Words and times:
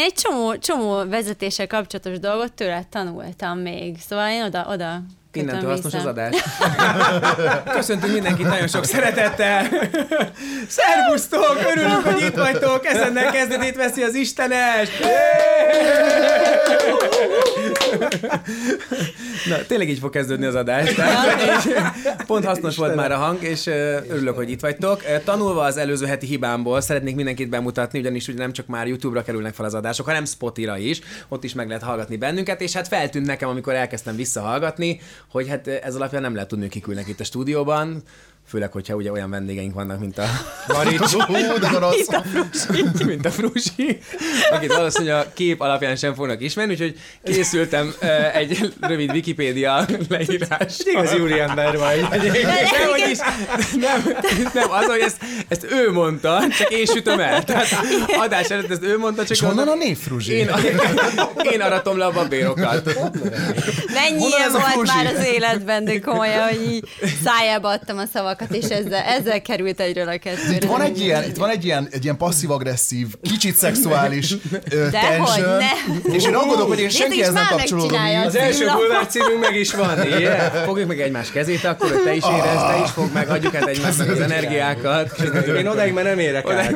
én 0.00 0.06
egy 0.06 0.14
csomó, 0.14 0.56
csomó 0.56 1.08
vezetéssel 1.08 1.66
kapcsolatos 1.66 2.18
dolgot 2.18 2.52
tőle 2.52 2.84
tanultam 2.90 3.58
még, 3.58 3.98
szóval 3.98 4.30
én 4.30 4.42
oda, 4.42 4.66
oda 4.68 5.02
Innentől 5.32 5.70
hasznos 5.70 5.94
az 5.94 6.06
adás. 6.06 6.36
Köszöntünk 7.76 8.12
mindenkit 8.12 8.46
nagyon 8.46 8.68
sok 8.68 8.84
szeretettel. 8.84 9.66
Szervusztok! 10.68 11.58
Örülünk, 11.74 12.04
hogy 12.04 12.22
itt 12.22 12.36
vagytok! 12.36 12.86
Ezennel 12.86 13.30
kezdetét 13.30 13.76
veszi 13.76 14.02
az 14.02 14.14
Istenes! 14.14 14.88
Na, 19.48 19.56
tényleg 19.66 19.88
így 19.88 19.98
fog 19.98 20.10
kezdődni 20.10 20.46
az 20.46 20.54
adás. 20.54 20.94
Tehát, 20.94 22.24
pont 22.26 22.44
hasznos 22.44 22.76
volt 22.76 22.94
már 22.94 23.12
a 23.12 23.16
hang, 23.16 23.42
és 23.42 23.66
örülök, 24.08 24.36
hogy 24.36 24.50
itt 24.50 24.60
vagytok. 24.60 25.02
Tanulva 25.24 25.62
az 25.62 25.76
előző 25.76 26.06
heti 26.06 26.26
hibámból 26.26 26.80
szeretnék 26.80 27.14
mindenkit 27.14 27.48
bemutatni, 27.48 27.98
ugyanis 27.98 28.28
ugye 28.28 28.38
nem 28.38 28.52
csak 28.52 28.66
már 28.66 28.86
YouTube-ra 28.86 29.22
kerülnek 29.22 29.54
fel 29.54 29.64
az 29.64 29.74
adások, 29.74 30.06
hanem 30.06 30.24
Spotira 30.24 30.78
is. 30.78 31.00
Ott 31.28 31.44
is 31.44 31.54
meg 31.54 31.66
lehet 31.66 31.82
hallgatni 31.82 32.16
bennünket, 32.16 32.60
és 32.60 32.72
hát 32.72 32.88
feltűnt 32.88 33.26
nekem, 33.26 33.48
amikor 33.48 33.74
elkezdtem 33.74 34.16
visszahallgatni, 34.16 35.00
hogy 35.30 35.48
hát 35.48 35.66
ez 35.66 35.94
alapján 35.94 36.22
nem 36.22 36.34
lehet 36.34 36.48
tudni, 36.48 36.64
hogy 36.64 36.72
kikülnek 36.72 37.08
itt 37.08 37.20
a 37.20 37.24
stúdióban. 37.24 38.02
Főleg, 38.50 38.72
hogyha 38.72 38.94
ugye 38.94 39.10
olyan 39.10 39.30
vendégeink 39.30 39.74
vannak, 39.74 40.00
mint 40.00 40.18
a 40.18 40.24
Marics. 40.66 41.16
mint 41.26 42.14
a 42.14 42.22
Frusi. 42.22 43.04
mint 43.04 43.26
a 43.26 43.30
Frusi. 43.30 43.98
Akit 44.50 44.72
valószínűleg 44.72 45.16
a 45.16 45.32
kép 45.34 45.60
alapján 45.60 45.96
sem 45.96 46.14
fognak 46.14 46.42
ismerni, 46.42 46.72
úgyhogy 46.72 46.98
készültem 47.24 47.94
uh, 48.02 48.36
egy 48.36 48.72
rövid 48.80 49.10
Wikipédia 49.10 49.86
leírás. 50.08 50.78
Igazi 50.84 51.38
ember 51.38 51.78
vagy. 51.78 52.00
Nem, 52.10 52.88
hogy 52.90 53.10
is, 53.10 53.18
nem, 53.74 54.16
nem, 54.54 54.70
az, 54.70 54.84
hogy 54.84 55.00
ezt, 55.00 55.16
ezt 55.48 55.66
ő 55.70 55.92
mondta, 55.92 56.42
csak 56.58 56.70
én 56.70 56.86
sütöm 56.86 57.20
el. 57.20 57.44
Tehát 57.44 57.68
adás 58.18 58.50
előtt 58.50 58.70
ezt 58.70 58.82
ő 58.82 58.98
mondta, 58.98 59.22
csak... 59.22 59.30
És 59.30 59.40
honnan 59.40 59.68
a 59.68 59.74
név 59.74 59.98
Frusi? 59.98 60.32
Én, 60.32 60.50
én 61.52 61.60
aratom 61.60 61.98
le 61.98 62.04
a 62.04 62.12
babérokat. 62.12 62.84
Mennyi 63.92 64.26
ilyen 64.26 64.50
volt 64.50 64.86
már 64.86 65.06
az 65.06 65.26
életben, 65.26 65.84
de 65.84 65.98
komolyan, 65.98 66.48
hogy 66.48 66.72
így 66.72 66.88
szájába 67.24 67.68
adtam 67.68 67.98
a 67.98 68.04
szavakat 68.12 68.38
szavakat, 68.40 68.64
és 68.64 68.76
ezzel, 68.76 69.02
ezzel 69.02 69.42
került 69.42 69.80
egyről 69.80 70.08
a 70.08 70.18
kettőre. 70.18 70.54
Itt 70.54 70.64
van 70.64 70.80
egy 70.80 71.00
ilyen, 71.00 71.24
itt 71.24 71.36
van 71.36 71.50
egy 71.50 71.64
ilyen, 71.64 71.88
egy 71.90 72.04
ilyen 72.04 72.16
passzív-agresszív, 72.16 73.06
kicsit 73.22 73.54
szexuális 73.54 74.32
uh, 74.32 74.90
tension, 74.90 75.56
ne. 75.56 76.14
és 76.14 76.24
én 76.24 76.34
aggódok, 76.34 76.68
hogy 76.68 76.80
én 76.80 76.88
senkihez 76.88 77.32
nem 77.32 77.46
kapcsolódom. 77.48 78.00
Az 78.26 78.36
első 78.36 78.64
bulvár 78.76 79.06
címünk 79.06 79.40
meg 79.40 79.56
is 79.56 79.74
van, 79.74 80.06
yeah. 80.06 80.64
Fogjuk 80.64 80.88
meg 80.88 81.00
egymás 81.00 81.30
kezét 81.30 81.64
akkor, 81.64 81.90
hogy 81.90 82.02
te 82.02 82.14
is 82.14 82.24
érezd, 82.24 82.66
te 82.66 82.80
is 82.84 82.90
fog 82.90 83.12
meg, 83.12 83.28
adjuk 83.28 83.54
át 83.54 83.66
egymásnak 83.66 84.08
az 84.08 84.20
energiákat. 84.20 85.20
Én 85.58 85.66
odáig 85.66 85.92
már 85.92 86.04
nem 86.04 86.18
érek 86.18 86.50
át. 86.50 86.74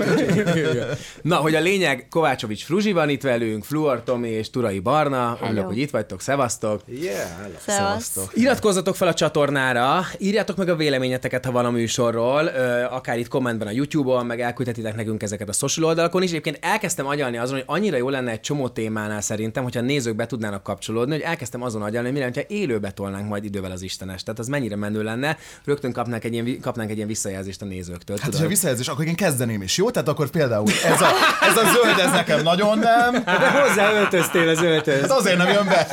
Na, 1.22 1.36
hogy 1.36 1.54
a 1.54 1.60
lényeg, 1.60 2.06
Kovácsovics 2.10 2.64
Fruzsi 2.64 2.92
van 2.92 3.08
itt 3.08 3.22
velünk, 3.22 3.64
Fluor 3.64 4.02
Tomi 4.02 4.28
és 4.28 4.50
Turai 4.50 4.78
Barna. 4.78 5.38
Örülök, 5.42 5.66
hogy 5.66 5.78
itt 5.78 5.90
vagytok, 5.90 6.20
szevasztok. 6.20 6.80
Yeah, 6.86 7.26
Szevasztok. 7.66 8.30
Iratkozzatok 8.34 8.96
fel 8.96 9.08
a 9.08 9.14
csatornára, 9.14 10.06
írjátok 10.18 10.56
meg 10.56 10.68
a 10.68 10.76
véleményeteket, 10.76 11.44
ha 11.44 11.52
van 11.54 11.64
a 11.64 11.70
műsorról, 11.70 12.46
akár 12.90 13.18
itt 13.18 13.28
kommentben 13.28 13.68
a 13.68 13.70
YouTube-on, 13.70 14.26
meg 14.26 14.40
elküldhetitek 14.40 14.94
nekünk 14.94 15.22
ezeket 15.22 15.48
a 15.48 15.52
social 15.52 15.86
oldalakon 15.86 16.22
is. 16.22 16.30
Egyébként 16.30 16.58
elkezdtem 16.60 17.06
agyalni 17.06 17.36
azon, 17.36 17.54
hogy 17.54 17.64
annyira 17.66 17.96
jó 17.96 18.08
lenne 18.08 18.30
egy 18.30 18.40
csomó 18.40 18.68
témánál 18.68 19.20
szerintem, 19.20 19.62
hogyha 19.62 19.80
nézők 19.80 20.16
be 20.16 20.26
tudnának 20.26 20.62
kapcsolódni, 20.62 21.12
hogy 21.12 21.22
elkezdtem 21.22 21.62
azon 21.62 21.82
agyalni, 21.82 22.06
hogy 22.08 22.16
mi 22.16 22.22
lenne, 22.22 22.32
ha 22.34 22.54
élőbe 22.54 22.90
tolnánk 22.90 23.28
majd 23.28 23.44
idővel 23.44 23.70
az 23.70 23.82
Istenes. 23.82 24.22
Tehát 24.22 24.40
az 24.40 24.46
mennyire 24.46 24.76
menő 24.76 25.02
lenne, 25.02 25.36
rögtön 25.64 25.92
kapnánk 25.92 26.24
egy 26.24 26.32
ilyen, 26.32 26.60
kapnánk 26.60 26.90
egy 26.90 26.96
ilyen 26.96 27.08
visszajelzést 27.08 27.62
a 27.62 27.64
nézőktől. 27.64 28.16
Hát, 28.20 28.36
ha 28.36 28.46
visszajelzés, 28.46 28.88
akkor 28.88 29.06
én 29.06 29.14
kezdeném 29.14 29.62
is, 29.62 29.76
jó? 29.76 29.90
Tehát 29.90 30.08
akkor 30.08 30.30
például 30.30 30.70
ez 30.84 31.00
a, 31.00 31.08
ez 31.40 31.56
a 31.56 31.62
zöld, 31.72 31.98
ez 31.98 32.10
nekem 32.10 32.42
nagyon 32.42 32.78
nem. 32.78 33.12
De 33.24 33.50
hozzá 33.50 33.92
öltöztél 33.92 34.48
az 34.48 34.62
öltöz. 34.62 35.02
Ez 35.02 35.10
azért 35.10 35.36
nem 35.36 35.48
jön 35.48 35.64
be. 35.64 35.86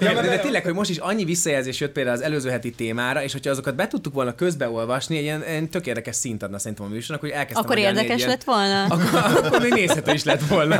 Ja, 0.00 0.14
de, 0.14 0.20
de, 0.20 0.38
tényleg, 0.38 0.64
hogy 0.64 0.74
most 0.74 0.90
is 0.90 0.98
annyi 0.98 1.24
visszajelzés 1.24 1.80
jött 1.80 1.92
például 1.92 2.16
az 2.16 2.22
előző 2.22 2.50
heti 2.50 2.70
témára, 2.70 3.22
és 3.22 3.32
hogyha 3.32 3.50
azokat 3.50 3.74
be 3.74 3.86
tudtuk 3.86 4.14
volna 4.14 4.34
közben 4.34 4.61
beolvasni, 4.62 5.16
egy 5.16 5.22
ilyen, 5.22 5.44
ilyen 5.48 5.68
tök 5.68 5.86
érdekes 5.86 6.16
szint 6.16 6.42
adna 6.42 6.58
szerintem 6.58 6.86
a 6.86 6.88
műsornak, 6.88 7.20
hogy 7.20 7.30
elkezdtem 7.30 7.64
Akkor 7.64 7.78
érdekes 7.78 8.16
ilyen, 8.16 8.28
lett 8.28 8.44
volna? 8.44 8.84
Akkor, 8.92 9.44
akkor 9.44 9.60
még 9.60 9.72
nézhető 9.72 10.12
is 10.12 10.24
lett 10.24 10.46
volna, 10.46 10.76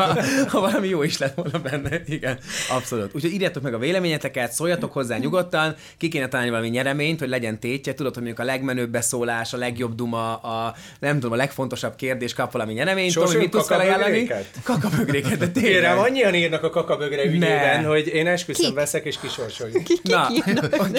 ha 0.48 0.60
valami 0.60 0.88
jó 0.88 1.02
is 1.02 1.18
lett 1.18 1.34
volna 1.34 1.58
benne. 1.58 2.00
Igen, 2.06 2.38
abszolút. 2.70 3.14
Úgyhogy 3.14 3.32
írjátok 3.32 3.62
meg 3.62 3.74
a 3.74 3.78
véleményeteket, 3.78 4.52
szóljatok 4.52 4.92
hozzá 4.92 5.16
nyugodtan, 5.16 5.74
ki 5.98 6.08
kéne 6.08 6.28
találni 6.28 6.50
valami 6.50 6.68
nyereményt, 6.68 7.18
hogy 7.18 7.28
legyen 7.28 7.60
tétje, 7.60 7.94
tudod, 7.94 8.14
hogy 8.14 8.22
mondjuk 8.22 8.46
a 8.46 8.50
legmenőbb 8.50 8.90
beszólás, 8.90 9.52
a 9.52 9.56
legjobb 9.56 9.94
duma, 9.94 10.36
a 10.36 10.74
nem 11.00 11.14
tudom, 11.14 11.32
a 11.32 11.36
legfontosabb 11.36 11.96
kérdés 11.96 12.34
kap 12.34 12.52
valami 12.52 12.72
nyereményt. 12.72 13.12
Sosem 13.12 13.38
mit 13.38 13.50
tudsz 13.50 13.66
felajánlani? 13.66 14.30
Kakabögréket, 14.62 15.38
de 15.38 15.48
tényleg. 15.48 15.72
Kérem, 15.72 15.98
annyian 15.98 16.34
írnak 16.34 16.62
a 16.62 16.70
kakabögre 16.70 17.24
ügyében, 17.24 17.84
hogy 17.84 18.06
én 18.06 18.26
esküszöm 18.26 18.74
veszek 18.74 19.04
és 19.04 19.16
kisorsoljuk. 19.20 19.82
Na, 20.02 20.28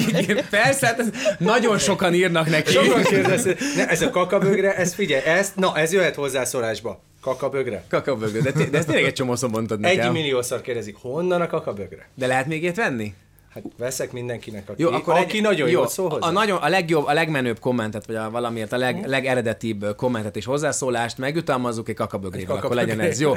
persze, 0.49 0.85
hát 0.85 1.03
nagyon 1.37 1.77
sokan 1.77 2.13
írnak 2.13 2.49
neki. 2.49 2.62
Sokan 2.65 3.03
kérdezik, 3.03 3.59
ne, 3.75 3.87
ez 3.89 4.01
a 4.01 4.09
kakabögre, 4.09 4.75
ez 4.75 4.93
figyelj, 4.93 5.23
ezt, 5.23 5.55
na, 5.55 5.77
ez 5.77 5.93
jöhet 5.93 6.15
hozzászólásba. 6.15 7.01
Kakabögre? 7.21 7.83
Kakabögre, 7.89 8.51
de, 8.51 8.51
de 8.51 8.77
ezt 8.77 8.87
tényleg 8.87 9.05
egy 9.05 9.13
csomószor 9.13 9.49
mondtad 9.49 9.79
nekem. 9.79 10.05
Egy 10.07 10.11
milliószor 10.11 10.61
kérdezik, 10.61 10.95
honnan 11.01 11.41
a 11.41 11.47
kakabögre? 11.47 12.07
De 12.15 12.27
lehet 12.27 12.45
még 12.45 12.61
ilyet 12.61 12.75
venni? 12.75 13.13
Hát 13.53 13.63
veszek 13.77 14.11
mindenkinek, 14.11 14.69
aki, 14.69 14.81
jó, 14.81 14.89
akkor 14.89 15.13
aki 15.13 15.37
egy, 15.37 15.43
nagyon 15.43 15.69
jó, 15.69 15.87
szól 15.87 16.09
hozzá. 16.09 16.27
A, 16.27 16.31
nagyon, 16.31 16.57
a 16.57 16.69
legjobb, 16.69 17.05
a 17.05 17.13
legmenőbb 17.13 17.59
kommentet, 17.59 18.05
vagy 18.05 18.15
a 18.15 18.29
valamiért 18.29 18.71
a 18.71 18.77
leg, 18.77 19.05
legeredetibb 19.05 19.95
kommentet 19.95 20.35
és 20.35 20.45
hozzászólást 20.45 21.17
megjutalmazzuk 21.17 21.89
egy 21.89 21.95
kakabögrével, 21.95 22.55
akkor 22.55 22.75
legyen 22.75 22.99
ez 22.99 23.19
jó. 23.19 23.33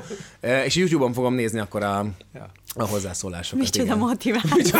és 0.64 0.76
YouTube-on 0.76 1.12
fogom 1.12 1.34
nézni 1.34 1.58
akkor 1.58 1.82
a, 1.82 2.06
ja. 2.34 2.46
A 2.76 2.86
hozzászólásokat. 2.86 3.64
Micsoda 3.64 3.96
motiváció. 3.96 4.78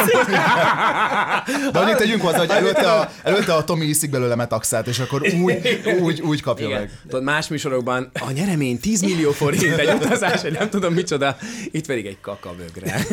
De 1.73 1.79
annyit 1.79 1.97
tegyünk 1.97 2.23
hozzá, 2.23 2.39
hogy 2.39 2.51
előtte 2.51 2.93
a, 2.93 3.11
előtte 3.23 3.55
a 3.55 3.65
Tomi 3.65 3.85
iszik 3.85 4.11
belőle 4.11 4.35
metaxát, 4.35 4.87
és 4.87 4.99
akkor 4.99 5.23
úgy, 5.43 5.81
úgy, 6.01 6.21
úgy 6.21 6.43
kapja 6.43 6.67
Igen. 6.67 6.81
meg. 6.81 6.91
Tudod, 7.09 7.23
más 7.23 7.49
műsorokban 7.49 8.11
a 8.21 8.31
nyeremény 8.31 8.81
10 8.81 9.01
millió 9.01 9.31
forint 9.31 9.79
egy 9.79 9.95
utazás, 10.03 10.43
egy 10.43 10.53
nem 10.53 10.71
tudom 10.71 10.95
micsoda, 10.95 11.37
itt 11.71 11.87
pedig 11.87 12.07
egy 12.07 12.21
kakabögre. 12.21 13.07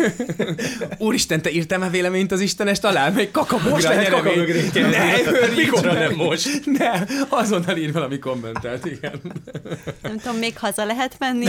Úristen, 0.98 1.42
te 1.42 1.52
írtam 1.52 1.82
e 1.82 1.90
vélemény 1.90 2.24
mint 2.24 2.36
az 2.36 2.42
Istenes 2.42 2.80
talál, 2.80 3.12
meg 3.12 3.32
kakabögre 3.32 3.70
Most 3.70 3.84
lehet 3.88 4.10
kakabögrét 4.10 4.74
Ne, 4.74 5.14
mikor 5.56 5.84
nem 5.84 6.14
most? 6.16 6.66
Ne, 6.66 6.92
azonnal 7.30 7.78
ír 7.78 7.92
valami 7.92 8.20
kommentelt, 8.20 8.86
igen. 8.86 9.22
Nem 10.02 10.18
tudom, 10.18 10.38
még 10.38 10.58
haza 10.58 10.86
lehet 10.86 11.16
menni. 11.20 11.46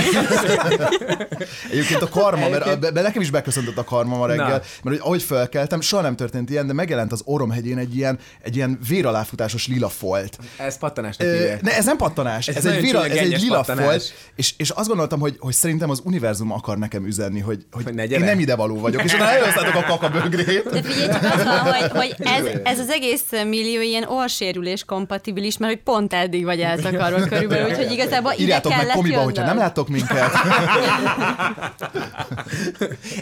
Egyébként 1.70 2.02
a 2.02 2.08
karma, 2.08 2.48
mert 2.48 2.80
be, 2.80 2.90
be, 2.90 3.02
nekem 3.02 3.22
is 3.24 3.30
beköszöntött 3.30 3.76
a 3.76 3.84
karma 3.84 4.16
ma 4.16 4.26
reggel, 4.26 4.46
Na. 4.46 4.52
mert 4.52 4.82
hogy 4.82 4.98
ahogy 4.98 5.22
felkeltem, 5.22 5.80
soha 5.80 6.02
nem 6.02 6.16
történt 6.16 6.50
ilyen, 6.50 6.66
de 6.66 6.72
megjelent 6.72 7.12
az 7.12 7.22
Oromhegyén 7.24 7.78
egy 7.78 7.96
ilyen, 7.96 8.18
egy 8.42 8.56
ilyen 8.56 8.78
véraláfutásos 8.88 9.66
lila 9.66 9.88
folt. 9.88 10.38
Ez 10.56 10.78
pattanásnak 10.78 11.28
uh, 11.28 11.60
Ne, 11.60 11.76
ez 11.76 11.84
nem 11.84 11.96
pattanás, 11.96 12.48
ez, 12.48 12.56
ez 12.56 12.64
egy, 12.64 12.80
véra, 12.80 13.06
ez 13.06 13.16
egy 13.16 13.40
lila 13.40 13.56
pattanás. 13.56 13.84
folt, 13.84 14.14
és, 14.36 14.54
és 14.56 14.70
azt 14.70 14.88
gondoltam, 14.88 15.20
hogy, 15.20 15.36
hogy 15.38 15.54
szerintem 15.54 15.90
az 15.90 16.00
univerzum 16.04 16.52
akar 16.52 16.78
nekem 16.78 17.06
üzenni, 17.06 17.40
hogy, 17.40 17.66
hogy, 17.70 17.84
hogy 17.84 18.10
én 18.10 18.20
nem 18.20 18.38
ide 18.38 18.56
való 18.56 18.78
vagyok, 18.80 19.04
és 19.04 19.12
onnan 19.12 19.28
előhoztátok 19.28 19.74
a 19.74 19.82
kakabögrét, 19.82 20.70
de 20.70 20.82
figyelj, 20.82 21.12
csak 21.12 21.22
az 21.22 21.44
van, 21.44 21.58
hogy, 21.58 21.90
hogy 21.90 22.14
ez, 22.18 22.44
ez 22.64 22.78
az 22.78 22.88
egész 22.88 23.24
millió 23.30 23.80
ilyen 23.80 24.04
orsérülés 24.04 24.84
kompatibilis, 24.84 25.58
mert 25.58 25.72
hogy 25.72 25.82
pont 25.82 26.12
eddig 26.12 26.44
vagy 26.44 26.60
eltakarva 26.60 27.20
körülbelül, 27.28 27.70
úgyhogy 27.70 27.92
igazából 27.92 28.32
ide 28.32 28.42
Írjátok 28.42 28.76
meg 28.76 28.86
komiba, 28.86 29.20
hogyha 29.20 29.44
nem 29.44 29.56
láttok 29.56 29.88
minket. 29.88 30.30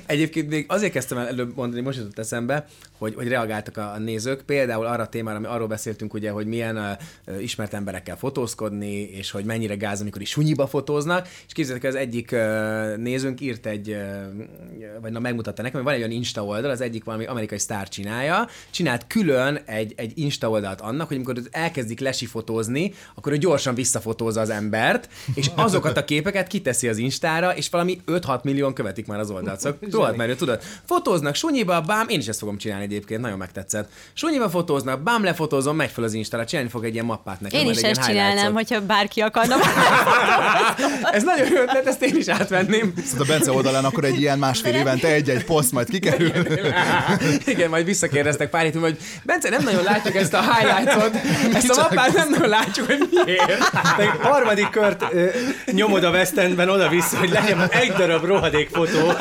Egyébként 0.07 0.49
még 0.49 0.65
azért 0.69 0.93
kezdtem 0.93 1.19
el 1.19 1.27
előbb 1.29 1.57
mondani, 1.57 1.83
most 1.83 1.99
jutott 1.99 2.19
eszembe, 2.19 2.67
hogy, 2.99 3.15
hogy 3.15 3.29
reagáltak 3.29 3.77
a, 3.77 3.99
nézők, 3.99 4.43
például 4.43 4.87
arra 4.87 5.03
a 5.03 5.09
témára, 5.09 5.37
ami 5.37 5.47
arról 5.47 5.67
beszéltünk, 5.67 6.15
ugye, 6.15 6.31
hogy 6.31 6.47
milyen 6.47 6.77
uh, 6.77 7.43
ismert 7.43 7.75
emberekkel 7.75 8.17
fotózkodni, 8.17 9.01
és 9.01 9.31
hogy 9.31 9.45
mennyire 9.45 9.75
gáz, 9.75 10.01
amikor 10.01 10.21
is 10.21 10.31
sunyiba 10.31 10.67
fotóznak, 10.67 11.29
és 11.47 11.53
képzeljétek, 11.53 11.91
az 11.91 11.97
egyik 11.97 12.33
uh, 12.33 12.97
nézőnk 12.97 13.41
írt 13.41 13.67
egy, 13.67 13.89
uh, 13.89 15.01
vagy 15.01 15.13
na 15.13 15.19
megmutatta 15.19 15.63
nekem, 15.63 15.77
hogy 15.77 15.85
van 15.85 15.95
egy 15.95 16.01
olyan 16.01 16.13
Insta 16.13 16.45
oldal, 16.45 16.71
az 16.71 16.81
egyik 16.81 17.05
valami 17.05 17.25
amerikai 17.25 17.59
sztár 17.59 17.89
csinálja, 17.89 18.49
csinált 18.71 19.07
külön 19.07 19.61
egy, 19.65 19.93
egy 19.97 20.13
Insta 20.15 20.51
oldalt 20.51 20.81
annak, 20.81 21.07
hogy 21.09 21.17
amikor 21.17 21.37
elkezdik 21.51 22.01
lesifotózni, 22.01 22.93
akkor 23.15 23.33
ő 23.33 23.37
gyorsan 23.37 23.75
visszafotózza 23.75 24.41
az 24.41 24.51
embert, 24.51 25.09
és 25.35 25.51
azokat 25.55 25.97
a 25.97 26.05
képeket 26.05 26.47
kiteszi 26.47 26.89
az 26.89 26.99
Instára, 26.99 27.57
és 27.57 27.69
valami 27.69 28.01
5-6 28.07 28.43
millió 28.43 28.73
követik 28.73 29.07
már 29.07 29.19
az 29.19 29.31
oldalt. 29.31 29.72
tudod, 29.81 30.17
mert 30.17 30.39
tudod, 30.39 30.63
fotóznak 30.87 31.35
sunyiba, 31.35 31.81
bám, 31.81 32.09
én 32.09 32.19
is 32.19 32.27
ezt 32.27 32.39
fogom 32.39 32.59
csinálni 32.59 32.85
egyébként, 32.85 33.21
nagyon 33.21 33.39
megtetszett. 33.39 33.91
Sunyiba 34.13 34.51
fotóznak, 34.51 35.03
bám 35.03 35.25
lefotózom, 35.25 35.77
megy 35.77 35.91
fel 35.91 36.05
az 36.05 36.13
Instára, 36.15 36.45
csinálni 36.45 36.71
fog 36.71 36.85
egy 36.85 36.93
ilyen 36.93 37.05
mappát 37.05 37.41
nekem. 37.41 37.61
Én 37.61 37.71
is 37.71 37.83
ezt 37.83 38.05
csinálnám, 38.05 38.53
hogyha 38.53 38.81
bárki 38.81 39.21
akarna. 39.21 39.57
Ez 41.13 41.23
nagyon 41.23 41.47
jó 41.49 41.61
ötlet, 41.61 41.87
ezt 41.87 42.03
én 42.03 42.17
is 42.17 42.29
átvenném. 42.29 42.93
Szóval 43.05 43.25
a 43.25 43.29
Bence 43.29 43.53
oldalán 43.53 43.85
akkor 43.85 44.05
egy 44.05 44.21
ilyen 44.21 44.39
másfél 44.39 44.75
évente 44.75 45.09
egy-egy 45.09 45.45
poszt 45.45 45.73
majd 45.73 45.89
kikerül. 45.89 46.33
Igen, 47.47 47.71
majd 47.71 47.85
visszakérdeztek 47.85 48.51
pár 48.51 48.63
hét, 48.63 48.77
hogy 48.77 48.97
Bence, 49.23 49.49
nem 49.49 49.63
nagyon 49.63 49.83
látjuk 49.83 50.15
ezt 50.15 50.35
a 50.35 50.41
highlightot, 50.41 51.21
ezt 51.55 51.71
a 51.71 51.81
mappát 51.81 52.13
nem 52.13 52.31
nagyon 52.31 52.49
látjuk, 52.49 52.87
hogy 52.87 53.09
miért. 53.25 53.73
Meg 53.97 54.09
harmadik 54.09 54.69
kört 54.71 55.05
ö, 55.13 55.27
nyomod 55.73 56.05
a 56.05 56.11
West 56.11 56.37
Endben 56.37 56.69
oda-vissza, 56.69 57.19
hogy 57.19 57.31
legyen 57.31 57.69
egy 57.71 57.93
darab 57.93 58.25
rohadék 58.25 58.69
fotó, 58.69 59.13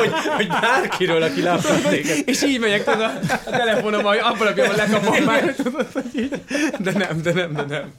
hogy, 0.00 0.12
hogy 0.36 0.48
bárkiről, 0.48 1.22
aki 1.22 1.42
látott 1.42 1.92
És 2.24 2.42
így 2.42 2.60
megyek 2.60 2.84
tudod, 2.84 3.00
a, 3.00 3.12
a 3.44 3.50
telefonom, 3.50 4.02
hogy 4.02 4.18
abban 4.18 4.46
a 4.46 4.52
pillanatban 4.52 4.86
lekapom 4.86 5.24
már, 5.24 5.54
tudod, 5.54 5.86
hogy 5.92 6.04
így. 6.14 6.42
De 6.78 6.92
nem, 6.92 7.22
de 7.22 7.32
nem, 7.32 7.52
de 7.52 7.64
nem. 7.68 7.92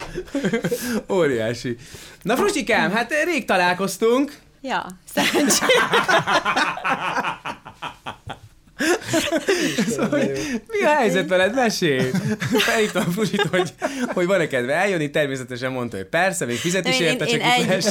Óriási. 1.10 1.78
Na 2.22 2.36
Frusikám, 2.36 2.92
hát 2.92 3.14
rég 3.26 3.46
találkoztunk. 3.46 4.34
Ja, 4.62 4.86
szerencsére. 5.14 5.72
Szóval, 9.90 10.20
mi 10.68 10.86
a 10.86 10.90
helyzet 10.90 11.30
veled? 11.30 11.54
Mesélj! 11.54 12.10
Felhívtam 12.58 13.12
Fusit, 13.12 13.48
hogy, 13.52 13.74
hogy 14.14 14.26
van-e 14.26 14.48
kedve 14.48 14.74
eljönni, 14.74 15.10
természetesen 15.10 15.72
mondta, 15.72 15.98
hogy 15.98 16.06
persze, 16.06 16.46
még 16.46 16.58
fizet 16.58 16.88
is 16.88 17.00
én, 17.00 17.08
érte, 17.08 17.26
én, 17.26 17.40
csak 17.40 17.60
én 17.60 17.70
egy, 17.70 17.86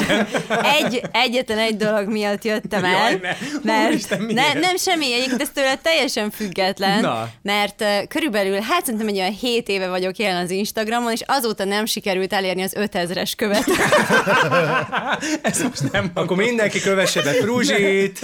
egy, 0.85 1.03
egyetlen 1.13 1.59
egy 1.59 1.77
dolog 1.77 2.09
miatt 2.09 2.45
jöttem 2.45 2.85
el, 2.85 3.11
Jaj, 3.11 3.21
ne. 3.23 3.37
mert 3.63 3.89
Úristen, 3.89 4.23
ne, 4.29 4.53
nem 4.53 4.77
semmi, 4.77 5.13
egyébként 5.13 5.41
ez 5.41 5.51
tőle 5.55 5.77
teljesen 5.83 6.31
független, 6.31 7.01
Na. 7.01 7.29
mert 7.43 7.81
uh, 7.81 8.09
körülbelül, 8.09 8.61
hát 8.61 8.85
szerintem 8.85 9.09
egy 9.09 9.17
olyan 9.19 9.33
7 9.33 9.69
éve 9.69 9.89
vagyok 9.89 10.17
jelen 10.17 10.43
az 10.43 10.51
Instagramon, 10.51 11.13
és 11.13 11.21
azóta 11.27 11.65
nem 11.65 11.85
sikerült 11.85 12.33
elérni 12.33 12.63
az 12.63 12.75
5000-es 12.79 13.33
követ. 13.37 13.65
Ez 15.43 15.63
most 15.63 15.93
nem 15.93 16.11
Akkor 16.15 16.37
mindenki 16.37 16.81
kövesse 16.81 17.23
be 17.23 17.33
Fruzsit, 17.33 18.19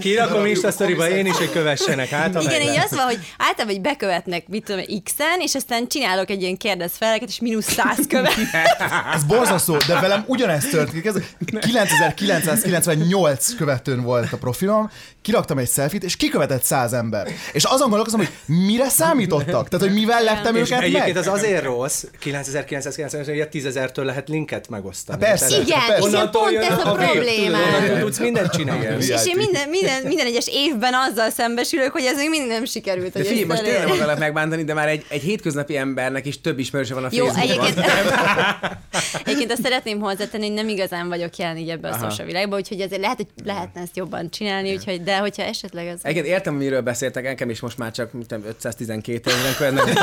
kirakom 0.00 0.46
Insta 0.46 0.70
sztoriba 0.70 1.08
én 1.08 1.26
is, 1.26 1.36
hogy 1.36 1.50
kövessenek 1.50 2.12
át. 2.12 2.35
Igen, 2.42 2.60
így 2.60 2.80
az 2.84 2.90
van, 2.90 3.04
hogy 3.04 3.18
általában 3.38 3.76
így 3.76 3.80
bekövetnek, 3.80 4.48
mit 4.48 4.64
tudom, 4.64 4.84
X-en, 5.04 5.40
és 5.40 5.54
aztán 5.54 5.88
csinálok 5.88 6.30
egy 6.30 6.42
ilyen 6.42 6.56
kérdez 6.56 6.92
feleket, 6.96 7.28
és 7.28 7.40
mínusz 7.40 7.72
100 7.72 7.98
követ. 8.08 8.34
Ez 9.14 9.24
borzasztó, 9.24 9.76
de 9.86 10.00
velem 10.00 10.24
ugyanezt 10.26 10.70
történik. 10.70 11.04
Ez 11.04 11.14
9998 12.26 13.54
követőn 13.54 14.02
volt 14.02 14.32
a 14.32 14.36
profilom, 14.36 14.90
kiraktam 15.26 15.58
egy 15.58 15.68
selfit, 15.68 16.04
és 16.04 16.16
kikövetett 16.16 16.62
100 16.62 16.92
ember. 16.92 17.28
És 17.52 17.64
azon 17.64 17.88
gondolkozom, 17.88 18.20
hogy 18.20 18.30
mire 18.46 18.88
számítottak? 18.88 19.68
Tehát, 19.68 19.86
hogy 19.86 19.94
mivel 19.94 20.22
leptem 20.22 20.56
És 20.56 20.70
őket 20.70 20.82
egyébként 20.82 21.14
meg? 21.14 21.16
az 21.16 21.26
azért 21.26 21.62
rossz, 21.64 22.04
9990 22.18 23.24
hogy 23.24 23.48
10 23.48 23.64
ezertől 23.64 24.04
lehet 24.04 24.28
linket 24.28 24.68
megosztani. 24.68 25.24
Hát 25.24 25.28
persze. 25.28 25.56
Igen, 25.56 25.66
és 25.66 25.86
Persze. 25.86 26.18
én 26.18 26.30
pont 26.30 26.56
ez 26.56 26.78
a 26.78 26.92
problémám. 26.92 27.62
onnantól 27.62 27.98
tudsz 27.98 28.18
mindent 28.18 28.50
csinálni. 28.50 29.04
És 29.04 29.26
én 29.26 29.36
minden, 29.36 29.68
minden, 29.68 30.02
minden 30.02 30.26
egyes 30.26 30.48
évben 30.48 30.94
azzal 30.94 31.30
szembesülök, 31.30 31.92
hogy 31.92 32.04
ez 32.04 32.16
még 32.16 32.28
mindig 32.30 32.48
nem 32.48 32.64
sikerült. 32.64 33.12
De 33.12 33.24
figyelj, 33.24 33.44
most 33.44 33.62
tényleg 33.62 33.88
akarlak 33.88 34.18
megbántani, 34.18 34.64
de 34.64 34.74
már 34.74 34.88
egy, 34.88 35.04
egy 35.08 35.22
hétköznapi 35.22 35.76
embernek 35.76 36.26
is 36.26 36.40
több 36.40 36.58
ismerőse 36.58 36.94
van 36.94 37.04
a 37.04 37.08
Jó, 37.10 37.26
Facebookon. 37.26 37.66
egyébként, 37.66 37.86
egyébként 39.24 39.52
azt 39.52 39.62
szeretném 39.62 40.00
hozzátenni, 40.00 40.46
hogy 40.46 40.54
nem 40.54 40.68
igazán 40.68 41.08
vagyok 41.08 41.36
jelen 41.36 41.56
így 41.56 41.68
ebbe 41.68 41.88
a 41.88 41.92
Aha. 41.92 42.10
social 42.10 42.26
világba, 42.26 42.56
úgyhogy 42.56 42.80
ezért 42.80 43.00
lehet, 43.00 43.16
hogy 43.16 43.26
lehetne 43.44 43.80
ezt 43.80 43.96
jobban 43.96 44.30
csinálni, 44.30 44.74
úgyhogy, 44.74 45.02
de 45.02 45.15
hogyha 45.20 45.42
esetleg 45.42 45.86
ez... 45.86 45.98
Egyébként 46.02 46.34
értem, 46.34 46.54
miről 46.54 46.80
beszéltek, 46.80 47.24
nekem 47.24 47.50
is 47.50 47.60
most 47.60 47.78
már 47.78 47.90
csak 47.90 48.10
tudom, 48.10 48.44
512 48.46 49.30
ezeren 49.30 49.54
követnek, 49.56 49.94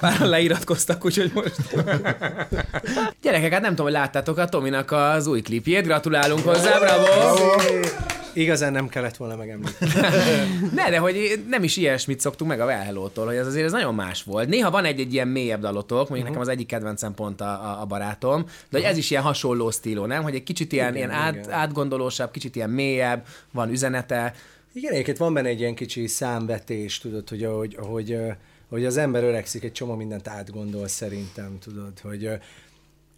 már 0.00 0.20
leiratkoztak, 0.20 1.04
úgyhogy 1.04 1.30
most. 1.34 1.56
Gyerekek, 3.22 3.52
hát 3.52 3.60
nem 3.60 3.70
tudom, 3.70 3.86
hogy 3.86 3.94
láttátok 3.94 4.38
a 4.38 4.44
Tominak 4.44 4.92
az 4.92 5.26
új 5.26 5.40
klipjét, 5.40 5.84
gratulálunk 5.84 6.44
hozzá, 6.44 6.78
bravo! 6.78 8.14
Igazán 8.36 8.72
nem 8.72 8.88
kellett 8.88 9.16
volna 9.16 9.36
megemlíteni. 9.36 9.90
Ne, 10.74 10.90
de 10.90 10.98
hogy 10.98 11.44
nem 11.48 11.62
is 11.62 11.76
ilyesmit 11.76 12.20
szoktunk 12.20 12.50
meg 12.50 12.60
a 12.60 12.64
Well 12.64 12.84
Hello-tól, 12.84 13.26
hogy 13.26 13.36
ez 13.36 13.46
azért 13.46 13.64
ez 13.64 13.72
nagyon 13.72 13.94
más 13.94 14.22
volt. 14.22 14.48
Néha 14.48 14.70
van 14.70 14.84
egy, 14.84 15.00
egy 15.00 15.12
ilyen 15.12 15.28
mélyebb 15.28 15.60
dalotok, 15.60 15.96
mondjuk 15.96 16.12
uh-huh. 16.18 16.28
nekem 16.28 16.40
az 16.40 16.48
egyik 16.48 16.66
kedvencem 16.66 17.14
pont 17.14 17.40
a, 17.40 17.80
a, 17.80 17.84
barátom, 17.84 18.42
de 18.42 18.78
hogy 18.78 18.82
ez 18.82 18.96
is 18.96 19.10
ilyen 19.10 19.22
hasonló 19.22 19.70
stíló, 19.70 20.06
nem? 20.06 20.22
Hogy 20.22 20.34
egy 20.34 20.42
kicsit 20.42 20.72
ilyen, 20.72 20.94
Igen, 20.94 21.08
ilyen 21.08 21.20
át, 21.20 21.34
igen. 21.34 21.50
átgondolósabb, 21.50 22.30
kicsit 22.30 22.56
ilyen 22.56 22.70
mélyebb, 22.70 23.26
van 23.50 23.70
üzenete. 23.70 24.34
Igen, 24.72 24.92
egyébként 24.92 25.16
van 25.16 25.34
benne 25.34 25.48
egy 25.48 25.60
ilyen 25.60 25.74
kicsi 25.74 26.06
számvetés, 26.06 26.98
tudod, 26.98 27.28
hogy 27.28 27.44
ahogy, 27.44 27.76
ahogy, 27.80 28.18
hogy 28.68 28.84
az 28.84 28.96
ember 28.96 29.24
öregszik, 29.24 29.64
egy 29.64 29.72
csomó 29.72 29.94
mindent 29.94 30.28
átgondol 30.28 30.88
szerintem, 30.88 31.58
tudod, 31.58 32.00
hogy, 32.02 32.30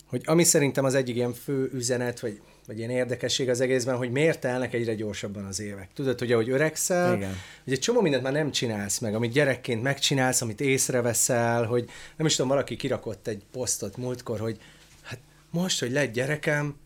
hogy 0.06 0.22
ami 0.24 0.44
szerintem 0.44 0.84
az 0.84 0.94
egyik 0.94 1.16
ilyen 1.16 1.32
fő 1.32 1.70
üzenet, 1.74 2.20
vagy, 2.20 2.40
vagy 2.68 2.78
ilyen 2.78 2.90
érdekesség 2.90 3.48
az 3.48 3.60
egészben, 3.60 3.96
hogy 3.96 4.10
miért 4.10 4.40
telnek 4.40 4.74
egyre 4.74 4.94
gyorsabban 4.94 5.44
az 5.44 5.60
évek. 5.60 5.88
Tudod, 5.94 6.18
hogy 6.18 6.32
ahogy 6.32 6.50
öregszel, 6.50 7.16
Igen. 7.16 7.34
hogy 7.64 7.72
egy 7.72 7.78
csomó 7.78 8.00
mindent 8.00 8.22
már 8.22 8.32
nem 8.32 8.50
csinálsz 8.50 8.98
meg, 8.98 9.14
amit 9.14 9.32
gyerekként 9.32 9.82
megcsinálsz, 9.82 10.40
amit 10.40 10.60
észreveszel, 10.60 11.64
hogy 11.64 11.90
nem 12.16 12.26
is 12.26 12.34
tudom, 12.34 12.50
valaki 12.50 12.76
kirakott 12.76 13.26
egy 13.26 13.42
posztot 13.52 13.96
múltkor, 13.96 14.40
hogy 14.40 14.58
hát 15.02 15.18
most, 15.50 15.80
hogy 15.80 15.90
lett 15.90 16.12
gyerekem, 16.12 16.76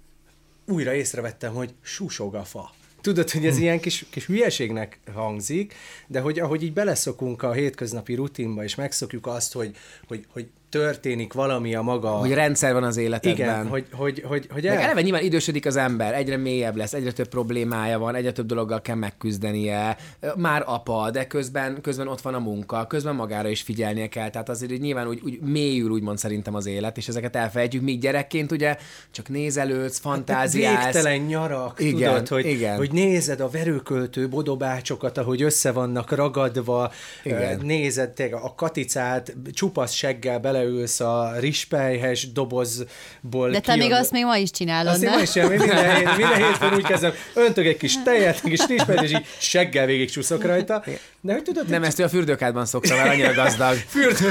újra 0.66 0.94
észrevettem, 0.94 1.54
hogy 1.54 1.74
susog 1.80 2.34
a 2.34 2.44
fa. 2.44 2.70
Tudod, 3.00 3.30
hogy 3.30 3.46
ez 3.46 3.58
ilyen 3.58 3.80
kis, 3.80 4.06
kis 4.10 4.26
hülyeségnek 4.26 5.00
hangzik, 5.14 5.74
de 6.06 6.20
hogy 6.20 6.38
ahogy 6.38 6.62
így 6.62 6.72
beleszokunk 6.72 7.42
a 7.42 7.52
hétköznapi 7.52 8.14
rutinba, 8.14 8.64
és 8.64 8.74
megszokjuk 8.74 9.26
azt, 9.26 9.52
hogy, 9.52 9.76
hogy, 10.06 10.26
hogy 10.28 10.48
történik 10.72 11.32
valami 11.32 11.74
a 11.74 11.82
maga... 11.82 12.08
Hogy 12.08 12.32
rendszer 12.32 12.72
van 12.72 12.84
az 12.84 12.96
életedben. 12.96 13.46
igen, 13.46 13.68
hogy, 13.68 13.86
hogy, 13.92 14.22
hogy, 14.26 14.46
hogy 14.52 14.62
Meg 14.62 14.74
el... 14.74 14.82
eleve 14.82 15.00
nyilván 15.00 15.22
idősödik 15.22 15.66
az 15.66 15.76
ember, 15.76 16.14
egyre 16.14 16.36
mélyebb 16.36 16.76
lesz, 16.76 16.92
egyre 16.92 17.12
több 17.12 17.28
problémája 17.28 17.98
van, 17.98 18.14
egyre 18.14 18.32
több 18.32 18.46
dologgal 18.46 18.80
kell 18.82 18.94
megküzdenie. 18.94 19.96
Már 20.36 20.62
apa, 20.66 21.10
de 21.10 21.26
közben, 21.26 21.80
közben 21.80 22.08
ott 22.08 22.20
van 22.20 22.34
a 22.34 22.38
munka, 22.38 22.86
közben 22.86 23.14
magára 23.14 23.48
is 23.48 23.62
figyelnie 23.62 24.08
kell. 24.08 24.30
Tehát 24.30 24.48
azért 24.48 24.72
így 24.72 24.80
nyilván 24.80 25.08
úgy, 25.08 25.20
úgy 25.24 25.40
mélyül 25.40 25.90
úgymond 25.90 26.18
szerintem 26.18 26.54
az 26.54 26.66
élet, 26.66 26.96
és 26.96 27.08
ezeket 27.08 27.36
elfelejtjük. 27.36 27.82
Míg 27.82 28.00
gyerekként 28.00 28.52
ugye 28.52 28.76
csak 29.10 29.28
nézelődsz, 29.28 29.98
fantáziálsz. 29.98 30.84
Végtelen 30.84 31.18
nyarak, 31.20 31.80
Igen, 31.80 32.08
tudod, 32.08 32.28
hogy, 32.28 32.46
igen. 32.46 32.76
hogy 32.76 32.92
nézed 32.92 33.40
a 33.40 33.48
verőköltő 33.48 34.28
bodobácsokat, 34.28 35.18
ahogy 35.18 35.42
össze 35.42 35.72
vannak 35.72 36.10
ragadva, 36.10 36.92
Igen. 37.22 37.60
nézed 37.62 38.12
a 38.42 38.54
katicát, 38.54 39.34
csupasz 39.52 39.92
seggel 39.92 40.40
beleülsz 40.62 41.00
a 41.00 41.32
rispelyhes 41.40 42.32
dobozból. 42.32 43.50
De 43.50 43.60
te 43.60 43.72
kijön- 43.72 43.78
még 43.78 43.92
azt 43.92 44.10
még 44.10 44.24
ma 44.24 44.36
is 44.36 44.50
csinálod, 44.50 44.92
Azt 44.92 45.02
én 45.02 45.08
nem? 45.08 45.16
ma 45.18 45.22
is 45.22 45.30
csinálom, 45.30 45.52
én 45.52 45.58
minden, 45.58 45.96
hét, 45.96 46.16
minden 46.16 46.44
hétfőn 46.44 46.74
úgy 46.74 46.82
kezdem, 46.82 47.12
öntök 47.34 47.66
egy 47.66 47.76
kis 47.76 48.02
tejet, 48.02 48.40
egy 48.44 48.50
kis 48.50 48.66
rispelyt, 48.66 49.02
és 49.02 49.10
így 49.10 49.26
seggel 49.38 49.86
végig 49.86 50.10
csúszok 50.10 50.44
rajta. 50.44 50.84
De 51.20 51.32
hogy 51.32 51.42
tudod, 51.42 51.68
Nem, 51.68 51.82
ezt 51.82 51.98
ő 51.98 52.04
a 52.04 52.08
fürdőkádban 52.08 52.66
szokta, 52.66 52.94
mert 52.96 53.08
annyira 53.08 53.34
gazdag. 53.34 53.76
Fürt. 53.94 54.22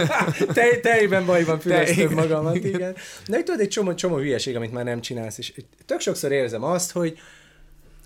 Tej, 0.54 0.80
tejben 0.80 1.26
bajban 1.26 1.60
füröztöm 1.60 2.12
magamat, 2.12 2.54
igen. 2.56 2.96
De 3.28 3.34
hogy 3.34 3.44
tudod, 3.44 3.60
egy 3.60 3.68
csomó, 3.68 3.94
csomó 3.94 4.16
hülyeség, 4.16 4.56
amit 4.56 4.72
már 4.72 4.84
nem 4.84 5.00
csinálsz, 5.00 5.38
és 5.38 5.52
tök 5.86 6.00
sokszor 6.00 6.32
érzem 6.32 6.62
azt, 6.62 6.92
hogy 6.92 7.18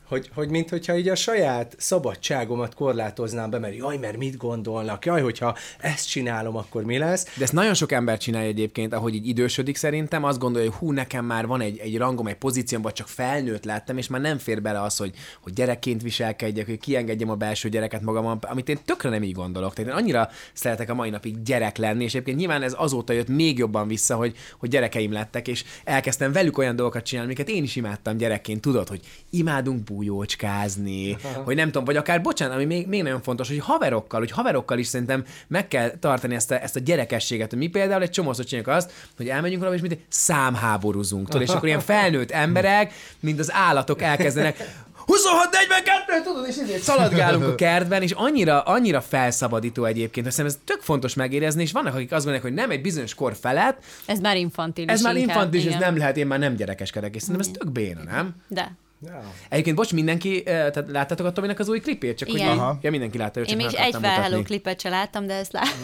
hogy, 0.09 0.31
hogy 0.35 0.49
mint 0.49 0.71
hogyha 0.71 0.97
így 0.97 1.09
a 1.09 1.15
saját 1.15 1.75
szabadságomat 1.79 2.75
korlátoznám 2.75 3.51
be, 3.51 3.59
mert 3.59 3.77
jaj, 3.77 3.97
mert 3.97 4.17
mit 4.17 4.37
gondolnak, 4.37 5.05
jaj, 5.05 5.23
hogyha 5.23 5.57
ezt 5.79 6.09
csinálom, 6.09 6.57
akkor 6.57 6.85
mi 6.85 6.99
lesz. 6.99 7.37
De 7.37 7.43
ezt 7.43 7.53
nagyon 7.53 7.75
sok 7.75 7.93
ember 7.93 8.19
csinálja 8.19 8.49
egyébként, 8.49 8.93
ahogy 8.93 9.15
így 9.15 9.29
idősödik 9.29 9.77
szerintem, 9.77 10.25
azt 10.25 10.39
gondolja, 10.39 10.71
hogy 10.71 10.79
hú, 10.79 10.93
nekem 10.93 11.25
már 11.25 11.47
van 11.47 11.61
egy, 11.61 11.79
egy 11.79 11.97
rangom, 11.97 12.27
egy 12.27 12.37
pozícióm, 12.37 12.83
vagy 12.83 12.93
csak 12.93 13.09
felnőtt 13.09 13.65
lettem, 13.65 13.99
és 13.99 14.09
már 14.09 14.21
nem 14.21 14.39
fér 14.39 14.63
bele 14.63 14.83
az, 14.83 14.97
hogy, 14.97 15.15
hogy 15.41 15.53
gyerekként 15.53 16.03
viselkedjek, 16.03 16.67
hogy 16.67 16.79
kiengedjem 16.79 17.31
a 17.31 17.35
belső 17.35 17.69
gyereket 17.69 18.03
magamon, 18.03 18.39
amit 18.41 18.69
én 18.69 18.79
tökre 18.85 19.09
nem 19.09 19.23
így 19.23 19.33
gondolok. 19.33 19.75
Tehát 19.75 19.91
én 19.91 19.97
annyira 19.97 20.29
szeretek 20.53 20.91
a 20.91 20.95
mai 20.95 21.11
napig 21.11 21.43
gyerek 21.43 21.77
lenni, 21.77 22.05
és 22.05 22.11
egyébként 22.11 22.39
nyilván 22.39 22.63
ez 22.63 22.75
azóta 22.77 23.13
jött 23.13 23.29
még 23.29 23.59
jobban 23.59 23.89
vissza, 23.89 24.17
hogy, 24.17 24.37
hogy 24.59 24.69
gyerekeim 24.69 25.13
lettek, 25.13 25.49
és 25.49 25.65
elkezdtem 25.85 26.33
velük 26.33 26.59
olyan 26.59 26.77
dolgokat 26.77 27.05
csinálni, 27.05 27.31
amiket 27.31 27.55
én 27.55 27.63
is 27.63 27.77
imádtam 27.77 28.17
gyerekként. 28.17 28.61
Tudod, 28.61 28.89
hogy 28.89 29.01
imádunk 29.31 29.85
bújócskázni, 29.99 31.17
hogy 31.45 31.57
nem 31.57 31.67
tudom, 31.67 31.85
vagy 31.85 31.97
akár, 31.97 32.23
bocsánat, 32.23 32.55
ami 32.55 32.65
még, 32.65 32.87
még 32.87 33.03
nagyon 33.03 33.23
fontos, 33.23 33.49
hogy 33.49 33.59
haverokkal, 33.59 34.21
hogy 34.21 34.31
haverokkal 34.31 34.79
is 34.79 34.87
szerintem 34.87 35.25
meg 35.47 35.69
kell 35.69 35.91
tartani 36.01 36.35
ezt 36.35 36.51
a, 36.51 36.63
ezt 36.63 36.77
a 36.77 36.81
gyerekességet. 36.81 37.55
Mi 37.55 37.67
például 37.67 38.03
egy 38.03 38.11
csomószor 38.11 38.45
csináljuk 38.45 38.75
azt, 38.77 38.93
hogy 39.17 39.29
elmegyünk 39.29 39.61
valahol, 39.61 39.83
és 39.83 39.89
mint 39.89 40.01
számháborúzunk, 40.09 41.29
tudod, 41.29 41.43
és 41.43 41.55
akkor 41.55 41.69
ilyen 41.69 41.81
felnőtt 41.81 42.31
emberek, 42.31 42.93
mint 43.21 43.39
az 43.39 43.53
állatok 43.53 44.03
elkezdenek 44.03 44.87
26 45.09 45.51
42 45.51 46.23
tudod, 46.23 46.47
és 46.49 46.57
így 46.57 46.81
szaladgálunk 46.81 47.45
a 47.45 47.55
kertben, 47.55 48.03
és 48.03 48.11
annyira, 48.11 48.61
annyira 48.61 49.01
felszabadító 49.01 49.85
egyébként, 49.85 50.27
hogy 50.27 50.35
szerintem 50.35 50.61
ez 50.61 50.75
tök 50.75 50.85
fontos 50.85 51.15
megérezni, 51.15 51.63
és 51.63 51.73
vannak, 51.73 51.95
akik 51.95 52.13
azt 52.13 52.25
gondolják, 52.25 52.43
hogy 52.43 52.53
nem 52.53 52.71
egy 52.71 52.81
bizonyos 52.81 53.15
kor 53.15 53.35
felett, 53.41 53.83
Ez 54.07 54.21
már 54.21 54.37
infantilis 54.37 54.91
ez 54.91 55.03
már 55.03 55.17
infantilis, 55.17 55.67
ez 55.67 55.81
nem 55.81 55.97
lehet, 55.97 56.17
én 56.17 56.27
már 56.27 56.39
nem 56.39 56.55
gyerekeskedek, 56.55 57.15
és 57.15 57.23
szerintem 57.23 57.51
ez 57.51 57.59
tök 57.59 57.73
béna, 57.73 58.03
nem? 58.03 58.35
De. 58.49 58.77
Ja. 59.07 59.21
Egyébként, 59.49 59.77
bocs, 59.77 59.93
mindenki, 59.93 60.37
eh, 60.47 60.55
tehát 60.71 60.85
láttátok 60.91 61.27
a 61.27 61.33
Tominak 61.33 61.59
az 61.59 61.69
új 61.69 61.81
klipét? 61.81 62.19
Csak 62.19 62.29
Igen. 62.29 62.49
hogy 62.49 62.59
Aha. 62.59 62.79
ja, 62.83 62.91
mindenki 62.91 63.19
látta, 63.19 63.41
csak 63.41 63.51
Én 63.51 63.57
még 63.57 63.75
egy 63.75 63.95
mutatni. 63.95 64.43
klipet 64.43 64.81
se 64.81 64.89
láttam, 64.89 65.27
de 65.27 65.35
ezt 65.35 65.53
láttam. 65.53 65.81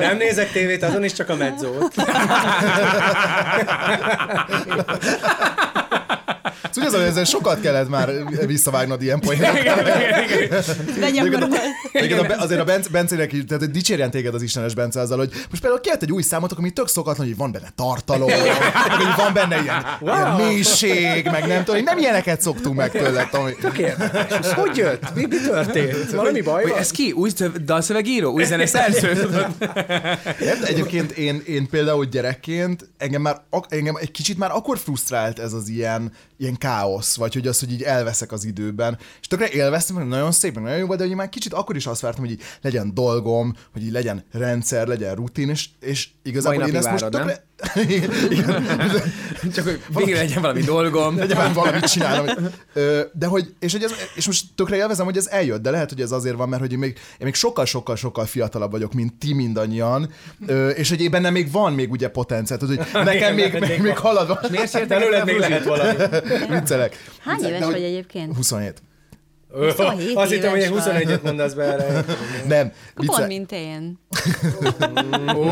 Nem 0.08 0.16
nézek 0.16 0.52
tévét, 0.52 0.82
azon 0.82 1.04
is 1.04 1.12
csak 1.12 1.28
a 1.28 1.34
medzót. 1.34 1.94
Szóval 6.74 6.90
az, 6.90 6.96
hogy 6.96 7.04
ezen 7.04 7.24
sokat 7.24 7.60
kellett 7.60 7.88
már 7.88 8.10
visszavágnod 8.46 9.02
ilyen 9.02 9.20
poénokat. 9.20 9.64
De 11.00 11.10
gyakorlatilag. 11.10 12.30
Azért 12.38 12.60
a 12.60 12.64
Bence, 12.64 12.88
Bencének 12.90 13.30
tehát 13.30 13.62
hogy 13.62 13.70
dicsérjen 13.70 14.10
téged 14.10 14.34
az 14.34 14.42
Istenes 14.42 14.74
Bence 14.74 15.00
azzal, 15.00 15.18
hogy 15.18 15.30
most 15.50 15.62
például 15.62 15.80
kiadott 15.80 16.02
egy 16.02 16.12
új 16.12 16.22
számot, 16.22 16.52
ami 16.52 16.70
tök 16.70 16.88
szokatlan, 16.88 17.26
hogy 17.26 17.36
van 17.36 17.52
benne 17.52 17.68
tartalom, 17.74 18.30
hogy 18.30 19.14
van 19.16 19.32
benne 19.32 19.62
ilyen, 19.62 19.84
wow. 20.00 20.14
ilyen 20.14 20.30
mélység, 20.32 21.24
meg 21.24 21.46
nem 21.46 21.64
tudom, 21.64 21.82
nem 21.82 21.98
ilyeneket 21.98 22.40
szoktunk 22.40 22.76
meg 22.76 22.90
tőled, 22.90 23.28
Tomi. 23.28 23.52
És 24.40 24.52
hogy 24.54 24.76
jött? 24.76 25.14
Mi, 25.14 25.26
mi 25.26 25.36
történt? 25.46 26.10
Valami 26.10 26.40
baj 26.40 26.62
Hogy 26.62 26.70
van? 26.70 26.80
ez 26.80 26.90
ki? 26.90 27.12
Új 27.12 27.30
szöv- 27.36 27.64
dalszövegíró? 27.64 28.32
Új 28.32 28.44
zeneszerző? 28.44 29.26
Egyébként 30.64 31.10
én, 31.10 31.42
én 31.46 31.68
például 31.68 32.04
gyerekként 32.04 32.88
engem 32.98 33.22
már 33.22 33.40
engem 33.68 33.96
egy 33.96 34.10
kicsit 34.10 34.38
már 34.38 34.50
akkor 34.50 34.78
frusztrált 34.78 35.38
ez 35.38 35.52
az 35.52 35.68
ilyen, 35.68 36.12
ilyen 36.36 36.56
káosz, 36.56 37.16
vagy 37.16 37.34
hogy 37.34 37.46
az, 37.46 37.60
hogy 37.60 37.72
így 37.72 37.82
elveszek 37.82 38.32
az 38.32 38.44
időben. 38.44 38.98
És 39.20 39.26
tökre 39.26 39.50
élveztem, 39.50 39.96
hogy 39.96 40.06
nagyon 40.06 40.32
szép, 40.32 40.54
nagyon 40.54 40.78
jó 40.78 40.86
volt, 40.86 40.98
de 40.98 41.06
hogy 41.06 41.14
már 41.14 41.28
kicsit 41.28 41.52
akkor 41.52 41.76
is 41.76 41.86
azt 41.86 42.00
vártam, 42.00 42.24
hogy 42.24 42.32
így 42.32 42.42
legyen 42.62 42.94
dolgom, 42.94 43.54
hogy 43.72 43.82
így 43.82 43.92
legyen 43.92 44.24
rendszer, 44.32 44.86
legyen 44.86 45.14
rutin, 45.14 45.48
és, 45.48 45.68
és 45.80 46.08
igazából 46.22 46.58
Mai 46.58 46.68
én 46.68 46.76
ezt 46.76 46.84
napig 46.86 47.02
most 47.02 47.14
várod, 47.14 47.28
tökre... 47.28 47.46
Igen, 47.88 48.10
Csak 49.54 49.64
hogy 49.64 49.80
végre 49.94 50.16
legyen 50.18 50.42
valami 50.42 50.60
dolgom. 50.60 51.16
legyen 51.16 51.36
már 51.36 51.52
valamit 51.54 51.84
csinálnom. 51.84 52.34
Ö, 52.72 53.00
De 53.12 53.26
hogy, 53.26 53.54
és, 53.58 53.72
hogy 53.72 53.82
ez, 53.82 53.92
és 54.14 54.26
most 54.26 54.44
tökre 54.54 54.76
élvezem, 54.76 55.04
hogy 55.04 55.16
ez 55.16 55.26
eljött, 55.26 55.62
de 55.62 55.70
lehet, 55.70 55.88
hogy 55.88 56.00
ez 56.00 56.12
azért 56.12 56.36
van, 56.36 56.48
mert 56.48 56.62
hogy 56.62 56.72
én 56.72 56.78
még, 56.78 56.90
én 56.90 57.24
még 57.24 57.34
sokkal-sokkal-sokkal 57.34 58.26
fiatalabb 58.26 58.70
vagyok, 58.70 58.92
mint 58.92 59.14
ti 59.14 59.34
mindannyian, 59.34 60.10
és 60.74 60.88
hogy 60.88 61.00
én 61.00 61.10
bennem 61.10 61.32
még 61.32 61.50
van 61.50 61.72
még 61.72 61.90
ugye 61.90 62.08
potenciál, 62.08 62.58
hogy 62.66 62.80
nekem 62.92 63.34
még, 63.34 63.58
még, 63.58 63.80
még 63.80 63.96
halad 63.96 64.26
van. 64.28 64.38
Miért 64.50 64.70
sértek 64.70 64.98
Belőled 64.98 65.24
még 65.24 65.38
lehet 65.38 65.64
valami. 65.64 65.92
Viccelek. 66.48 66.96
Hány 67.24 67.44
éves 67.44 67.64
vagy 67.64 67.82
egyébként? 67.82 68.36
27. 68.36 68.82
27 69.54 70.16
Azt 70.16 70.30
hittem, 70.30 70.50
hogy 70.50 70.60
éves 70.60 70.84
ilyen 70.84 70.94
vagy. 70.94 71.06
21-et 71.06 71.22
mondasz 71.22 71.52
be 71.52 71.62
erre. 71.62 72.04
Nem, 72.46 72.72
Pont, 72.94 73.08
vicce, 73.08 73.26
mint 73.26 73.52
én. 73.52 73.98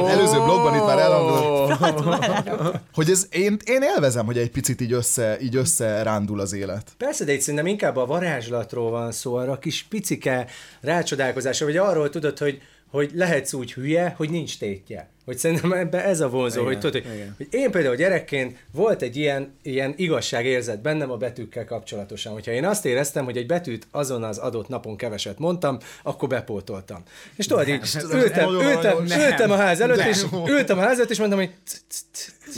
előző 0.09 0.39
blogban 0.45 0.75
itt 0.75 0.87
már 0.87 0.99
elhangzott, 0.99 2.81
hogy 2.95 3.11
ez, 3.11 3.27
én, 3.31 3.57
én 3.65 3.83
élvezem, 3.83 4.27
hogy 4.27 4.39
egy 4.39 4.51
picit 4.51 4.81
így 4.81 4.93
össze, 4.93 5.37
így 5.41 5.57
össze 5.57 6.03
rándul 6.03 6.41
az 6.41 6.53
élet. 6.53 6.93
Persze, 6.99 7.25
de 7.25 7.33
itt 7.33 7.41
szerintem 7.41 7.67
inkább 7.67 7.97
a 7.97 8.07
varázslatról 8.07 8.91
van 8.91 9.13
szó, 9.13 9.35
arra 9.35 9.53
a 9.53 9.59
kis 9.59 9.87
picike 9.89 10.47
rácsodálkozásra, 10.81 11.67
vagy 11.67 11.77
arról 11.77 12.11
tudod, 12.11 12.39
hogy, 12.39 12.61
hogy 12.93 13.11
lehetsz 13.15 13.53
úgy 13.53 13.73
hülye, 13.73 14.15
hogy 14.17 14.31
nincs 14.31 14.59
tétje. 14.59 15.09
Hogy 15.25 15.39
szerintem 15.39 15.73
ebbe 15.73 16.05
ez 16.05 16.21
a 16.21 16.29
vonzó, 16.29 16.61
Igen, 16.61 16.73
hogy 16.73 16.79
tudod, 16.79 17.03
hogy, 17.03 17.15
igen. 17.15 17.35
hogy 17.37 17.47
én 17.51 17.71
például 17.71 17.97
gyerekként 17.97 18.59
volt 18.73 19.03
egy 19.03 19.17
ilyen, 19.17 19.55
ilyen 19.63 19.95
igazságérzet 19.97 20.83
bennem 20.83 21.11
a 21.11 21.17
betűkkel 21.17 21.65
kapcsolatosan. 21.65 22.33
Hogyha 22.33 22.51
én 22.51 22.65
azt 22.65 22.87
éreztem, 22.87 23.25
hogy 23.25 23.37
egy 23.37 23.47
betűt 23.47 23.87
azon 23.91 24.23
az 24.23 24.39
adott 24.39 24.69
napon 24.69 24.97
keveset 24.97 25.39
mondtam, 25.39 25.79
akkor 26.03 26.29
bepótoltam. 26.29 27.03
És 27.37 27.47
tudod, 27.47 27.69
így 27.69 27.81
ültem, 28.13 28.49
ültem, 28.51 29.05
ültem 29.05 29.51
a 29.51 29.57
ház 29.57 29.81
előtt, 29.81 30.05
és 30.05 30.25
ültem 30.47 30.79
a 30.79 30.81
ház 30.81 30.97
előtt, 30.97 31.11
és 31.11 31.19
mondtam, 31.19 31.39
hogy 31.39 31.51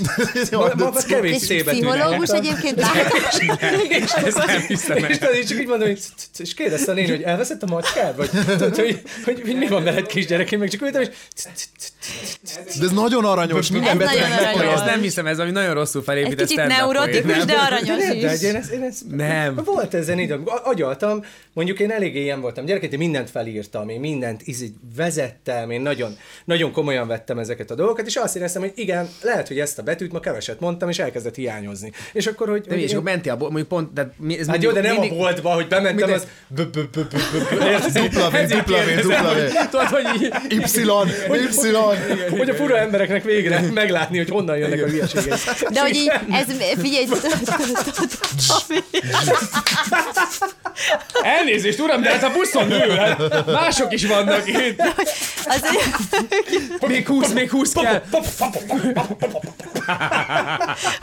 ma, 0.51 0.71
ma 0.77 0.91
kevés 1.09 1.35
És 1.35 1.43
szébetűnek 1.43 1.91
pszichológus 1.91 2.29
írtam. 2.29 2.45
egyébként 2.45 2.81
látom. 2.81 3.19
Ezt 4.25 4.47
nem 4.47 4.61
hiszem 4.61 4.97
És 4.97 5.19
tudod, 5.19 5.45
csak 5.49 5.61
így 5.61 5.67
mondom, 5.67 5.89
hogy 5.89 6.01
és 6.39 6.55
kérdezte 6.55 6.91
a 6.91 6.95
néni, 6.95 7.09
hogy 7.09 7.23
elveszett 7.23 7.63
a 7.63 7.67
macskád? 7.67 8.17
Vagy 8.17 8.31
hogy, 8.59 9.03
hogy, 9.25 9.41
hogy, 9.45 9.57
mi 9.57 9.67
van 9.67 9.85
veled 9.85 10.07
kisgyerek? 10.07 10.53
Én 10.53 10.59
meg 10.59 10.71
csak 10.71 10.83
ültem, 10.83 11.01
és 11.03 11.09
De 12.79 12.85
ez 12.85 12.91
nagyon 12.91 13.25
aranyos, 13.25 13.71
minden 13.71 14.01
Ez 14.01 14.09
nagyon 14.09 14.33
aranyos. 14.55 14.75
Ezt 14.75 14.85
nem 14.85 15.01
hiszem, 15.01 15.27
ez 15.27 15.39
ami 15.39 15.51
nagyon 15.51 15.75
rosszul 15.75 16.01
Egy 16.01 16.07
felépített 16.07 16.47
kicsit 16.47 16.53
stand-up 16.53 16.79
neurotikus, 16.79 17.45
de 17.45 17.53
aranyos 17.53 17.87
de 18.21 18.33
is. 18.35 18.43
én 18.43 18.55
ezt, 18.55 18.73
én 18.73 18.83
ezt, 18.83 19.03
Nem. 19.11 19.61
Volt 19.65 19.95
ezen 19.95 20.19
idő, 20.19 20.41
agyaltam, 20.65 21.25
mondjuk 21.53 21.81
én 21.81 21.91
eléggé 21.91 22.23
ilyen 22.23 22.41
voltam 22.41 22.65
gyerekként, 22.65 22.93
én 22.93 22.99
mindent 22.99 23.31
felírtam, 23.31 23.89
én 23.89 24.01
mindent 24.01 24.43
így 24.49 24.73
vezettem, 24.97 25.71
én 25.71 25.81
nagyon, 25.81 26.17
nagyon 26.45 26.73
komolyan 26.73 27.07
vettem 27.07 27.39
ezeket 27.39 27.71
a 27.71 27.75
dolgokat, 27.75 28.07
és 28.07 28.17
azt 28.17 28.37
éreztem, 28.37 28.63
hogy 28.63 28.73
igen, 28.75 29.09
lehet, 29.23 29.49
hogy 29.49 29.59
ezt 29.59 29.79
a 29.79 29.83
betűt 29.83 30.13
ma 30.13 30.21
keveset 30.21 30.61
mondtam, 30.61 30.89
és 30.89 30.99
elkezdett 30.99 31.35
hiányozni. 31.35 31.93
És 32.13 32.27
akkor, 32.27 32.49
hogy... 32.49 32.61
De 32.61 32.75
hogy 32.75 32.83
és 32.83 32.91
én- 32.91 32.97
akkor 32.97 33.11
mentél 33.11 33.33
a 33.33 33.37
mondjuk 33.37 33.69
pont, 33.69 33.93
de 33.93 34.13
mi, 34.19 34.39
ez 34.39 34.47
Hát 34.47 34.63
jó, 34.63 34.71
de 34.71 34.81
nem 34.81 34.93
mindig- 34.93 35.13
a 35.13 35.15
boltba, 35.17 35.51
hogy 35.51 35.69
bementem, 35.69 36.13
az... 36.13 36.27
Dupla 36.55 38.31
V, 38.31 38.37
dupla 38.47 38.77
V, 38.79 39.01
dupla 39.01 39.35
V. 39.35 39.69
Tudod, 39.71 39.87
hogy 39.87 40.05
Y, 40.23 40.57
Y. 40.57 41.94
Hogy 42.31 42.49
a 42.49 42.55
fura 42.55 42.79
embereknek 42.79 43.25
végre 43.25 43.61
meglátni, 43.61 44.17
hogy 44.17 44.29
honnan 44.29 44.57
jönnek 44.57 44.83
a 44.83 44.87
hülyeségek. 44.87 45.39
De 45.71 45.81
hogy 45.81 45.95
így, 45.95 46.13
ez, 46.31 46.47
figyelj, 46.81 47.07
elnézést, 51.23 51.81
uram, 51.81 52.03
de 52.03 52.11
hát 52.11 52.23
a 52.23 52.31
buszon 52.31 52.67
nő, 52.67 52.91
hát 52.91 53.47
mások 53.47 53.93
is 53.93 54.07
vannak 54.07 54.49
itt. 54.49 54.83
az, 55.45 55.63
Még 56.87 57.07
20, 57.07 57.33
még 57.33 57.51
20 57.51 57.73
kell. 57.73 58.03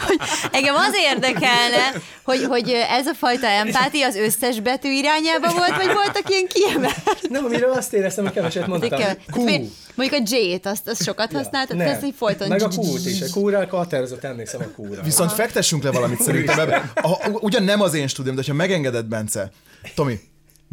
hogy 0.06 0.20
engem 0.52 0.76
az 0.76 0.94
érdekelne, 1.12 1.92
hogy, 2.24 2.44
hogy 2.44 2.70
ez 2.90 3.08
a 3.08 3.14
fajta 3.14 3.48
empátia 3.48 4.08
az 4.08 4.16
összes 4.16 4.60
betű 4.60 4.90
irányába 4.90 5.54
volt, 5.54 5.76
vagy 5.76 5.94
voltak 5.94 6.30
ilyen 6.30 6.48
kiemelt? 6.48 7.30
Nem, 7.30 7.46
amiről 7.46 7.72
azt 7.72 7.94
éreztem, 7.94 8.24
hogy 8.24 8.34
keveset 8.34 8.68
mondtam. 8.68 9.00
Q. 9.36 9.52
Mondjuk 9.96 10.22
a 10.22 10.36
J-t, 10.36 10.66
azt, 10.66 10.88
azt 10.88 11.04
sokat 11.04 11.32
használtad, 11.32 11.78
Nem. 11.78 11.88
ezt 11.88 12.04
így 12.04 12.14
folyton. 12.18 12.48
Meg 12.48 12.62
a 12.62 12.68
Q-t 12.68 13.06
is. 13.06 13.22
A 13.22 13.40
Q-ra 13.40 13.68
határozott 13.70 14.24
emlékszem 14.24 14.62
a 14.62 14.82
Q-ra. 14.82 15.02
Viszont 15.02 15.32
fektessünk 15.32 15.84
le 15.84 15.92
valamit 15.92 16.22
szerintem 16.22 16.60
ebbe. 16.60 16.92
A, 16.96 17.30
ugyan 17.30 17.64
nem 17.64 17.82
az 17.82 17.94
én 17.94 18.08
stúdióm, 18.08 18.36
de 18.36 18.44
ha 18.48 18.54
megengeded, 18.54 19.06
Bence, 19.06 19.52
Tomi, 19.96 20.20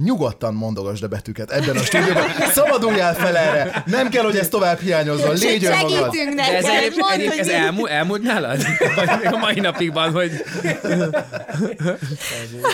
nyugodtan 0.05 0.55
mondogasd 0.55 1.03
a 1.03 1.09
betűket 1.09 1.51
ebben 1.51 1.77
a 1.77 1.83
stúdióban. 1.83 2.25
Szabaduljál 2.53 3.15
fel 3.15 3.37
erre. 3.37 3.83
Nem 3.87 4.09
kell, 4.09 4.25
hogy 4.25 4.37
ez 4.37 4.49
tovább 4.49 4.81
hiányozzon. 4.81 5.35
Légy 5.35 5.65
önmagad. 5.65 6.11
De 6.37 6.57
ez, 6.57 6.65
mondd, 6.97 7.13
egyébként, 7.13 7.31
hogy 7.31 7.39
ez 7.39 7.49
elmúlt, 7.49 7.91
elmúlt 7.91 8.23
nálad? 8.23 8.63
Vagy 8.97 9.09
még 9.23 9.33
a 9.33 9.37
mai 9.37 9.61
napig 9.61 9.93
van, 9.93 10.13
hogy... 10.13 10.31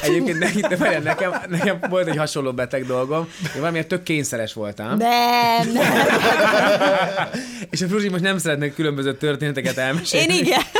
Egyébként 0.02 0.38
ne, 0.38 0.68
de 0.68 0.76
várjál, 0.76 1.00
nekem, 1.00 1.32
nekem 1.48 1.78
volt 1.88 2.08
egy 2.08 2.16
hasonló 2.16 2.52
beteg 2.52 2.86
dolgom. 2.86 3.28
Én 3.54 3.60
valamiért 3.60 3.88
tök 3.88 4.02
kényszeres 4.02 4.52
voltam. 4.52 4.96
Nem, 4.96 5.72
nem. 5.72 5.84
És 7.70 7.82
a 7.82 7.86
Fruzsi 7.86 8.08
most 8.08 8.22
nem 8.22 8.38
szeretnek 8.38 8.74
különböző 8.74 9.16
történeteket 9.16 9.76
elmesélni. 9.76 10.34
Én 10.34 10.44
igen. 10.44 10.60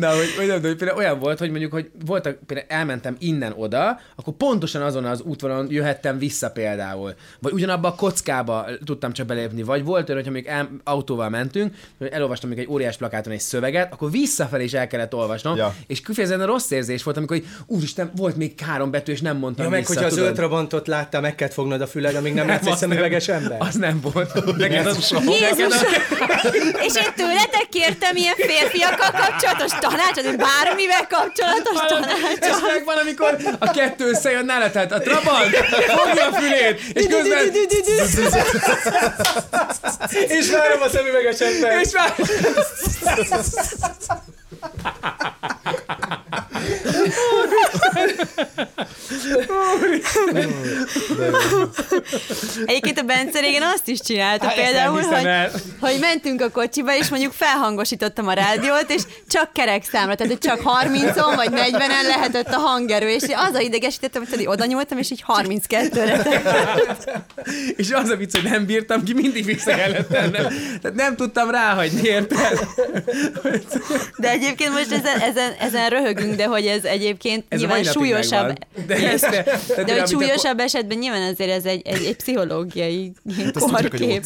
Na, 0.00 0.08
hogy, 0.08 0.34
hogy, 0.36 0.46
nem, 0.46 0.60
hogy 0.60 0.76
például 0.76 0.98
olyan 0.98 1.18
volt, 1.18 1.38
hogy 1.38 1.50
mondjuk, 1.50 1.72
hogy 1.72 1.90
voltak, 2.06 2.38
például 2.46 2.68
elmentem 2.68 3.16
innen 3.18 3.52
oda, 3.56 4.00
akkor 4.16 4.34
pontosan 4.38 4.82
azon 4.82 5.04
az 5.04 5.20
útvonalon 5.20 5.66
jöhettem 5.70 6.18
vissza 6.18 6.50
például. 6.50 7.14
Vagy 7.40 7.52
ugyanabba 7.52 7.88
a 7.88 7.94
kockába 7.94 8.66
tudtam 8.84 9.12
csak 9.12 9.26
belépni. 9.26 9.62
Vagy 9.62 9.84
volt 9.84 10.08
olyan, 10.08 10.20
hogyha 10.20 10.34
még 10.36 10.46
el, 10.46 10.68
autóval 10.84 11.28
mentünk, 11.28 11.74
hogy 11.98 12.08
elolvastam 12.08 12.48
még 12.48 12.58
egy 12.58 12.68
óriás 12.68 12.96
plakáton 12.96 13.32
egy 13.32 13.40
szöveget, 13.40 13.92
akkor 13.92 14.10
visszafelé 14.10 14.64
is 14.64 14.72
el 14.72 14.86
kellett 14.86 15.14
olvasnom. 15.14 15.56
Ja. 15.56 15.74
És 15.86 16.00
kifejezetten 16.00 16.46
rossz 16.46 16.70
érzés 16.70 17.02
volt, 17.02 17.16
amikor, 17.16 17.36
hogy 17.36 17.46
úristen, 17.66 18.10
volt 18.16 18.36
még 18.36 18.60
három 18.60 18.90
betű, 18.90 19.12
és 19.12 19.20
nem 19.20 19.36
mondtam 19.36 19.64
Ja, 19.64 19.70
meg 19.70 19.80
vissza. 19.80 19.92
hogyha 19.92 20.06
a 20.06 20.10
tudod? 20.10 20.24
zöld 20.24 20.36
trabantot 20.36 20.86
láttál, 20.86 21.20
meg 21.20 21.34
kellett 21.34 21.54
fognod 21.54 21.80
a 21.80 21.86
füled, 21.86 22.14
amíg 22.14 22.34
nem 22.34 22.46
látsz 22.46 22.60
egy 22.60 22.68
nem. 22.68 22.76
szemüveges 22.76 23.28
ember. 23.28 23.56
Az 23.60 23.74
nem 23.74 24.00
volt. 24.12 24.44
Neked 24.56 24.86
az 24.86 25.14
Jézus! 25.26 25.74
És 26.86 26.94
én 26.94 27.12
tőletek 27.16 27.66
kértem 27.70 28.16
ilyen 28.16 28.34
férfiakkal 28.36 29.10
kapcsolatos 29.10 29.70
tanácsot, 29.80 30.24
hogy 30.26 30.36
bármivel 30.36 31.06
kapcsolatos 31.08 31.80
Ez 31.82 31.88
tanácsot. 31.88 32.72
megvan, 32.74 32.96
amikor 32.96 33.36
a 33.58 33.70
kettő 33.70 34.12
összejön 34.26 34.44
nála, 34.44 34.70
tehát 34.70 34.92
a 34.92 35.00
Trabant 35.00 35.56
fogja 35.56 36.26
a 36.26 36.32
fülét, 36.32 36.80
és 36.92 37.06
közben... 37.06 37.52
És 40.28 40.50
várom 40.50 40.82
a 40.82 40.88
szemüveges 40.88 41.40
ember. 41.40 41.80
És 41.80 41.92
már... 41.92 42.14
Egyébként 52.66 52.98
a 52.98 53.02
Bence 53.02 53.40
régen 53.40 53.62
azt 53.62 53.88
is 53.88 54.00
csinálta 54.00 54.46
nem 54.46 54.54
például, 54.54 55.02
hogy, 55.02 55.24
el. 55.24 55.50
hogy 55.80 55.96
mentünk 56.00 56.40
a 56.40 56.50
kocsiba, 56.50 56.96
és 56.96 57.08
mondjuk 57.08 57.32
felhangosítottam 57.32 58.26
a 58.26 58.32
rádiót, 58.32 58.90
és 58.90 59.02
csak 59.28 59.52
kerek 59.52 59.84
számra, 59.84 60.14
tehát 60.14 60.32
hogy 60.32 60.50
csak 60.50 60.60
30-on 60.64 61.32
vagy 61.34 61.50
40-en 61.52 62.06
lehetett 62.08 62.48
a 62.48 62.58
hangerő, 62.58 63.08
és 63.08 63.22
az 63.22 63.54
a 63.54 63.60
idegesítettem, 63.60 64.24
hogy 64.30 64.46
oda 64.46 64.64
nyúltam, 64.64 64.98
és 64.98 65.10
így 65.10 65.24
32-re 65.28 66.22
És 67.76 67.90
az 67.90 68.08
a 68.08 68.16
vicc, 68.16 68.32
hogy 68.40 68.50
nem 68.50 68.66
bírtam 68.66 69.04
ki, 69.04 69.12
mindig 69.12 69.44
vissza 69.44 69.74
kellett 69.74 70.08
tennem. 70.08 70.46
Tehát 70.82 70.96
nem 70.96 71.16
tudtam 71.16 71.50
ráhagyni, 71.50 72.08
érted? 72.08 72.58
De 74.16 74.30
egyébként 74.30 74.72
most 74.72 74.92
ezen, 74.92 75.20
ezen, 75.20 75.52
ezen 75.60 75.88
röhögünk, 75.88 76.34
de 76.34 76.44
hogy 76.44 76.66
ez 76.66 76.84
egyébként 76.84 77.44
Ez 77.48 77.58
nyilván 77.58 77.84
súlyosabb. 77.98 78.46
megvan. 78.46 78.86
De, 78.86 79.10
ez, 79.10 79.20
de, 79.20 79.44
de, 79.76 79.84
De 79.84 79.98
hogy 79.98 80.08
súlyosabb 80.08 80.58
esetben 80.58 80.98
nyilván 80.98 81.22
azért 81.32 81.50
ez 81.50 81.64
egy, 81.64 81.82
egy, 81.84 82.04
egy 82.04 82.16
pszichológiai 82.16 83.12
Hát 83.36 83.58
korkép. 83.58 84.22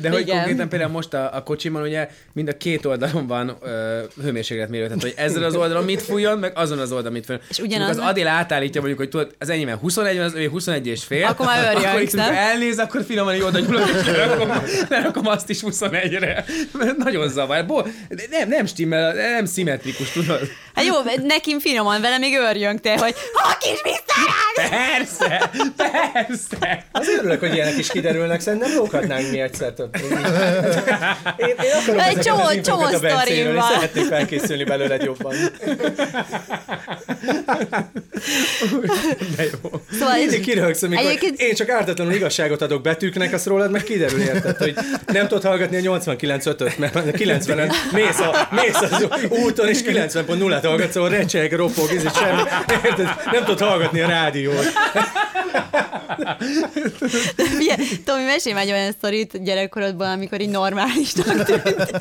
De 0.00 0.10
hogy 0.10 0.20
Igen. 0.20 0.36
konkrétan 0.36 0.68
például 0.68 0.90
most 0.90 1.14
a, 1.14 1.30
a 1.34 1.42
kocsimon 1.42 1.82
ugye 1.82 2.08
mind 2.32 2.48
a 2.48 2.56
két 2.56 2.84
oldalon 2.84 3.26
van 3.26 3.56
ö, 3.62 3.98
hőmérsékletmérő, 4.22 4.84
tehát 4.86 5.02
hogy 5.02 5.14
ezzel 5.16 5.42
az 5.42 5.54
oldalon 5.54 5.84
mit 5.84 6.02
fújjon, 6.02 6.38
meg 6.38 6.52
azon 6.54 6.78
az 6.78 6.90
oldalon 6.92 7.12
mit 7.12 7.24
fújjon. 7.24 7.42
És 7.50 7.58
ugyanaz- 7.58 7.90
az 7.90 7.98
Adél 7.98 8.26
átállítja 8.26 8.80
mondjuk, 8.80 9.00
hogy 9.00 9.08
tudod, 9.10 9.34
az 9.38 9.48
enyémben 9.48 9.76
21 9.76 10.16
van, 10.16 10.24
az 10.24 10.34
ő 10.34 10.48
21 10.48 10.86
és 10.86 11.04
fél. 11.04 11.24
Akkor 11.24 11.46
már 11.46 11.74
örjöngsz, 11.76 12.14
akkor 12.14 12.26
nem? 12.26 12.34
elnéz, 12.34 12.78
akkor 12.78 13.04
finoman 13.04 13.34
így 13.34 13.42
oda 13.42 13.58
nyúlok, 13.58 13.88
és 13.88 14.06
lerakom, 14.06 14.50
lerakom 14.88 15.26
azt 15.26 15.50
is 15.50 15.58
21-re. 15.62 16.44
Mert 16.78 16.96
nagyon 16.96 17.28
zavar. 17.28 17.66
Bo, 17.66 17.82
nem, 18.30 18.48
nem 18.48 18.66
stimmel, 18.66 19.14
nem 19.14 19.44
szimmetrikus, 19.44 20.10
tudod? 20.12 20.40
Hát 20.74 20.84
jó, 20.84 20.94
nekim 21.22 21.60
finoman 21.60 22.00
vele 22.00 22.18
még 22.18 22.36
örjönk 22.36 22.80
te, 22.80 22.98
hogy 22.98 23.14
ha 23.34 23.56
kis 23.58 23.80
visszarág! 23.82 24.70
Persze, 24.70 25.50
persze. 25.76 26.86
Az 26.92 27.08
örülök, 27.08 27.40
hogy 27.40 27.54
ilyenek 27.54 27.78
is 27.78 27.88
kiderülnek, 27.88 28.40
szerintem 28.40 28.74
lóghatnánk 28.76 29.30
mi 29.30 29.40
egyszer 29.40 29.72
több. 29.72 29.96
Én, 31.36 31.46
én 31.46 31.54
akarom 31.82 31.98
Egy 32.00 32.18
csomó- 32.18 32.42
az 32.42 32.60
csomó 32.64 32.80
a 32.82 32.98
Bencéről, 32.98 33.18
sztorim 33.20 33.46
és 33.46 33.54
van. 33.54 33.70
szeretnék 33.74 34.04
felkészülni 34.04 34.64
belőle 34.64 34.96
jobban. 34.96 35.34
De 39.36 39.42
jó. 39.42 39.70
Szóval 39.98 40.16
Mindig 40.16 40.40
kiröhögsz, 40.40 40.82
amikor 40.82 41.04
Egyébként- 41.06 41.40
én 41.40 41.54
csak 41.54 41.68
ártatlanul 41.68 42.12
igazságot 42.12 42.62
adok 42.62 42.82
betűknek, 42.82 43.32
azt 43.32 43.46
rólad 43.46 43.70
meg 43.70 43.82
kiderül, 43.82 44.20
érted, 44.20 44.56
hogy 44.56 44.74
nem 45.06 45.28
tudod 45.28 45.44
hallgatni 45.44 45.86
a 45.86 45.98
89.5-öt, 45.98 46.78
mert 46.78 46.94
a 46.96 47.02
90-en 47.02 47.72
mész, 47.92 48.18
a, 48.18 48.48
mész 48.50 48.80
az 48.80 49.06
úton, 49.28 49.68
és 49.68 49.78
90.0-at 49.86 50.61
hallgatsz, 50.64 50.96
ahol 50.96 51.08
recseg, 51.08 51.52
ropog, 51.52 51.90
ez 51.90 52.04
is 52.04 52.12
semmi, 52.12 52.42
érted, 52.84 53.08
nem 53.32 53.44
tudod 53.44 53.60
hallgatni 53.60 54.00
a 54.00 54.08
rádiót. 54.08 54.66
Milyen, 57.58 57.80
Tomi, 58.04 58.24
mesélj 58.24 58.54
már 58.54 58.64
egy 58.64 58.70
olyan 58.70 58.92
sztorit 58.92 59.44
gyerekkorodban, 59.44 60.10
amikor 60.10 60.40
így 60.40 60.50
normálisnak 60.50 61.44
tűnt. 61.44 62.00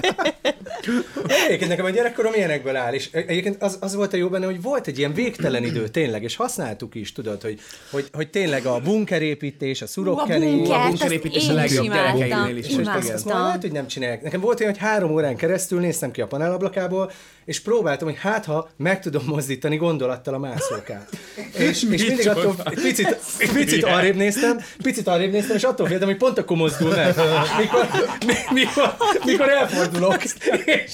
Egyébként 1.47 1.69
nekem 1.69 1.85
a 1.85 1.89
gyerekkorom 1.89 2.33
ilyenekből 2.33 2.75
áll, 2.75 2.93
és 2.93 3.09
egyébként 3.11 3.63
az, 3.63 3.77
az 3.81 3.95
volt 3.95 4.13
a 4.13 4.17
jó 4.17 4.29
benne, 4.29 4.45
hogy 4.45 4.61
volt 4.61 4.87
egy 4.87 4.97
ilyen 4.97 5.13
végtelen 5.13 5.63
idő 5.63 5.87
tényleg, 5.87 6.23
és 6.23 6.35
használtuk 6.35 6.95
is, 6.95 7.11
tudod, 7.11 7.41
hogy, 7.41 7.59
hogy, 7.91 8.07
hogy 8.13 8.29
tényleg 8.29 8.65
a 8.65 8.79
bunkerépítés, 8.79 9.81
a 9.81 9.87
szurokkenés, 9.87 10.51
bunkert, 10.51 10.71
a 10.71 10.79
azt 10.79 10.87
bunkerépítés 10.87 11.49
a 11.49 11.53
legjobb 11.53 11.85
gyerekeinél 11.85 12.57
is. 12.57 12.69
Most 12.69 12.89
azt, 13.13 13.25
már 13.25 13.41
lehet, 13.41 13.61
hogy 13.61 13.71
nem 13.71 13.87
csinálják. 13.87 14.21
Nekem 14.21 14.41
volt 14.41 14.59
olyan, 14.59 14.71
hogy 14.71 14.81
három 14.81 15.11
órán 15.11 15.35
keresztül 15.35 15.79
néztem 15.79 16.11
ki 16.11 16.21
a 16.21 16.27
panelablakaból, 16.27 17.11
és 17.45 17.59
próbáltam, 17.59 18.07
hogy 18.07 18.17
hát 18.19 18.45
ha 18.51 18.69
meg 18.77 18.99
tudom 18.99 19.23
mozdítani 19.25 19.75
gondolattal 19.77 20.33
a 20.33 20.37
mászókát. 20.37 21.09
És, 21.53 21.65
és 21.67 21.81
mindig 21.81 22.27
attól 22.27 22.55
picit, 22.81 23.17
picit 23.53 23.83
arrébb 23.83 24.15
néztem, 24.15 24.59
picit 24.83 25.07
arrébb 25.07 25.31
néztem, 25.31 25.55
és 25.55 25.63
attól 25.63 25.87
féltem, 25.87 26.07
hogy 26.07 26.17
pont 26.17 26.37
akkor 26.37 26.57
mozdul 26.57 26.89
meg. 26.95 27.15
Mikor, 27.57 27.87
mi- 28.25 28.53
mikor, 28.61 28.95
mikor 29.25 29.49
elfordulok. 29.49 30.23
És, 30.65 30.93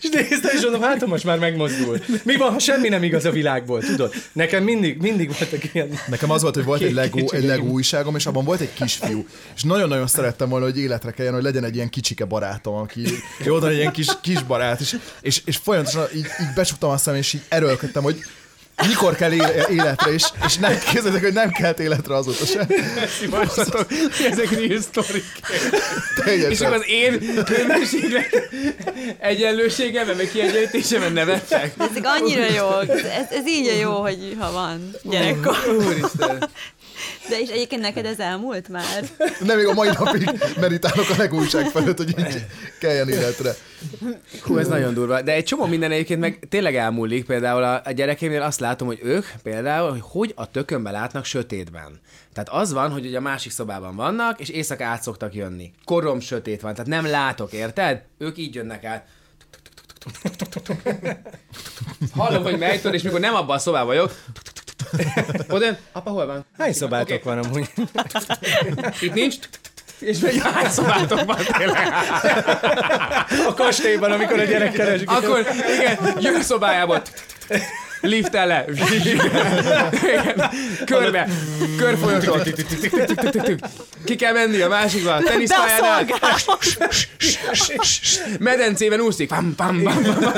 és 0.00 0.08
néztem, 0.12 0.56
és 0.56 0.62
mondom, 0.62 0.80
hát 0.80 1.06
most 1.06 1.24
már 1.24 1.38
megmozdul. 1.38 2.00
Mi 2.22 2.36
van, 2.36 2.52
ha 2.52 2.58
semmi 2.58 2.88
nem 2.88 3.02
igaz 3.02 3.24
a 3.24 3.30
világból, 3.30 3.80
tudod? 3.80 4.14
Nekem 4.32 4.64
mindig, 4.64 5.00
mindig 5.00 5.32
voltak 5.38 5.74
ilyen 5.74 5.90
Nekem 6.08 6.30
az 6.30 6.42
volt, 6.42 6.54
hogy 6.54 6.64
volt 6.64 6.82
egy 6.82 7.10
kicsike 7.10 7.36
egy 7.36 7.44
Lego 7.44 7.66
újságom, 7.66 8.16
és 8.16 8.26
abban 8.26 8.44
volt 8.44 8.60
egy 8.60 8.72
kisfiú. 8.72 9.26
És 9.54 9.62
nagyon-nagyon 9.62 10.06
szerettem 10.06 10.48
volna, 10.48 10.64
hogy 10.64 10.78
életre 10.78 11.10
keljen, 11.10 11.34
hogy 11.34 11.42
legyen 11.42 11.64
egy 11.64 11.74
ilyen 11.74 11.88
kicsike 11.88 12.24
barátom, 12.24 12.74
aki 12.74 13.02
jó, 13.44 13.62
egy 13.62 13.76
ilyen 13.76 13.92
kis, 13.92 14.06
kis 14.22 14.42
barát. 14.42 14.80
És, 14.80 14.98
és, 15.20 15.42
és 15.44 15.56
folyamatosan 15.56 16.06
így, 16.14 16.26
így 16.40 16.54
becsuktam 16.54 16.90
a 16.90 16.96
szemem, 16.96 17.20
és 17.20 17.32
így 17.32 17.42
erőlködtem, 17.48 18.02
hogy 18.02 18.20
mikor 18.86 19.14
kell 19.16 19.32
éle- 19.32 19.68
életre, 19.68 20.10
és, 20.10 20.24
és 20.46 20.56
nem 20.56 20.70
képzeljétek, 20.72 21.22
hogy 21.22 21.32
nem 21.32 21.50
kelt 21.50 21.78
életre 21.78 22.14
azóta 22.14 22.44
se. 22.46 22.66
Szívassatok, 23.20 23.86
ezek 24.30 24.50
real 24.50 24.80
sztorik. 24.80 25.24
És 26.16 26.24
Teljesen. 26.24 26.66
akkor 26.66 26.78
az 26.78 26.88
én 26.88 27.20
hőmérséklet 27.46 28.48
egyenlőségemben, 29.20 30.16
meg 30.16 30.30
kiegyenlítésemben 30.30 31.12
nevettek. 31.12 31.72
Ezek 31.90 32.04
annyira 32.04 32.44
jó, 32.56 32.78
ez, 32.80 33.26
ez 33.30 33.46
így 33.46 33.68
a 33.68 33.74
jó, 33.80 34.00
hogy 34.00 34.36
ha 34.38 34.52
van 34.52 34.90
gyerekkor. 35.02 35.56
Úristen. 35.86 36.48
De 37.28 37.40
és 37.40 37.48
egyébként 37.48 37.82
neked 37.82 38.04
ez 38.04 38.18
elmúlt 38.18 38.68
már? 38.68 39.04
Nem, 39.40 39.56
még 39.56 39.66
a 39.66 39.72
mai 39.72 39.88
napig 39.98 40.30
meditálok 40.60 41.10
a 41.10 41.14
Lego 41.16 41.36
újság 41.36 41.66
felett, 41.66 41.96
hogy 41.96 42.18
így 42.18 42.46
keljen 42.80 43.08
életre. 43.08 43.54
Hú, 44.42 44.58
ez 44.58 44.68
nagyon 44.68 44.94
durva. 44.94 45.22
De 45.22 45.32
egy 45.32 45.44
csomó 45.44 45.66
minden 45.66 45.90
egyébként 45.90 46.20
meg 46.20 46.38
tényleg 46.48 46.76
elmúlik. 46.76 47.24
Például 47.24 47.62
a, 47.62 47.90
gyerekeimnél 47.90 48.42
azt 48.42 48.60
látom, 48.60 48.86
hogy 48.86 49.00
ők 49.02 49.26
például, 49.42 49.90
hogy 49.90 50.02
hogy 50.02 50.32
a 50.36 50.50
tökönbe 50.50 50.90
látnak 50.90 51.24
sötétben. 51.24 52.00
Tehát 52.32 52.48
az 52.48 52.72
van, 52.72 52.90
hogy 52.90 53.06
ugye 53.06 53.18
a 53.18 53.20
másik 53.20 53.52
szobában 53.52 53.96
vannak, 53.96 54.40
és 54.40 54.48
éjszaka 54.48 54.84
át 54.84 55.02
szoktak 55.02 55.34
jönni. 55.34 55.72
Korom 55.84 56.20
sötét 56.20 56.60
van, 56.60 56.72
tehát 56.72 56.86
nem 56.86 57.06
látok, 57.06 57.52
érted? 57.52 58.02
Ők 58.18 58.38
így 58.38 58.54
jönnek 58.54 58.84
át. 58.84 59.06
Hallom, 62.12 62.42
hogy 62.42 62.58
melytől, 62.58 62.94
és 62.94 63.02
mikor 63.02 63.20
nem 63.20 63.34
abban 63.34 63.56
a 63.56 63.58
szobában 63.58 63.86
vagyok, 63.86 64.14
oda, 65.48 65.76
apa, 65.92 66.10
hol 66.10 66.26
van? 66.26 66.46
Hány 66.58 66.72
szobátok 66.72 67.10
Oké. 67.10 67.20
van 67.24 67.38
amúgy? 67.38 67.70
Itt 69.00 69.14
nincs. 69.14 69.36
És 69.98 70.18
megy, 70.18 70.40
hány 70.42 70.70
szobátok 70.70 71.24
van 71.24 71.36
tényleg? 71.58 71.92
A 73.46 73.54
kastélyban, 73.54 74.12
amikor 74.12 74.38
a 74.38 74.44
gyerek 74.44 74.72
keresik. 74.72 75.10
Akkor 75.10 75.46
igen, 75.78 76.16
jön 76.20 76.34
a 76.34 77.02
Liftel 78.00 78.46
le. 78.46 78.64
Igen. 78.92 80.50
Körbe. 80.84 81.28
Körfolyaton. 81.76 82.42
Ki 84.04 84.16
kell 84.16 84.32
menni 84.32 84.60
a 84.60 84.68
másikba. 84.68 85.18
Teniszpályánál. 85.22 86.06
Medencében 88.38 89.00
úszik. 89.00 89.28
Pam, 89.28 89.54
pam, 89.54 89.82
pam, 89.82 90.02
pam. 90.02 90.32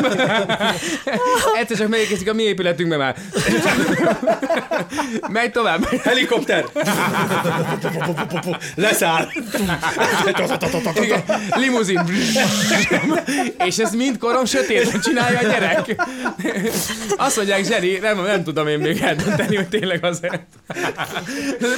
Egyszer 1.58 1.76
csak 1.76 1.88
megérkezik 1.88 2.28
a 2.30 2.34
mi 2.34 2.42
épületünkbe 2.42 2.96
már. 2.96 3.16
Megy 5.28 5.50
tovább. 5.50 6.00
Helikopter! 6.02 6.64
Leszáll! 8.74 9.28
Igen, 10.94 11.22
limuzin. 11.50 12.00
És 13.64 13.76
ez 13.76 13.94
mind 13.94 14.18
korom 14.18 14.44
sötétben 14.44 15.00
csinálja 15.00 15.38
a 15.38 15.42
gyerek. 15.42 16.02
Azt 17.16 17.36
mondják, 17.50 17.80
Zseni, 17.80 17.98
nem, 17.98 18.22
nem 18.24 18.44
tudom 18.44 18.66
én 18.68 18.78
még 18.78 19.00
eldönteni, 19.00 19.56
hogy 19.56 19.68
tényleg. 19.68 20.00
De 20.00 20.08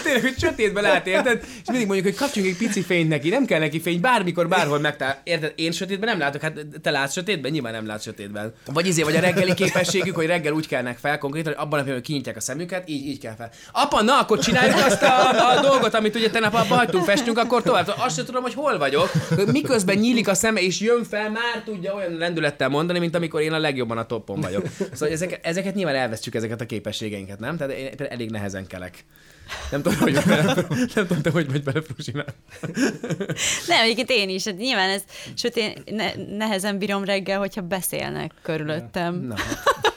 tényleg, 0.03 0.21
hogy 0.21 0.35
sötétben 0.39 0.83
lát, 0.83 1.07
érted? 1.07 1.41
És 1.43 1.69
mindig 1.69 1.87
mondjuk, 1.87 2.07
hogy 2.07 2.17
kapcsoljunk 2.17 2.55
egy 2.55 2.67
pici 2.67 2.83
fényt 2.83 3.09
neki, 3.09 3.29
nem 3.29 3.45
kell 3.45 3.59
neki 3.59 3.81
fény, 3.81 4.01
bármikor, 4.01 4.49
bárhol 4.49 4.79
megtalál. 4.79 5.21
Érted? 5.25 5.53
Én 5.57 5.73
sötétben 5.73 6.09
nem 6.09 6.19
látok, 6.19 6.41
hát 6.41 6.59
te 6.83 6.91
látsz 6.91 7.13
sötétben? 7.13 7.51
Nyilván 7.51 7.73
nem 7.73 7.87
látsz 7.87 8.03
sötétben. 8.03 8.55
Vagy 8.73 8.87
izé, 8.87 9.03
vagy 9.03 9.17
a 9.17 9.21
reggeli 9.21 9.55
képességük, 9.55 10.15
hogy 10.15 10.27
reggel 10.27 10.53
úgy 10.53 10.69
kelnek 10.69 10.99
fel 10.99 11.19
konkrétan, 11.19 11.53
hogy 11.53 11.63
abban 11.63 11.79
a 11.79 11.83
pillanatban, 11.83 12.03
kinyitják 12.03 12.37
a 12.37 12.41
szemüket, 12.41 12.89
így, 12.89 13.07
így 13.07 13.19
kell 13.19 13.35
fel. 13.35 13.51
Apa, 13.73 14.03
na, 14.03 14.19
akkor 14.19 14.39
csináljuk 14.39 14.77
azt 14.77 15.03
a, 15.03 15.29
a 15.57 15.61
dolgot, 15.61 15.95
amit 15.95 16.15
ugye 16.17 16.31
tegnap 16.31 16.55
abba 16.55 16.75
hagytunk, 16.75 17.05
festünk, 17.05 17.39
akkor 17.39 17.63
tovább. 17.63 17.95
Azt 17.97 18.17
sem 18.17 18.25
tudom, 18.25 18.43
hogy 18.43 18.55
hol 18.55 18.79
vagyok. 18.79 19.11
Miközben 19.53 19.97
nyílik 19.97 20.29
a 20.29 20.35
szeme 20.35 20.61
és 20.61 20.81
jön 20.81 21.05
fel, 21.05 21.31
már 21.31 21.63
tudja 21.65 21.95
olyan 21.95 22.13
lendülettel 22.13 22.69
mondani, 22.69 22.99
mint 22.99 23.17
amikor 23.17 23.41
én 23.41 23.53
a 23.53 23.59
legjobban 23.59 23.99
a 23.99 24.07
toppon 24.07 24.41
vagyok. 24.41 24.65
Szóval 24.93 25.09
ezeket, 25.15 25.47
ezeket 25.63 25.75
nyilván 25.75 26.03
elvesztjük 26.03 26.35
ezeket 26.35 26.61
a 26.61 26.67
képességeinket, 26.67 27.39
nem? 27.39 27.57
Tehát 27.57 27.73
én 27.73 27.89
például 27.89 28.09
elég 28.09 28.31
nehezen 28.31 28.67
kelek. 28.67 29.05
Nem 29.71 29.83
tudom, 29.83 29.99
hogy 29.99 30.13
bele, 30.27 30.55
nem 30.95 31.07
tudom, 31.07 31.23
te 31.23 31.31
hogy 31.31 31.51
vagy 31.51 31.63
bele, 31.63 31.83
Fruzsina. 31.83 32.25
Nem, 33.69 33.83
egyébként 33.83 34.11
én 34.11 34.29
is. 34.29 34.45
Hát 34.45 34.57
nyilván 34.57 34.91
ez, 34.91 35.03
sőt, 35.35 35.57
én 35.57 35.73
ne, 35.91 36.13
nehezen 36.37 36.79
bírom 36.79 37.05
reggel, 37.05 37.39
hogyha 37.39 37.61
beszélnek 37.61 38.33
körülöttem. 38.43 39.15
Na, 39.15 39.35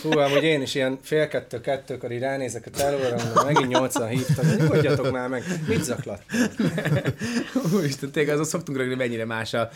Fú, 0.00 0.18
amúgy 0.18 0.42
én 0.42 0.62
is 0.62 0.74
ilyen 0.74 0.98
fél 1.02 1.28
kettő, 1.28 1.60
kettőkor 1.60 2.12
így 2.12 2.20
ránézek 2.20 2.66
a 2.66 2.70
telóra, 2.70 3.16
mondom, 3.24 3.44
megint 3.44 3.68
80 3.68 4.08
hívtak, 4.08 4.56
nyugodjatok 4.58 5.10
már 5.10 5.28
meg, 5.28 5.42
mit 5.68 5.84
zaklat? 5.84 6.22
Úristen, 7.74 8.10
tényleg 8.10 8.32
azon 8.32 8.44
szoktunk 8.44 8.78
rögni, 8.78 8.94
mennyire 8.94 9.24
más 9.24 9.54
a 9.54 9.70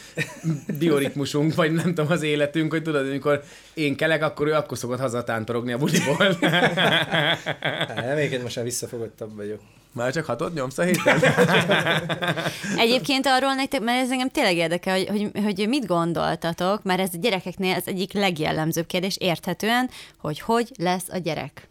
bioritmusunk, 0.79 1.55
vagy 1.55 1.73
nem 1.73 1.85
tudom, 1.85 2.11
az 2.11 2.23
életünk, 2.23 2.73
hogy 2.73 2.83
tudod, 2.83 3.07
amikor 3.07 3.43
én 3.75 3.97
kelek, 3.97 4.23
akkor 4.23 4.47
ő 4.47 4.53
akkor 4.53 4.79
szokott 4.79 5.01
hazatántorogni 5.01 5.73
a 5.73 5.79
buliból. 5.79 6.37
Hát, 6.41 7.95
nem, 7.95 8.17
egyébként 8.17 8.43
most 8.43 8.57
már 8.57 8.65
visszafogottabb 8.65 9.37
vagyok. 9.37 9.61
Már 9.93 10.13
csak 10.13 10.25
hatod 10.25 10.55
nyomsz 10.55 10.79
a 10.79 10.83
héten? 10.83 11.21
Egyébként 12.85 13.27
arról 13.27 13.55
nektek, 13.55 13.81
mert 13.81 14.03
ez 14.03 14.11
engem 14.11 14.29
tényleg 14.29 14.57
érdekel, 14.57 14.97
hogy, 14.97 15.09
hogy, 15.09 15.45
hogy 15.45 15.69
mit 15.69 15.87
gondoltatok, 15.87 16.83
mert 16.83 17.01
ez 17.01 17.11
a 17.13 17.19
gyerekeknél 17.19 17.75
az 17.75 17.87
egyik 17.87 18.13
legjellemzőbb 18.13 18.87
kérdés 18.87 19.17
érthetően, 19.17 19.91
hogy 20.19 20.41
hogy 20.41 20.73
lesz 20.79 21.09
a 21.09 21.19
gyerek. 21.19 21.69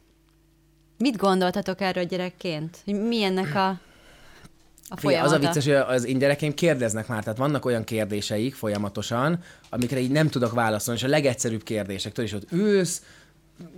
Mit 0.97 1.17
gondoltatok 1.17 1.81
erről 1.81 2.03
gyerekként? 2.03 2.77
Hogy 2.86 3.01
mi 3.01 3.23
ennek 3.23 3.55
a, 3.55 3.67
a 3.67 3.77
Figyelj, 4.95 5.17
az 5.17 5.29
folyamata? 5.29 5.36
a 5.36 5.39
vicces, 5.39 5.65
hogy 5.65 5.95
az 5.95 6.05
én 6.05 6.17
gyerekeim 6.17 6.53
kérdeznek 6.53 7.07
már, 7.07 7.23
tehát 7.23 7.38
vannak 7.38 7.65
olyan 7.65 7.84
kérdéseik 7.84 8.55
folyamatosan, 8.55 9.43
amikre 9.69 9.99
így 9.99 10.12
nem 10.12 10.27
tudok 10.27 10.53
válaszolni, 10.53 10.99
és 10.99 11.05
a 11.05 11.10
legegyszerűbb 11.10 11.63
kérdések, 11.63 12.12
tudod, 12.12 12.29
és 12.29 12.36
ott 12.36 12.51
ülsz, 12.51 13.01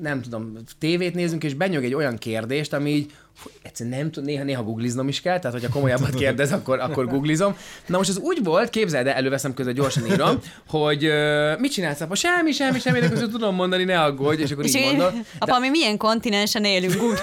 nem 0.02 0.22
tudom, 0.22 0.54
tévét 0.80 1.16
nézünk, 1.16 1.44
és 1.44 1.54
benyög 1.54 1.84
egy 1.84 1.94
olyan 1.94 2.18
kérdést, 2.18 2.74
ami 2.74 2.90
így, 2.90 3.12
fú, 3.36 3.50
egyszerűen 3.62 3.98
nem 3.98 4.12
tud, 4.12 4.24
néha, 4.24 4.44
néha 4.44 4.64
googliznom 4.64 5.08
is 5.08 5.22
kell, 5.22 5.40
tehát 5.40 5.60
hogyha 5.60 5.74
komolyabbat 5.74 6.16
kérdez, 6.16 6.52
akkor, 6.52 6.80
akkor 6.80 7.08
googlizom. 7.08 7.56
Na 7.86 7.98
most 7.98 8.10
az 8.10 8.18
úgy 8.18 8.44
volt, 8.44 8.70
képzeld 8.70 9.08
el, 9.08 9.14
előveszem 9.14 9.54
közben, 9.54 9.74
gyorsan 9.74 10.06
írom, 10.06 10.40
hogy 10.68 11.06
uh, 11.06 11.60
mit 11.60 11.72
csinálsz, 11.72 12.02
apa? 12.02 12.16
Semmi, 12.16 12.52
semmi, 12.52 12.80
semmi, 12.80 13.00
de 13.00 13.10
közben 13.10 13.30
tudom 13.30 13.56
mondani, 13.56 13.84
ne 13.84 14.02
aggódj, 14.02 14.42
és 14.42 14.52
akkor 14.52 14.64
És 14.64 14.76
így 14.76 14.82
így, 14.82 14.88
mondod. 14.88 15.14
apa, 15.40 15.60
mi 15.60 15.70
milyen 15.70 15.98
kontinensen 15.98 16.64
élünk 16.64 17.02
úgy? 17.02 17.18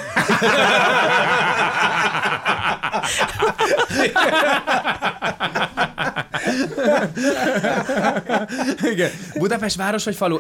Igen. 8.93 9.11
Budapest 9.35 9.77
város 9.77 10.05
vagy 10.05 10.17
falu? 10.17 10.39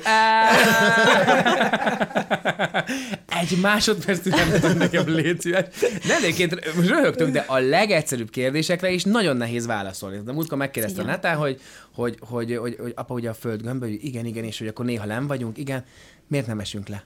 Egy 3.40 3.58
másodperc 3.60 4.24
nem 4.24 4.50
tudom 4.60 4.76
nekem 4.76 5.08
légy 5.08 5.40
szíves. 5.40 5.64
De 6.06 6.16
egyébként 6.16 6.74
most 6.76 6.88
röhögtök, 6.88 7.30
de 7.30 7.44
a 7.46 7.58
legegyszerűbb 7.58 8.30
kérdésekre 8.30 8.90
is 8.90 9.04
nagyon 9.04 9.36
nehéz 9.36 9.66
válaszolni. 9.66 10.20
De 10.24 10.32
múltkor 10.32 10.58
megkérdezte. 10.58 11.02
Netán, 11.02 11.36
hogy, 11.36 11.60
hogy, 11.94 12.16
hogy, 12.20 12.56
hogy, 12.56 12.76
hogy, 12.80 12.92
apa, 12.94 13.14
ugye 13.14 13.28
a 13.28 13.34
föld 13.34 13.62
gömböly, 13.62 13.90
hogy 13.90 14.04
igen, 14.04 14.26
igen, 14.26 14.44
és 14.44 14.58
hogy 14.58 14.68
akkor 14.68 14.84
néha 14.84 15.06
nem 15.06 15.26
vagyunk, 15.26 15.58
igen, 15.58 15.84
miért 16.28 16.46
nem 16.46 16.60
esünk 16.60 16.88
le? 16.88 17.04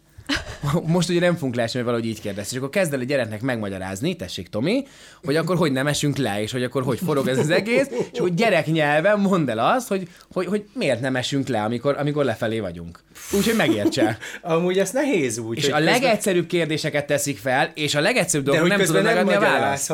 Most 0.87 1.09
ugye 1.09 1.21
nem 1.21 1.35
fogunk 1.35 1.55
leesni, 1.55 1.79
mert 1.81 1.91
valahogy 1.91 2.11
így 2.11 2.21
kérdez. 2.21 2.49
És 2.51 2.57
akkor 2.57 2.69
kezd 2.71 2.93
el 2.93 3.01
a 3.01 3.05
gyereknek 3.05 3.41
megmagyarázni, 3.41 4.17
tessék 4.17 4.49
Tomi, 4.49 4.87
hogy 5.25 5.37
akkor 5.37 5.57
hogy 5.57 5.73
nem 5.73 5.87
esünk 5.87 6.17
le, 6.17 6.43
és 6.43 6.53
hogy 6.53 6.63
akkor 6.63 6.83
hogy 6.83 6.99
forog 7.05 7.29
ez 7.29 7.39
az 7.39 7.51
egész, 7.51 7.87
és 8.13 8.19
hogy 8.19 8.35
gyerek 8.35 8.67
nyelven 8.67 9.21
mondd 9.21 9.51
el 9.51 9.59
azt, 9.59 9.89
hogy, 9.89 10.09
hogy, 10.33 10.47
hogy 10.47 10.65
miért 10.73 11.01
nem 11.01 11.17
esünk 11.17 11.49
le, 11.49 11.63
amikor, 11.63 11.97
amikor 11.99 12.25
lefelé 12.25 12.61
vagyunk. 12.61 13.01
Úgyhogy 13.33 13.57
megértse. 13.57 14.19
Amúgy 14.43 14.79
ez 14.79 14.91
nehéz 14.91 15.39
úgy. 15.39 15.59
És 15.59 15.65
a 15.65 15.77
közben- 15.77 15.85
legegyszerűbb 15.85 16.47
kérdéseket 16.47 17.07
teszik 17.07 17.39
fel, 17.39 17.71
és 17.75 17.95
a 17.95 18.01
legegyszerűbb 18.01 18.47
dolgok 18.47 18.69
nem 18.69 18.79
tudod 18.81 19.03
nem 19.03 19.15
megadni 19.15 19.35
a 19.35 19.41
választ. 19.41 19.93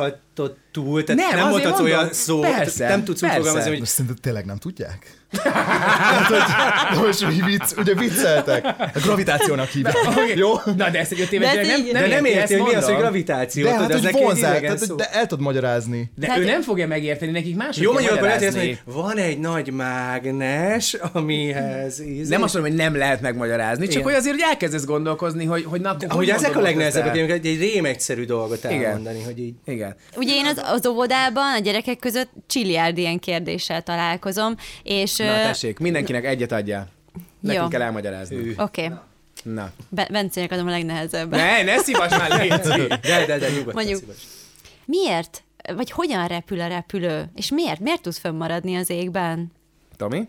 túl, 0.73 1.05
tehát 1.05 1.31
Nem, 1.31 1.39
nem, 1.41 1.49
mondhatsz 1.49 1.81
olyan 1.81 2.13
szót, 2.13 2.51
Persze, 2.51 2.89
nem 2.89 3.05
tudsz 3.05 3.23
úgy 3.23 3.29
persze. 3.29 3.37
fogalmazni, 3.39 3.71
hogy 3.71 3.79
Most 3.79 3.91
szerintem 3.91 4.17
tényleg 4.17 4.45
nem 4.45 4.57
tudják? 4.57 5.20
Hát, 5.39 6.27
hogy, 6.27 6.39
de 6.95 7.07
most 7.07 7.25
úgy 7.25 7.45
vicc, 7.45 7.77
ugye 7.77 7.95
vicceltek. 7.95 8.65
A 8.79 8.99
gravitációnak 9.03 9.69
hívják. 9.69 9.97
Jó? 10.35 10.53
Na 10.77 10.91
de 10.91 10.99
ezt 10.99 11.13
egy 11.13 11.21
öt 11.21 11.29
De 11.29 11.37
éves 11.37 11.53
gyerek 11.53 11.67
nem, 11.67 11.81
nem, 11.93 12.03
de 12.03 12.15
nem 12.15 12.25
érti, 12.25 12.55
hogy 12.55 12.69
mi 12.69 12.75
az, 12.75 12.85
hogy 12.85 12.97
gravitáció. 12.97 13.65
De 13.65 13.75
hát, 13.75 13.91
ez 13.91 14.05
hogy 14.05 14.13
vonzák, 14.13 14.61
tehát, 14.61 14.79
hogy 14.79 14.95
de 14.95 15.11
el 15.13 15.27
tudod 15.27 15.45
magyarázni. 15.45 16.11
De 16.15 16.27
Tehát- 16.27 16.43
ő 16.43 16.45
nem 16.45 16.63
fogja 16.63 16.87
megérteni, 16.87 17.31
nekik 17.31 17.57
máshogy 17.57 17.83
Jó, 17.83 17.93
mondjuk 17.93 18.13
akkor 18.13 18.27
lehet, 18.27 18.45
hogy 18.45 18.55
hogy 18.55 18.95
van 18.95 19.17
egy 19.17 19.39
nagy 19.39 19.73
mágnes, 19.73 20.97
amihez 21.13 22.01
íz. 22.01 22.29
Nem 22.29 22.43
azt 22.43 22.55
mondom, 22.55 22.73
hogy 22.73 22.81
nem 22.81 22.97
lehet 22.97 23.21
megmagyarázni, 23.21 23.85
csak 23.85 23.93
Igen. 23.93 24.05
hogy 24.05 24.15
azért 24.15 24.35
hogy 24.35 24.45
elkezdesz 24.49 24.85
gondolkozni, 24.85 25.45
hogy, 25.45 25.65
hogy 25.65 25.81
na, 25.81 25.97
hogy 26.09 26.29
ezek 26.29 26.57
a 26.57 26.61
legnehezebbek, 26.61 27.17
el? 27.17 27.31
egy, 27.31 27.59
rém 27.59 27.85
egyszerű 27.85 28.25
dolgot 28.25 28.65
elmondani, 28.65 29.23
hogy 29.23 29.39
így. 29.39 29.55
Igen. 29.67 29.97
Ugye 30.17 30.35
én 30.35 30.47
az, 30.47 30.63
az 30.65 30.87
óvodában 30.87 31.55
a 31.55 31.59
gyerekek 31.59 31.99
között 31.99 32.31
csilliárd 32.47 32.99
ilyen 32.99 33.19
kérdéssel 33.19 33.83
találkozom, 33.83 34.55
és... 34.83 35.20
Na 35.27 35.35
tessék, 35.35 35.79
mindenkinek 35.79 36.25
egyet 36.25 36.53
adjál. 36.53 36.89
Nekünk 37.41 37.63
Jó. 37.63 37.69
kell 37.69 37.83
elmagyarázni. 37.83 38.37
Oké, 38.37 38.85
okay. 38.85 38.91
Na. 39.43 39.71
Be- 39.89 40.09
Bencének 40.11 40.53
adom 40.53 40.67
a 40.67 40.71
legnehezebbet. 40.71 41.41
Ne, 41.41 41.63
ne 41.63 41.79
szívas 41.79 42.11
már, 42.11 42.41
Léci! 42.41 42.87
De, 42.87 43.27
de, 43.27 43.39
de 43.39 43.51
nyugodtan 43.51 43.75
Mondjuk. 43.75 44.03
Miért? 44.85 45.43
Vagy 45.75 45.91
hogyan 45.91 46.27
repül 46.27 46.61
a 46.61 46.67
repülő? 46.67 47.31
És 47.35 47.51
miért? 47.51 47.81
Miért 47.81 48.03
tudsz 48.03 48.19
fönnmaradni 48.19 48.77
az 48.77 48.91
égben? 48.91 49.53
Tomi? 49.97 50.29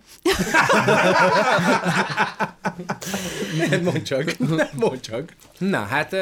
Nem, 3.70 3.82
mondd 3.84 4.04
csak. 4.04 4.38
Nem, 4.38 4.70
mondd 4.74 5.00
csak. 5.02 5.34
Na, 5.58 5.86
hát... 5.86 6.16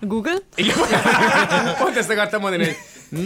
Google? 0.00 0.36
Igen, 0.54 0.76
pont 1.78 1.96
ezt 1.96 2.10
akartam 2.10 2.40
mondani, 2.40 2.64
hogy 2.64 2.76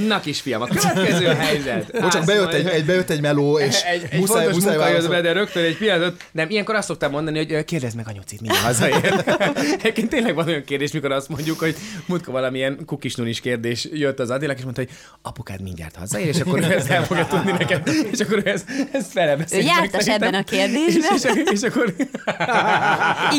na 0.07 0.21
kisfiam, 0.21 0.63
a 0.63 0.67
következő 0.67 1.27
helyzet. 1.47 1.91
Csak 2.11 2.25
bejött 2.25 2.53
egy, 2.53 2.67
egy, 2.67 2.85
bejött 2.85 3.11
egy 3.11 3.21
meló, 3.21 3.59
és 3.59 3.81
egy, 3.83 4.03
egy 4.11 4.19
muszáj, 4.21 4.43
fontos 4.45 4.55
muszáj 4.63 4.77
munka 4.77 4.93
jött 4.93 5.09
be, 5.09 5.21
de 5.21 5.33
rögtön 5.33 5.65
egy 5.65 5.77
pillanatot. 5.77 6.23
Nem, 6.33 6.51
ilyenkor 6.51 6.75
azt 6.75 6.87
szoktam 6.89 7.11
mondani, 7.11 7.39
hogy 7.39 7.65
kérdezd 7.65 7.97
meg 7.97 8.07
anyucit, 8.09 8.41
mindjárt 8.41 8.67
hazaér. 8.71 9.25
Egyébként 9.79 10.09
tényleg 10.09 10.35
van 10.35 10.47
olyan 10.49 10.65
kérdés, 10.65 10.93
mikor 10.93 11.13
azt 11.13 11.29
mondjuk, 11.29 11.59
hogy 11.59 11.77
múltkor 12.07 12.33
valamilyen 12.33 12.85
kukisnunis 12.87 13.41
kérdés 13.41 13.89
jött 13.93 14.19
az 14.19 14.31
Adilak, 14.31 14.57
és 14.59 14.63
mondta, 14.63 14.81
hogy 14.83 14.91
apukád 15.23 15.63
mindjárt 15.63 15.97
hazaér, 15.97 16.27
és 16.27 16.41
akkor 16.41 16.61
ő 16.61 16.73
ezt 16.73 16.91
el 16.91 17.05
fogja 17.05 17.27
tudni 17.27 17.51
neked, 17.51 17.83
és 18.13 18.21
akkor 18.21 18.43
ő 18.45 18.51
ezt, 18.51 18.65
ezt 18.93 19.07
Ő 19.07 19.11
felebeszélt. 19.13 19.67
jártas 19.67 20.07
ebben 20.07 20.35
a 20.35 20.43
kérdésben? 20.45 21.15
És, 21.15 21.23
és, 21.25 21.51
és, 21.53 21.63
akkor... 21.63 21.95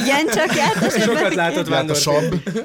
Igen, 0.03 0.25
csak 0.33 0.55
jártas 0.55 0.93
ebben 0.93 1.15
Sokat 1.15 1.31
a 1.31 1.35
látott 1.35 1.67
vándor. 1.67 1.97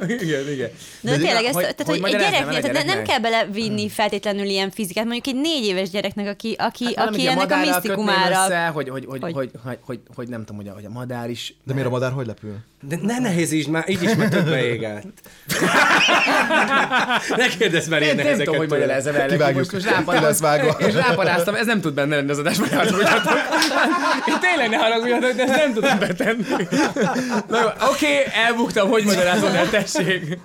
igen, 0.09 0.51
igen. 0.53 0.71
De, 1.01 1.11
De 1.11 1.17
tényleg, 1.17 1.45
hogy- 1.53 1.63
tehát, 1.63 1.83
hogy 1.85 2.01
egy 2.05 2.11
gyereknél, 2.11 2.83
nem 2.83 3.03
kell 3.05 3.19
belevinni 3.19 3.72
feltétlenül 3.89 4.45
ilyen 4.45 4.71
fizikát, 4.71 5.05
mondjuk 5.05 5.27
egy 5.27 5.41
négy 5.41 5.65
éves 5.65 5.91
gyereknek, 5.91 6.29
aki, 6.29 6.57
aki, 6.59 6.85
Hát 6.97 7.09
aki 7.09 7.27
ennek 7.27 7.43
a 7.43 7.47
kötném 7.47 7.69
misztikumára... 7.69 8.45
Össze, 8.45 8.67
hogy, 8.67 8.89
hogy, 8.89 9.05
hogy, 9.09 9.21
Hogy? 9.21 9.33
hogy, 9.33 9.51
hogy, 9.65 9.79
hogy, 9.85 10.01
hogy, 10.15 10.29
nem 10.29 10.41
tudom, 10.45 10.57
hogy 10.57 10.69
a, 10.69 10.73
hogy 10.75 10.85
a 10.85 10.91
madár 10.91 11.31
is... 11.31 11.55
De 11.65 11.73
miért 11.73 11.89
a 11.89 11.91
madár 11.91 12.13
hogy 12.13 12.27
lepül? 12.27 12.57
De 12.89 12.99
ne 13.03 13.19
nehéz 13.19 13.53
így, 13.53 13.69
már, 13.69 13.89
így 13.89 14.03
is 14.03 14.15
már 14.15 14.29
többbe 14.29 14.65
égett. 14.65 15.05
ne 17.37 17.49
kérdezz 17.59 17.89
már 17.89 18.01
Nem, 18.01 18.19
ilyen 18.19 18.27
nem 18.27 18.39
tudom, 18.39 18.57
hogy 18.57 18.69
tőle. 18.69 18.81
magyarázzam 18.81 19.15
el. 19.15 19.29
Kivágjuk. 19.29 19.73
Most, 19.73 20.39
vágva. 20.39 20.77
és 20.87 20.95
rápadáztam, 20.95 21.55
ez 21.55 21.67
nem 21.67 21.81
tud 21.81 21.95
benne 21.95 22.17
lenni 22.17 22.31
az 22.31 22.39
adásban, 22.39 22.71
elfogadhatok. 22.73 23.39
Én 24.29 24.35
tényleg 24.41 24.69
ne 24.71 24.77
haragudjatok, 24.77 25.33
de 25.33 25.43
ezt 25.43 25.57
nem 25.57 25.73
tudom 25.73 25.99
betenni. 25.99 26.43
Na 27.49 27.61
jó, 27.61 27.67
oké, 27.91 28.07
elbuktam, 28.47 28.89
hogy 28.89 29.05
magyarázom 29.05 29.55
el, 29.55 29.71
tessék. 29.71 30.39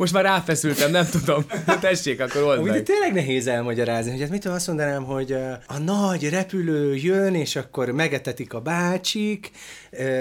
Most 0.00 0.12
már 0.12 0.24
ráfeszültem, 0.24 0.90
nem 0.90 1.06
tudom. 1.10 1.44
Tessék, 1.80 2.20
akkor 2.20 2.42
old 2.42 2.58
Úgy, 2.58 2.64
de 2.66 2.70
meg. 2.72 2.82
tényleg 2.82 3.12
nehéz 3.12 3.46
elmagyarázni, 3.46 4.10
hogy 4.10 4.20
hát 4.20 4.30
mit 4.30 4.40
tudom, 4.40 4.56
azt 4.56 4.66
mondanám, 4.66 5.04
hogy 5.04 5.36
a 5.66 5.78
nagy 5.78 6.28
repülő 6.28 6.94
jön, 6.94 7.34
és 7.34 7.56
akkor 7.56 7.90
megetetik 7.90 8.54
a 8.54 8.60
bácsik. 8.60 9.50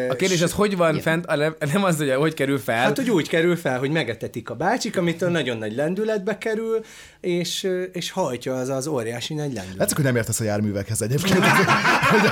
A 0.10 0.16
kérdés 0.16 0.42
az, 0.42 0.52
hogy 0.52 0.78
van 0.78 1.00
fent, 1.00 1.26
a 1.26 1.36
le- 1.36 1.56
nem 1.74 1.84
az, 1.84 1.98
hogy 1.98 2.12
hogy 2.14 2.34
kerül 2.34 2.60
fel. 2.60 2.76
Hát, 2.84 2.98
hogy 2.98 3.10
úgy 3.10 3.28
kerül 3.28 3.56
fel, 3.56 3.80
hogy 3.80 3.92
megetetik 3.92 4.50
a 4.50 4.54
bácsik, 4.56 4.98
amitől 4.98 5.30
nagyon 5.30 5.58
nagy 5.58 5.76
lendületbe 5.76 6.38
kerül, 6.38 6.80
és, 7.22 7.68
és 7.94 8.12
hajtja 8.12 8.56
az 8.56 8.70
az 8.70 8.88
óriási 8.88 9.34
nagy 9.34 9.54
lendület. 9.54 9.78
Látszik, 9.78 9.96
hogy 9.96 10.06
nem 10.06 10.16
értesz 10.16 10.40
a 10.40 10.44
járművekhez 10.44 11.02
egyébként. 11.02 11.40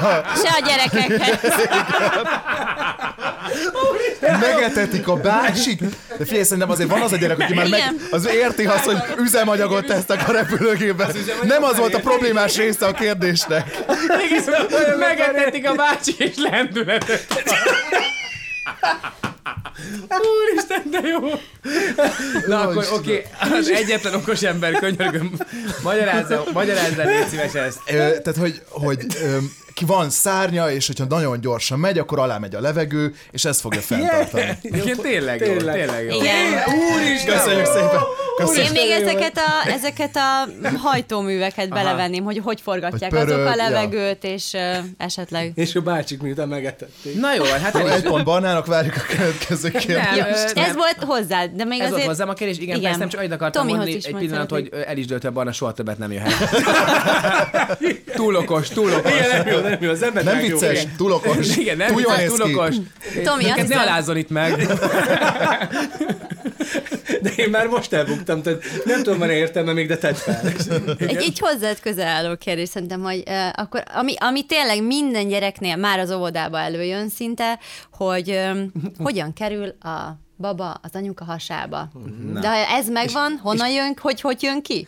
a, 0.01 0.23
Se 0.36 0.49
a 0.49 0.65
gyerekekhez. 0.65 1.51
megetetik 4.39 5.07
a 5.07 5.15
bácsik. 5.15 5.79
De 6.17 6.25
figyelj, 6.25 6.43
szerintem 6.43 6.69
azért 6.69 6.89
van 6.89 7.01
az 7.01 7.12
a 7.12 7.17
gyerek, 7.17 7.39
aki 7.39 7.53
már 7.53 7.69
meg, 7.69 7.93
az 8.12 8.27
érti 8.27 8.65
azt, 8.65 8.86
hogy 8.86 8.97
üzemanyagot 9.19 9.86
tesznek 9.86 10.27
a 10.29 10.31
repülőgépbe. 10.31 11.07
Nem 11.43 11.63
az 11.63 11.77
volt 11.77 11.93
a 11.93 11.99
problémás 11.99 12.57
része 12.57 12.86
a 12.86 12.91
kérdésnek. 12.91 13.77
Megetetik 14.99 15.69
a 15.69 15.73
bácsi 15.73 16.15
és 16.17 16.33
lendületet. 16.36 17.25
Úristen, 20.10 20.81
de 20.91 21.07
jó! 21.07 21.19
Na 22.47 22.63
Jó, 22.63 22.69
akkor 22.69 22.88
oké, 22.93 23.25
az 23.39 23.69
egyetlen 23.69 24.13
okos 24.13 24.41
ember, 24.41 24.71
könyörgöm, 24.71 25.31
magyarázza, 25.83 26.43
magyarázza, 26.53 27.03
légy 27.03 27.27
szíves 27.27 27.53
ezt. 27.53 27.79
Ö, 27.86 27.93
tehát, 27.93 28.36
hogy, 28.39 28.62
hogy 28.69 29.05
ö, 29.21 29.38
ki 29.78 29.86
van 29.86 30.10
szárnya, 30.10 30.72
és 30.72 30.88
hogyha 30.88 31.06
nagyon 31.06 31.42
gyorsan 31.42 31.80
megy, 31.80 31.98
akkor 32.00 32.20
alá 32.20 32.38
megy 32.38 32.56
a 32.56 32.60
levegő, 32.62 33.13
és 33.32 33.46
ezt 33.46 33.60
fogja 33.62 33.82
fenntartani. 33.90 34.58
Egyébként 34.62 35.02
tényleg 35.02 35.40
jó, 35.40 35.46
Tényleg. 35.46 35.76
tényleg 35.76 36.06
jó. 36.06 36.16
Igen. 36.22 36.63
Úristen! 36.96 37.38
Köszönjük 37.38 37.66
szépen! 37.66 38.00
Én 38.38 38.71
még 38.71 38.89
ezeket 38.89 39.38
a, 39.38 39.69
ezeket 39.69 40.15
a 40.15 40.47
hajtóműveket 40.78 41.69
belevenném, 41.69 42.23
hogy 42.23 42.41
hogy 42.43 42.62
forgatják 42.62 43.12
Hogy 43.12 43.19
pörög, 43.19 43.39
azok 43.39 43.54
a 43.54 43.56
ja. 43.56 43.69
levegőt, 43.69 44.23
és 44.23 44.54
uh, 44.54 44.62
esetleg... 44.97 45.52
És 45.56 45.76
a 45.76 45.82
bácsik 45.82 46.21
miután 46.21 46.47
megetették. 46.47 47.19
Na 47.19 47.34
jó, 47.34 47.43
hát 47.43 47.78
Jó, 47.80 47.86
egy 47.86 48.04
is, 48.04 48.10
pont 48.10 48.23
barnának 48.23 48.65
várjuk 48.65 48.95
a 48.95 49.15
következő 49.15 49.69
kérdést. 49.69 50.15
Ja, 50.15 50.26
ez 50.26 50.54
nem. 50.54 50.76
volt 50.76 50.95
hozzá, 51.00 51.45
de 51.45 51.63
még 51.63 51.80
Ez 51.80 51.86
volt 51.86 51.93
azért... 51.93 52.08
hozzám 52.08 52.30
a 52.30 52.34
kérdés, 52.34 52.58
igen, 52.58 52.76
Igen. 52.76 52.82
persze 52.82 53.00
nem 53.00 53.10
csak 53.10 53.19
annyit 53.19 53.32
akartam 53.32 53.67
Tomihoz 53.67 53.86
mondani 53.86 54.06
egy 54.06 54.15
pillanat, 54.15 54.50
hogy 54.50 54.69
el 54.88 54.97
is 54.97 55.06
dőlt, 55.06 55.21
hogy 55.21 55.34
Barna 55.34 55.52
soha 55.52 55.73
többet 55.73 55.97
nem 55.97 56.12
jöhet. 56.12 56.34
túl 58.15 58.36
okos, 58.36 58.67
túl 58.67 58.93
okos. 58.93 59.12
Igen, 59.12 59.30
nem 59.30 59.47
jó, 59.54 59.60
nem 59.60 59.78
jó, 59.82 59.89
az 59.89 60.04
ember 60.04 60.23
Nem 60.23 60.39
jó. 60.39 60.47
vicces, 60.47 60.82
Igen. 60.82 60.95
túl 60.97 61.12
okos. 61.12 61.58
Igen, 61.58 61.78
nem 61.78 61.88
túl 61.88 61.97
vicces, 61.97 62.26
túl 62.26 62.41
okos. 62.41 62.76
Tomi, 63.23 63.50
azt 63.50 63.67
ne 63.67 63.80
alázzon 63.80 64.17
itt 64.17 64.30
meg. 64.30 64.67
De 67.21 67.30
én 67.36 67.50
már 67.50 67.67
most 67.67 67.93
elbuktam, 67.93 68.27
tehát 68.28 68.63
nem 68.86 69.04
tudom, 69.04 69.20
van 69.20 69.30
értelme 69.30 69.74
még, 69.74 69.88
de 69.88 69.98
tedd 69.98 70.13
fel. 70.13 70.42
Egy 70.98 71.22
így 71.22 71.40
hozzád 71.40 71.80
közel 71.80 72.08
álló 72.08 72.36
kérdés 72.36 72.70
szerintem, 72.70 73.02
hogy 73.02 73.24
uh, 73.28 73.50
akkor, 73.54 73.84
ami, 73.94 74.13
ami 74.18 74.46
tényleg 74.46 74.84
minden 74.84 75.28
gyereknél 75.28 75.76
már 75.76 76.00
az 76.00 76.12
óvodába 76.12 76.60
előjön 76.60 77.10
szinte, 77.10 77.60
hogy 77.92 78.30
um, 78.30 78.72
hogyan 78.98 79.34
kerül 79.34 79.68
a 79.68 80.20
baba 80.38 80.72
az 80.72 80.90
anyuka 80.94 81.26
hasába. 81.26 81.90
De 82.42 82.48
ha 82.48 82.56
ez 82.56 82.90
megvan, 82.90 83.40
honnan 83.42 83.70
jön, 83.70 83.98
hogy 84.02 84.22
hogy 84.22 84.44
jön 84.44 84.62
ki? 84.62 84.88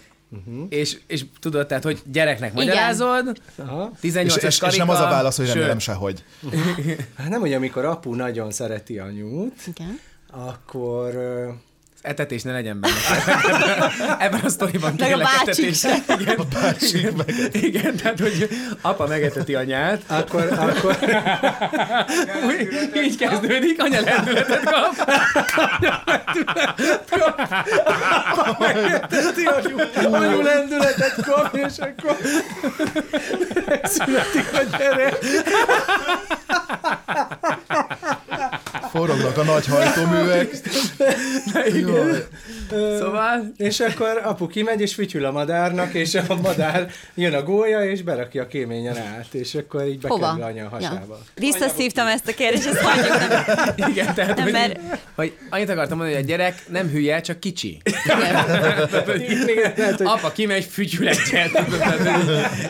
És, 0.70 0.98
és 1.08 1.26
tudod, 1.40 1.68
tehát, 1.68 1.84
hogy 1.84 2.02
gyereknek 2.12 2.54
magyarázod, 2.54 3.42
Aha. 3.56 3.92
18 4.00 4.36
És, 4.36 4.44
és, 4.44 4.62
és 4.68 4.78
nem 4.78 4.90
az 4.90 5.00
a 5.00 5.04
válasz, 5.04 5.38
hogy 5.38 5.48
remélem 5.48 5.80
sehogy. 5.80 6.24
Hát 7.18 7.30
nem, 7.30 7.40
hogy 7.40 7.54
amikor 7.54 7.86
apu 7.86 8.14
nagyon 8.14 8.52
szereti 8.52 9.00
anyút, 9.00 9.54
Igen. 9.68 10.00
akkor 10.32 11.14
etetés 12.02 12.44
ne 12.44 12.52
legyen 12.52 12.80
benne. 12.80 12.96
Ebben 14.26 14.40
a 14.40 14.50
sztoriban 14.50 14.92
a 14.92 14.96
tényleg 14.96 15.28
etetés. 15.42 15.84
Igen, 16.18 16.46
igen, 16.92 17.50
igen, 17.52 17.96
tehát, 17.96 18.20
hogy 18.20 18.50
apa 18.82 19.08
megeteti 19.08 19.56
anyát, 19.56 20.02
akkor, 20.08 20.52
akkor 20.60 20.98
úgy, 22.46 22.90
így 23.04 23.18
kezdődik, 23.18 23.82
anya 23.82 24.02
lendületet 24.02 24.64
kap. 24.64 24.96
Teti 29.10 29.46
anyu, 29.46 29.78
anyu 30.16 30.42
lendületet 30.42 31.26
kap, 31.26 31.56
és 31.56 31.78
akkor 31.78 32.18
születik 33.84 34.50
a 34.54 34.78
gyerek. 34.78 35.18
Forognak 38.90 39.38
a 39.38 39.44
nagy 39.44 39.66
hajtóművek. 39.66 40.50
Jaj. 41.74 42.26
Szóval, 43.00 43.52
És 43.58 43.80
akkor 43.80 44.22
apu 44.24 44.48
kimegy, 44.48 44.82
és 44.82 44.94
fütyül 44.94 45.26
a 45.26 45.32
madárnak, 45.32 45.94
és 45.94 46.16
a 46.16 46.36
madár 46.42 46.92
jön 47.16 47.34
a 47.34 47.44
gólya, 47.44 47.84
és 47.84 48.02
berakja 48.02 48.42
a 48.44 48.48
kéményen 48.48 48.98
át, 48.98 49.34
és 49.34 49.56
akkor 49.56 49.88
így 49.88 50.00
bekerül 50.00 50.44
anya 50.44 50.66
a 50.66 50.70
hasába. 50.70 51.18
Ja. 51.20 51.42
Visszaszívtam 51.42 52.08
ezt 52.08 52.28
a 52.28 52.34
kérdést, 52.34 52.68
ezt 52.68 52.80
hagyjuk. 52.80 53.18
Nem. 53.78 53.90
igen, 53.92 54.14
tehát, 54.14 54.36
Nem, 54.36 54.44
hogy, 54.44 54.54
mert- 54.54 54.80
hogy 55.16 55.34
annyit 55.50 55.70
akartam 55.70 55.98
mondani, 55.98 56.18
hogy 56.18 56.26
a 56.26 56.28
gyerek 56.28 56.62
nem 56.68 56.90
hülye, 56.90 57.22
csak 57.22 57.40
kicsi. 57.40 57.82
Igen, 59.50 59.96
Apa 59.98 60.32
kimegy, 60.32 60.64
fütyül 60.64 61.08
egyet. 61.08 61.62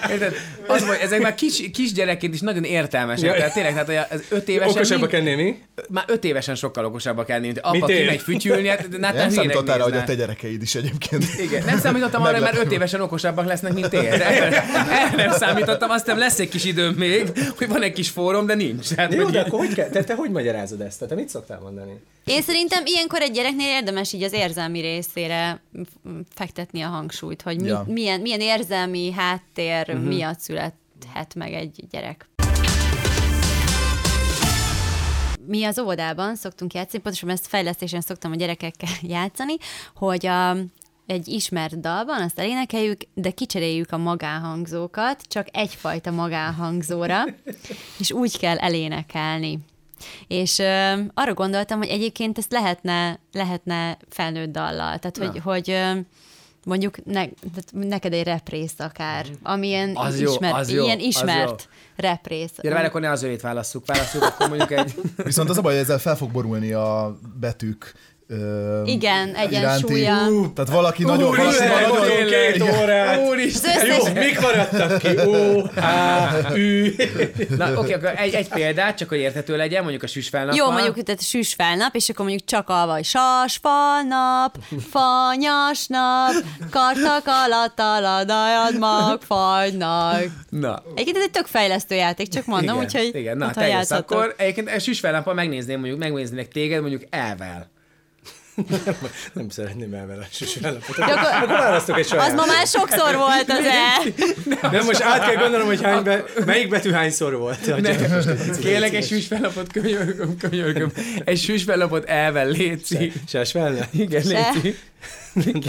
Érted? 0.10 0.36
Az, 0.68 0.88
hogy 0.88 0.98
ezek 1.02 1.22
már 1.22 1.36
kis, 1.36 1.70
kis 1.74 1.94
gyerekként 1.94 2.34
is 2.34 2.40
nagyon 2.40 2.64
értelmesek. 2.64 3.36
Tehát 3.36 3.54
tényleg, 3.54 3.86
tehát 3.86 4.12
az 4.12 4.24
öt 4.30 4.48
évesen... 4.50 4.74
okosabbak 4.74 5.14
ennél 5.14 5.36
mi? 5.36 5.58
Már 5.90 6.06
öt 6.10 6.24
évesen 6.24 6.56
sokkal 6.56 6.86
okosabbak 6.86 7.26
kell 7.26 7.36
lenni, 7.36 7.48
mint 7.48 7.60
apa 7.60 7.72
Mint 7.72 7.89
én. 7.89 7.98
kimegy 7.98 8.22
fütyülni, 8.22 8.67
hát 8.67 8.88
te 8.89 8.98
Nem 8.98 9.30
számítottál 9.30 9.78
rá, 9.78 9.84
hogy 9.84 9.95
a 9.95 10.04
te 10.04 10.15
gyerekeid 10.15 10.62
is 10.62 10.76
egyébként. 10.76 11.24
Igen, 11.39 11.65
nem 11.65 11.80
számítottam 11.80 12.24
arra, 12.24 12.39
mert 12.39 12.58
öt 12.58 12.72
évesen 12.72 13.02
okosabbak 13.02 13.45
lesznek, 13.45 13.74
mint 13.74 13.93
én. 13.93 14.12
Erre, 14.22 14.65
nem 15.15 15.32
számítottam, 15.32 15.89
aztán 15.89 16.17
lesz 16.17 16.39
egy 16.39 16.50
kis 16.50 16.63
időm 16.63 16.93
még, 16.93 17.32
hogy 17.58 17.67
van 17.67 17.82
egy 17.82 17.93
kis 17.93 18.10
fórum, 18.10 18.45
de 18.45 18.54
nincs. 18.54 18.93
Hát, 18.95 19.13
Jó, 19.13 19.30
de 19.30 19.39
akkor 19.39 19.60
hogy 19.60 19.74
kell? 19.74 19.89
Te, 19.89 20.04
te 20.04 20.15
hogy 20.15 20.32
magyarázod 20.32 20.82
ezt? 20.82 21.08
Te 21.08 21.15
mit 21.15 21.30
szoktál 21.30 21.60
mondani? 21.60 21.91
Én 22.26 22.41
szerintem 22.41 22.86
ilyenkor 22.86 23.22
egy 23.22 23.32
gyereknél 23.32 23.67
érdemes 23.67 24.13
így 24.13 24.24
az 24.24 24.34
érzelmi 24.34 24.80
részére 24.80 25.62
fektetni 26.36 26.82
a 26.82 26.88
hangsúlyt, 26.88 27.41
hogy 27.41 27.62
mi, 27.62 27.67
Ja. 27.67 27.86
milyen, 27.88 28.19
milyen 28.19 28.39
érzelmi 28.39 29.12
háttér 29.12 29.86
uh-huh. 29.88 30.08
miatt 30.08 30.39
születhet 30.39 31.36
meg 31.36 31.54
egy 31.54 31.84
gyerek. 31.91 32.29
Mi 35.50 35.64
az 35.64 35.80
óvodában 35.80 36.36
szoktunk 36.36 36.74
játszani, 36.74 37.02
pontosan 37.02 37.30
ezt 37.30 37.48
fejlesztésen 37.48 38.02
szoktam 38.02 38.32
a 38.32 38.36
gyerekekkel 38.36 38.90
játszani, 39.18 39.56
hogy 39.96 40.26
a, 40.26 40.56
egy 41.06 41.28
ismert 41.28 41.80
dalban 41.80 42.22
azt 42.22 42.40
elénekeljük, 42.40 43.02
de 43.14 43.32
kicseréljük 43.32 43.92
a 43.92 43.98
magánhangzókat, 43.98 45.22
csak 45.28 45.48
egyfajta 45.52 46.12
magánhangzóra, 46.12 47.24
és 48.00 48.12
úgy 48.12 48.38
kell 48.38 48.58
elénekelni. 48.58 49.60
És 50.28 50.60
ö, 50.60 51.02
arra 51.14 51.34
gondoltam, 51.34 51.78
hogy 51.78 51.88
egyébként 51.88 52.38
ezt 52.38 52.52
lehetne, 52.52 53.20
lehetne 53.32 53.98
felnőtt 54.10 54.52
dallal. 54.52 55.00
Tehát, 55.00 55.18
hogy, 55.18 55.40
hogy 55.44 55.70
ö, 55.70 55.92
mondjuk 56.63 57.06
ne, 57.06 57.13
tehát 57.13 57.69
neked 57.72 58.13
egy 58.13 58.24
représz 58.24 58.74
akár, 58.78 59.26
amilyen 59.43 59.95
Az 59.95 60.19
jó, 60.19 60.32
ismert, 60.32 60.56
az 60.56 60.72
jó, 60.72 60.84
ilyen 60.84 60.98
az 60.98 61.04
ismert 61.04 61.69
représz. 61.95 62.52
Gyere, 62.62 62.76
várj, 62.76 62.88
akkor 62.88 63.02
ne 63.02 63.10
az 63.10 63.24
őjét 63.24 63.41
válasszuk. 63.41 63.86
Válasszuk, 63.86 64.24
akkor 64.24 64.48
mondjuk 64.50 64.72
egy... 64.72 64.95
Viszont 65.15 65.50
az 65.50 65.58
a 65.58 65.62
baj, 65.62 65.74
hogy 65.74 65.82
ezzel 65.82 66.00
fel 66.00 66.15
fog 66.15 66.32
borulni 66.32 66.72
a 66.72 67.19
betűk 67.39 67.93
ö, 68.32 68.82
Igen, 68.86 69.36
egyensúlya. 69.36 70.18
Tehát 70.56 70.72
valaki 70.72 71.04
nagyon... 71.04 71.30
valaki 71.30 71.42
Úristen, 71.42 71.68
nagyon 71.82 71.98
vagyunk 71.98 72.30
két 72.30 72.62
órát. 72.82 73.20
Úristen! 73.28 73.76
Összes- 73.76 74.08
Jó, 74.08 74.13
mik 74.22 74.42
maradtak 74.42 74.98
ki? 75.00 75.08
O, 75.26 75.62
H, 75.62 76.56
Ü. 76.56 76.92
Na, 77.58 77.74
oké, 77.74 77.94
akkor 77.94 78.13
egy, 78.15 78.34
egy 78.34 78.48
példát, 78.48 78.98
csak 78.98 79.10
hogy 79.10 79.18
érthető 79.18 79.56
legyen, 79.58 79.82
mondjuk 79.82 80.04
a 80.04 80.08
süsfelnap. 80.08 80.56
Jó, 80.56 80.72
mondjuk 80.72 81.04
tehát 81.04 81.22
süs 81.24 81.54
felnap, 81.54 81.96
és 81.96 82.10
akkor 82.10 82.26
mondjuk 82.26 82.48
csak 82.48 82.70
alva, 82.70 82.94
hogy 82.94 83.06
sas 83.06 83.60
falnap, 83.62 84.58
fanyas 84.89 85.88
nap, 85.88 86.32
kartak 86.70 87.24
alatt 87.26 87.80
aladajad 87.80 88.78
mag 88.80 89.22
fagynak. 89.22 90.24
Na, 90.50 90.84
Egyébként 90.96 91.18
ez 91.18 91.24
egy 91.24 91.32
tök 91.32 91.46
fejlesztő 91.46 91.96
játék, 91.96 92.28
csak 92.28 92.46
mondom, 92.46 92.76
igen, 92.76 92.86
úgyhogy 92.86 93.15
igen, 93.15 93.38
na, 93.38 93.52
te. 93.52 93.86
Akkor 93.89 94.34
egyébként 94.38 94.70
a 94.70 94.80
süsfelnappal 94.80 95.34
megnézném, 95.34 95.80
mondjuk 95.80 96.00
megnéznének 96.00 96.48
téged, 96.48 96.80
mondjuk 96.82 97.02
elvel. 97.10 97.78
Nem 99.34 99.50
szeretném. 99.50 99.89
De 99.89 99.98
akkor- 100.67 101.00
Akkor 101.00 101.48
választok 101.48 101.98
egy 101.98 102.08
saját. 102.08 102.28
Az 102.28 102.34
ma 102.34 102.45
már 102.45 102.67
sokszor 102.67 103.15
volt 103.15 103.45
az 103.50 103.65
el. 103.65 104.72
Nem, 104.72 104.86
most 104.86 105.02
át 105.02 105.26
kell 105.26 105.36
gondolnom, 105.36 105.67
hogy 105.67 105.82
hány 105.82 106.04
be, 106.04 106.24
melyik 106.45 106.69
betű 106.69 106.91
hányszor 106.91 107.38
volt. 107.38 107.74
Kérlek 108.62 108.93
egy 108.93 109.06
süsfelnapot, 109.08 109.72
könyörgöm, 109.72 110.38
könyörgöm. 110.38 110.91
Egy 111.26 111.39
süsfelnapot 111.39 112.06
elvel, 112.06 112.48
léci. 112.50 113.12
Ses 113.28 113.52
fel? 113.52 113.88
Igen, 113.91 114.22
Se. 114.22 114.52
léci. 114.54 114.78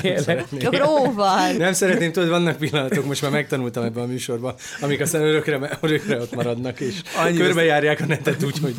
Kérlek. 0.01 0.45
Akkor 0.65 0.83
óval. 0.83 1.53
Nem 1.53 1.73
szeretném, 1.73 2.13
tudod, 2.13 2.29
vannak 2.29 2.57
pillanatok, 2.57 3.05
most 3.07 3.23
már 3.23 3.31
megtanultam 3.31 3.85
ebben 3.85 4.03
a 4.03 4.07
műsorban, 4.07 4.55
amik 4.81 5.01
aztán 5.01 5.23
örökre, 5.23 5.79
örökre 5.81 6.17
ott 6.21 6.35
maradnak, 6.35 6.81
és 6.81 6.95
Annyira- 7.17 7.45
körbejárják 7.45 8.01
a 8.01 8.07
netet 8.07 8.43
úgy, 8.43 8.59
hogy 8.63 8.75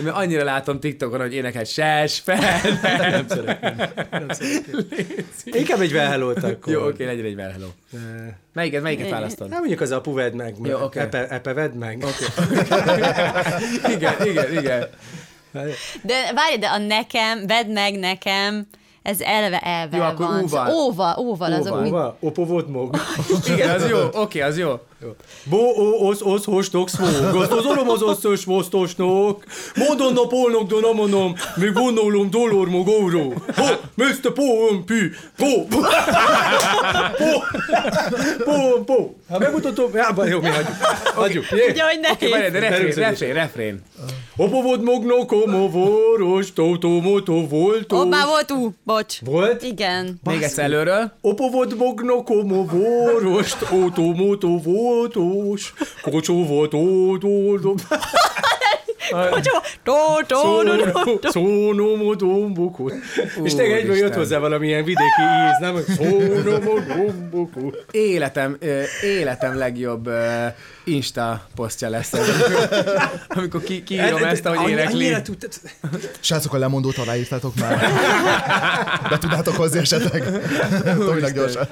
Én 0.00 0.06
annyira 0.06 0.44
látom 0.44 0.80
TikTokon, 0.80 1.20
hogy 1.20 1.34
énekel 1.34 1.64
ses 1.64 2.20
fel. 2.24 2.60
nem 2.98 3.24
szeretném. 3.28 3.55
Nem. 3.60 4.26
Inkább 5.44 5.80
egy 5.80 5.92
well 5.92 6.22
akkor. 6.22 6.72
Jó, 6.72 6.86
oké, 6.86 7.04
legyen 7.04 7.24
egy 7.24 7.34
well 7.34 7.50
hello. 7.50 7.66
Melyiket, 8.52 8.82
melyiket 8.82 9.10
választod? 9.10 9.48
Nem 9.48 9.58
mondjuk 9.58 9.80
az 9.80 9.90
apu 9.90 10.14
vedd 10.14 10.34
meg, 10.34 10.54
Jó, 10.62 10.78
oké. 10.82 10.98
epe, 10.98 11.28
epe 11.28 11.52
vedd 11.52 11.72
meg. 11.72 12.04
Okay. 12.04 12.56
Igen, 13.94 14.14
igen, 14.26 14.52
igen. 14.58 14.88
De 16.02 16.32
várj, 16.34 16.56
de 16.58 16.66
a 16.66 16.78
nekem, 16.78 17.46
vedd 17.46 17.68
meg 17.68 17.98
nekem, 17.98 18.66
ez 19.02 19.20
eleve 19.20 19.58
elve 19.58 19.96
Jó, 19.96 20.02
akkor 20.02 20.26
van. 20.26 20.42
óval. 20.42 20.70
Óval, 20.74 21.16
óval 21.18 21.52
azok, 21.52 21.66
Óval. 21.66 21.80
mit 21.82 21.90
Hova? 21.90 22.16
Opo 22.20 22.44
volt 22.44 22.68
mog. 22.68 22.96
Igen, 23.46 23.70
az 23.70 23.88
jó, 23.88 23.98
oké, 24.12 24.40
az 24.40 24.58
jó. 24.58 24.80
Bo, 25.44 25.56
o, 25.56 26.08
os, 26.08 26.20
os, 26.22 26.44
hostok. 26.44 26.88
Azt 27.34 27.50
az 27.50 27.64
orom 27.64 27.88
az 27.88 28.02
osztos, 28.02 28.44
vosztosnok. 28.44 29.44
Mondon 29.74 30.12
nap 30.12 30.32
olnok, 30.32 30.68
don 30.68 30.84
amonom. 30.84 31.34
Még 31.56 31.74
vonolom 31.74 32.30
dolor 32.30 32.68
mogóró. 32.68 33.34
Ho, 33.56 33.66
Mr. 33.94 34.32
Pom, 34.32 34.84
pü. 34.84 35.10
Po. 35.36 35.64
Po. 35.66 35.80
Po, 38.44 38.84
po. 38.84 39.10
Hát 39.30 39.38
megmutatom. 39.38 39.90
Baj, 40.14 40.28
jó, 40.28 40.40
mi 40.40 40.48
hagyjuk. 40.48 40.76
Hagyjuk. 41.14 41.44
Ugye, 41.52 41.82
hogy 41.82 42.00
nehéz. 42.00 42.52
de 42.52 42.58
refrén, 42.58 42.94
refrén, 42.94 43.32
refrén. 43.34 43.82
Opo 44.38 44.62
volt 44.62 44.82
mogno, 44.82 45.26
komo 45.26 45.68
voros, 45.68 46.52
toto, 46.52 46.88
moto, 46.88 47.46
voltó. 47.48 48.04
Már 48.04 48.26
volt 48.26 48.50
ú, 48.50 48.74
bocs. 48.84 49.20
Volt? 49.24 49.62
Igen. 49.62 50.20
Még 50.24 50.42
egyszer 50.42 50.64
előről. 50.64 51.12
Opo 51.20 51.50
volt 51.50 51.76
mogno, 51.78 52.22
komo 52.22 52.64
voros, 52.64 53.54
toto, 53.68 54.02
voltós. 54.86 55.72
Kocsó 56.02 56.46
volt, 56.46 56.74
ó, 56.74 56.78
ó, 57.24 57.58
ó. 57.64 57.74
Szónomodombukut. 61.22 62.92
És 63.42 63.54
tényleg 63.54 63.78
egyből 63.78 63.96
jött 63.96 64.14
hozzá 64.14 64.38
valamilyen 64.38 64.84
vidéki 64.84 65.22
íz, 65.50 65.58
nem? 65.60 65.76
Szónomodombukut. 65.96 67.84
Életem, 67.90 68.56
ö, 68.60 68.82
életem 69.02 69.58
legjobb 69.58 70.10
Insta 70.84 71.46
posztja 71.54 71.88
lesz 71.88 72.12
ez, 72.12 72.28
amikor, 72.28 72.68
amikor 73.28 73.62
ki, 73.62 73.82
kiírom 73.82 74.24
ezt, 74.24 74.46
ahogy 74.46 74.70
énekli. 74.70 75.14
Srácok, 76.20 76.54
a 76.54 76.58
lemondót 76.58 76.98
aláírtátok 76.98 77.54
már? 77.54 77.78
Be 79.10 79.18
tudnátok 79.18 79.54
hozni 79.54 79.78
esetleg? 79.78 80.22
Tominak 80.98 81.30
gyorsan. 81.30 81.68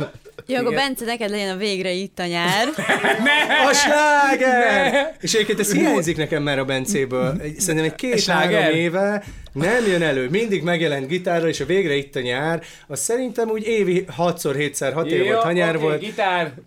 Jó, 0.46 0.56
akkor. 0.56 0.74
Bence, 0.74 1.04
neked 1.04 1.30
legyen 1.30 1.50
a 1.50 1.56
végre 1.56 1.90
itt 1.90 2.18
a 2.18 2.26
nyár. 2.26 2.68
A 3.70 3.72
sláger! 3.72 5.16
És 5.20 5.34
egyébként 5.34 5.60
ez 5.60 5.72
hiányzik 5.72 6.16
nekem 6.16 6.42
már 6.42 6.58
a 6.58 6.64
Bencéből. 6.64 7.40
Szerintem 7.58 7.90
egy 7.90 7.94
két-három 7.94 8.74
éve 8.74 9.24
nem 9.54 9.86
jön 9.86 10.02
elő. 10.02 10.28
Mindig 10.28 10.62
megjelent 10.62 11.06
gitárra, 11.06 11.48
és 11.48 11.60
a 11.60 11.66
végre 11.66 11.94
itt 11.94 12.16
a 12.16 12.20
nyár. 12.20 12.62
Az 12.86 13.00
szerintem 13.00 13.48
úgy 13.48 13.66
évi 13.66 14.04
6-szor, 14.18 14.54
7-szer, 14.58 14.90
6 14.94 15.06
év 15.06 15.24
volt, 15.24 15.42
ha 15.42 15.52
nyár 15.52 15.74
oké, 15.74 15.84
volt. 15.84 16.00
gitár. 16.00 16.52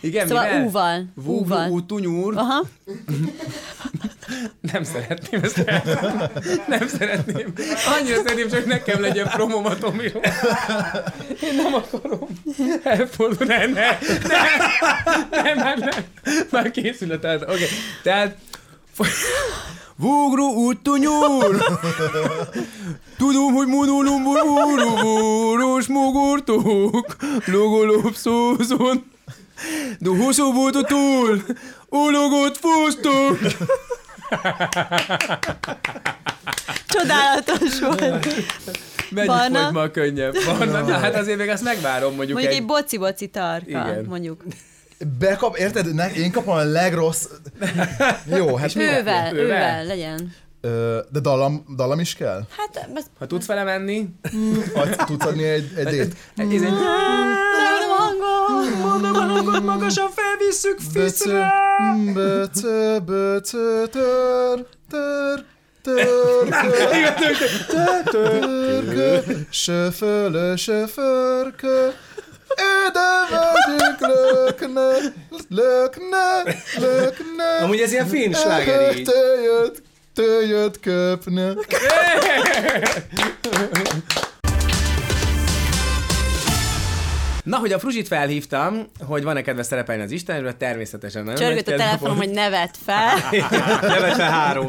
Igen, 0.00 0.26
Szóval 0.26 0.44
mivel? 0.44 0.64
úval. 0.64 1.04
Úval. 1.24 1.84
tunyúr. 1.86 2.36
Aha. 2.36 2.64
Nem 4.72 4.84
szeretném 4.84 5.42
ezt 5.42 5.58
el. 5.58 5.82
Nem 6.66 6.88
szeretném. 6.88 7.52
Annyira 7.98 8.16
szeretném, 8.16 8.48
csak 8.48 8.66
nekem 8.66 9.00
legyen 9.00 9.28
promom 9.28 9.66
a 9.66 9.76
Tomiról. 9.76 10.22
Én 11.42 11.54
nem 11.56 11.74
akarom. 11.74 12.28
Elfordul, 12.82 13.46
ne, 13.46 13.66
ne, 13.66 13.98
ne, 14.28 15.42
nem, 15.42 15.56
nem, 15.56 15.78
nem. 15.78 16.04
Már 16.50 16.70
készül 16.70 17.12
a 17.12 17.18
tehát. 17.18 17.42
Oké, 17.42 17.52
okay. 17.52 17.66
tehát 18.02 18.36
Vugru 19.96 20.66
uttunyúr! 20.66 21.64
Tudom, 23.18 23.54
hogy 23.54 23.66
úru, 24.44 25.08
úrus, 25.50 25.86
mogortok, 25.86 27.16
logolop 27.46 28.14
szózon. 28.14 29.10
De 29.98 30.08
hosszú 30.08 30.52
volt 30.52 30.74
a 30.76 30.82
túl, 30.82 31.42
ulogott 31.88 32.56
fosztok. 32.56 33.38
Csodálatos 36.86 37.80
volt. 37.80 38.26
Mennyit 39.10 39.30
Barna? 39.30 39.60
volt 39.60 39.72
ma 39.72 39.90
könnyebb? 39.90 40.34
Barna, 40.44 40.80
na, 40.80 40.98
hát 40.98 41.14
azért 41.14 41.38
még 41.38 41.48
azt 41.48 41.62
megvárom 41.62 42.14
mondjuk, 42.14 42.32
Mondjuk 42.38 42.52
egy 42.54 42.60
egy... 42.60 42.66
boci-boci 42.66 43.26
tarka, 43.26 43.68
Igen. 43.68 44.04
mondjuk. 44.08 44.42
Bekap, 45.18 45.56
érted? 45.56 45.94
Ne, 45.94 46.12
én 46.12 46.30
kapom 46.32 46.54
a 46.54 46.62
legrossz... 46.64 47.24
Jó, 48.36 48.56
hát 48.56 48.74
mi? 48.74 48.82
Ővel, 48.82 49.34
Ővel? 49.34 49.44
ővel, 49.44 49.84
legyen. 49.84 50.32
Ö, 50.60 50.98
De 51.10 51.20
dallam, 51.20 51.64
dallam 51.76 52.00
is 52.00 52.14
kell? 52.14 52.40
Hát, 52.56 52.88
az... 52.94 53.04
Ha 53.18 53.26
tudsz 53.26 53.46
vele 53.46 53.64
menni, 53.64 54.08
Ad, 54.74 54.96
tudsz 55.06 55.24
adni 55.24 55.44
egy, 55.44 55.72
egy 55.76 55.86
dét? 55.86 56.14
ez 56.36 56.62
egy... 56.62 56.72
Mondom 58.80 59.14
a 59.14 59.18
hangot 59.20 59.62
magasan 59.62 60.08
felvisszük 60.14 60.78
Böcö, 60.92 61.42
böcö, 62.14 62.98
böcö, 62.98 63.86
tör, 63.86 64.66
tör, 64.90 65.44
tör, 65.82 66.48
törkö, 68.10 69.20
söfölö, 69.50 70.56
söförkö, 70.56 71.88
Vagyunk, 73.52 74.00
lökne, 74.00 74.96
lökne, 75.48 76.42
lökne. 76.78 77.56
Amúgy 77.62 77.80
ez 77.80 77.92
ilyen 77.92 78.06
finn 78.06 78.32
sláger 78.32 78.96
így. 78.96 79.04
Töjött, 79.04 79.82
töjött 80.14 80.80
köpne. 80.80 81.54
Na, 87.42 87.56
hogy 87.56 87.72
a 87.72 87.78
Fruzsit 87.78 88.08
felhívtam, 88.08 88.86
hogy 89.00 89.22
van-e 89.22 89.42
kedve 89.42 89.62
szerepelni 89.62 90.02
az 90.02 90.10
Istenről, 90.10 90.56
természetesen 90.56 91.24
nem. 91.24 91.34
Csörgött 91.34 91.68
a 91.68 91.76
telefonom, 91.76 92.16
hogy 92.16 92.30
nevet 92.30 92.78
fel. 92.84 93.14
Nevet 93.80 94.14
fel 94.14 94.30
három. 94.30 94.66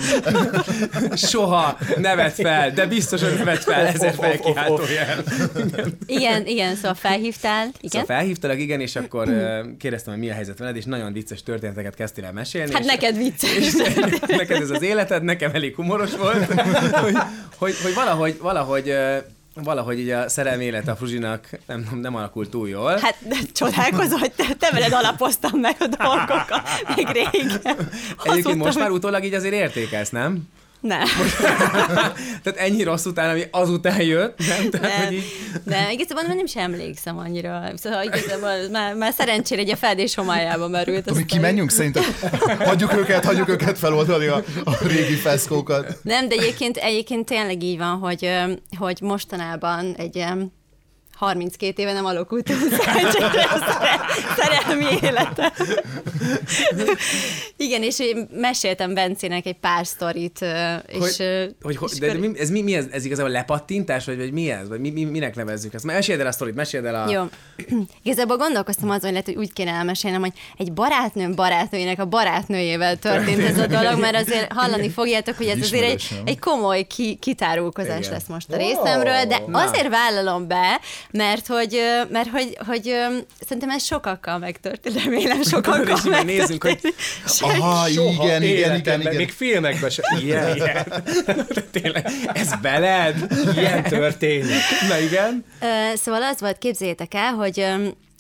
Soha 1.15 1.77
nevet 1.97 2.33
fel, 2.33 2.71
de 2.71 2.85
biztos, 2.85 3.21
hogy 3.21 3.33
nevet 3.37 3.63
fel, 3.63 3.85
ezer 3.85 4.13
felkiáltójel. 4.13 5.23
Igen, 6.05 6.45
igen, 6.45 6.75
szóval 6.75 6.93
felhívtál. 6.93 7.63
Igen? 7.63 8.01
Szóval 8.01 8.05
felhívtalak, 8.05 8.59
igen, 8.59 8.79
és 8.79 8.95
akkor 8.95 9.25
kérdeztem, 9.77 10.13
hogy 10.13 10.21
mi 10.21 10.29
a 10.29 10.33
helyzet 10.33 10.59
veled, 10.59 10.75
és 10.75 10.85
nagyon 10.85 11.13
vicces 11.13 11.43
történeteket 11.43 11.95
kezdtél 11.95 12.25
el 12.25 12.33
mesélni. 12.33 12.71
Hát 12.71 12.81
és 12.81 12.87
neked 12.87 13.17
vicces. 13.17 13.73
neked 14.27 14.61
ez 14.61 14.69
az 14.69 14.81
életed, 14.81 15.23
nekem 15.23 15.51
elég 15.53 15.75
humoros 15.75 16.15
volt, 16.15 16.45
hogy, 17.03 17.17
hogy, 17.57 17.75
hogy 17.83 17.93
valahogy, 17.93 18.37
valahogy 18.41 18.93
valahogy 19.55 19.99
így 19.99 20.09
a 20.09 20.29
szerelmi 20.29 20.63
élet 20.63 20.87
a 20.87 20.95
Fruzsinak 20.95 21.49
nem, 21.65 21.87
nem, 21.89 21.99
nem 21.99 22.15
alakult 22.15 22.49
túl 22.49 22.69
jól. 22.69 22.97
Hát 22.97 23.15
de 23.27 23.35
csodálkozol, 23.53 24.19
hogy 24.19 24.31
te, 24.31 24.45
te 24.59 24.71
veled 24.71 24.93
alapoztam 24.93 25.59
meg 25.59 25.75
a 25.79 25.87
dolgokat 25.87 26.61
még 26.95 27.07
régen. 27.07 27.89
Egyébként 28.23 28.57
most 28.57 28.79
már 28.79 28.89
utólag 28.89 29.23
így 29.23 29.33
azért 29.33 29.53
értékelsz, 29.53 30.09
nem? 30.09 30.47
Nem. 30.83 31.07
Tehát 32.43 32.59
ennyi 32.59 32.83
rossz 32.83 33.05
után, 33.05 33.29
ami 33.29 33.43
azután 33.51 34.01
jött, 34.01 34.37
nem? 34.37 34.69
Tehát, 34.69 34.97
Nem, 34.97 35.05
hogy 35.05 35.13
így... 35.13 35.23
de 35.65 35.91
igazából 35.91 36.23
nem 36.27 36.39
is 36.45 36.55
emlékszem 36.55 37.17
annyira. 37.17 37.63
Szóval 37.75 38.03
igazából 38.03 38.69
már, 38.71 38.95
már 38.95 39.13
szerencsére 39.13 39.61
egy 39.61 39.71
a 39.71 39.75
feldés 39.75 40.15
homályába 40.15 40.67
merült. 40.67 41.05
Tomi, 41.05 41.25
kimenjünk 41.25 41.69
szerintem? 41.69 42.03
Hagyjuk 42.59 42.93
őket, 42.93 43.25
hagyjuk 43.25 43.49
őket 43.49 43.77
feloldani 43.77 44.25
a, 44.25 44.43
a 44.63 44.87
régi 44.87 45.15
feszkókat. 45.15 45.97
Nem, 46.01 46.27
de 46.27 46.35
egyébként, 46.35 46.77
egyébként 46.77 47.25
tényleg 47.25 47.63
így 47.63 47.77
van, 47.77 47.97
hogy, 47.97 48.29
hogy 48.77 48.97
mostanában 49.01 49.93
egy 49.97 50.15
ilyen 50.15 50.51
32 51.15 51.81
éve 51.81 51.93
nem 51.93 52.05
alakult 52.05 52.47
szerencsére 52.47 53.43
a 53.43 53.57
szere- 53.57 54.01
szerelmi 54.37 54.85
élete. 55.01 55.53
Igen, 57.57 57.83
és 57.83 57.99
én 57.99 58.29
meséltem 58.31 58.93
Bencének 58.93 59.45
egy 59.45 59.59
pár 59.59 59.85
sztorit, 59.85 60.45
és... 60.87 61.17
Hogy, 61.61 61.77
és 61.91 61.99
de, 61.99 62.13
de 62.13 62.29
ez 62.39 62.49
mi, 62.49 62.61
mi 62.61 62.75
ez, 62.75 62.85
ez 62.91 63.05
igazából 63.05 63.31
lepattintás, 63.31 64.05
vagy, 64.05 64.17
vagy 64.17 64.31
mi 64.31 64.51
ez? 64.51 64.67
Vagy 64.67 64.79
mi, 64.79 64.89
mi, 64.89 65.03
minek 65.03 65.35
nevezzük 65.35 65.73
ezt? 65.73 65.83
Meséld 65.83 66.19
el 66.19 66.27
a 66.27 66.31
sztorit, 66.31 66.55
meséld 66.55 66.85
el 66.85 66.95
a... 66.95 67.09
Jó. 67.09 67.23
Igazából 68.03 68.37
gondolkoztam 68.37 68.89
azon, 68.89 69.01
hogy 69.01 69.11
lehet, 69.11 69.25
hogy 69.25 69.35
úgy 69.35 69.53
kéne 69.53 69.71
elmesélnem, 69.71 70.21
hogy 70.21 70.33
egy 70.57 70.73
barátnőm 70.73 71.35
barátnőjének 71.35 71.99
a 71.99 72.05
barátnőjével 72.05 72.97
történt 72.97 73.39
ez 73.39 73.57
a 73.57 73.67
dolog, 73.67 73.99
mert 73.99 74.15
azért 74.15 74.51
hallani 74.53 74.89
fogjátok, 74.89 75.37
hogy 75.37 75.47
ez 75.47 75.59
azért 75.61 75.83
egy, 75.83 76.03
egy 76.25 76.39
komoly 76.39 76.83
ki, 76.83 77.15
kitárulkozás 77.15 77.99
Igen. 77.99 78.11
lesz 78.11 78.27
most 78.27 78.51
a 78.51 78.57
részemről, 78.57 79.25
de 79.25 79.41
Na. 79.47 79.63
azért 79.63 79.89
vállalom 79.89 80.47
be, 80.47 80.79
mert 81.11 81.47
hogy, 81.47 81.79
mert 82.09 82.29
hogy, 82.29 82.57
hogy 82.67 82.83
szerintem 83.45 83.69
ez 83.69 83.83
sokakkal 83.83 84.37
megtörtént, 84.37 85.03
remélem 85.03 85.41
sokakkal 85.53 85.97
innen 86.05 86.25
nézzünk, 86.25 86.63
hogy- 86.63 86.79
megtörtént. 86.83 87.61
Aha, 87.61 87.87
Soha 87.87 88.23
igen, 88.25 88.43
igen, 88.43 88.75
igen, 88.75 88.99
igen. 89.01 89.15
Még 89.15 89.31
filmekben 89.31 89.89
sem. 89.89 90.05
Ilyen, 90.23 90.55
ilyen, 90.55 91.03
tényleg, 91.71 92.07
ez 92.33 92.49
veled? 92.61 93.15
ilyen 93.55 93.83
történik. 93.83 94.61
Na 94.89 94.99
igen. 94.99 95.45
Szóval 95.95 96.23
az 96.23 96.39
volt, 96.39 96.57
képzeljétek 96.57 97.13
el, 97.13 97.33
hogy 97.33 97.65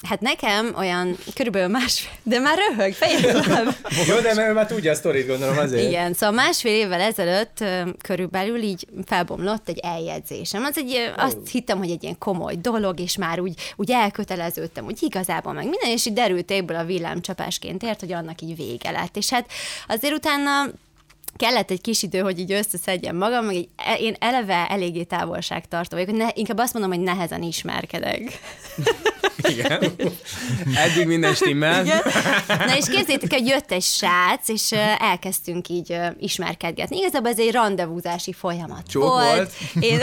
hát 0.03 0.21
nekem 0.21 0.73
olyan 0.77 1.17
körülbelül 1.33 1.67
más, 1.67 2.09
de 2.23 2.39
már 2.39 2.57
röhög, 2.57 2.93
fejedelem. 2.93 3.75
Jó, 4.07 4.19
de 4.19 4.33
mert 4.33 4.49
ő 4.49 4.53
már 4.53 4.67
tudja 4.67 4.91
a 4.91 4.95
sztorit, 4.95 5.27
gondolom 5.27 5.57
azért. 5.57 5.87
Igen, 5.87 6.13
szóval 6.13 6.35
másfél 6.35 6.73
évvel 6.73 7.01
ezelőtt 7.01 7.63
körülbelül 8.01 8.61
így 8.61 8.87
felbomlott 9.05 9.69
egy 9.69 9.79
eljegyzésem. 9.79 10.63
Az 10.63 10.77
egy, 10.77 11.11
azt 11.17 11.37
hittem, 11.51 11.77
hogy 11.77 11.91
egy 11.91 12.03
ilyen 12.03 12.17
komoly 12.17 12.55
dolog, 12.55 12.99
és 12.99 13.17
már 13.17 13.39
úgy, 13.39 13.53
úgy 13.75 13.91
elköteleződtem, 13.91 14.85
úgy 14.85 15.03
igazából 15.03 15.53
meg 15.53 15.63
minden, 15.63 15.89
és 15.89 16.05
így 16.05 16.13
derült 16.13 16.51
ebből 16.51 16.77
a 16.77 16.85
villámcsapásként 16.85 17.83
ért, 17.83 17.99
hogy 17.99 18.11
annak 18.11 18.41
így 18.41 18.55
vége 18.55 18.91
lett. 18.91 19.17
És 19.17 19.29
hát 19.29 19.51
azért 19.87 20.13
utána 20.13 20.65
kellett 21.35 21.71
egy 21.71 21.81
kis 21.81 22.03
idő, 22.03 22.19
hogy 22.19 22.39
így 22.39 22.51
összeszedjem 22.51 23.15
magam, 23.15 23.45
meg 23.45 23.55
így, 23.55 23.69
e- 23.75 23.97
én 23.99 24.15
eleve 24.19 24.67
eléggé 24.69 25.03
távolságtartó 25.03 25.97
vagyok, 25.97 26.15
ne, 26.15 26.27
inkább 26.33 26.57
azt 26.57 26.73
mondom, 26.73 26.91
hogy 26.91 27.01
nehezen 27.01 27.43
ismerkedek. 27.43 28.21
Igen. 29.57 29.91
Eddig 30.85 31.07
minden 31.07 31.33
stimmel. 31.33 31.85
Igen. 31.85 32.01
Na 32.47 32.77
és 32.77 32.85
képzétek, 32.89 33.33
hogy 33.33 33.47
jött 33.47 33.71
egy 33.71 33.81
srác, 33.81 34.49
és 34.49 34.71
elkezdtünk 34.99 35.69
így 35.69 35.97
ismerkedgetni. 36.19 36.97
Igazából 36.97 37.31
ez 37.31 37.39
egy 37.39 37.51
rendezvúzási 37.51 38.33
folyamat 38.33 38.87
Csók 38.87 39.03
volt. 39.03 39.35
volt. 39.35 39.51
Én, 39.79 39.99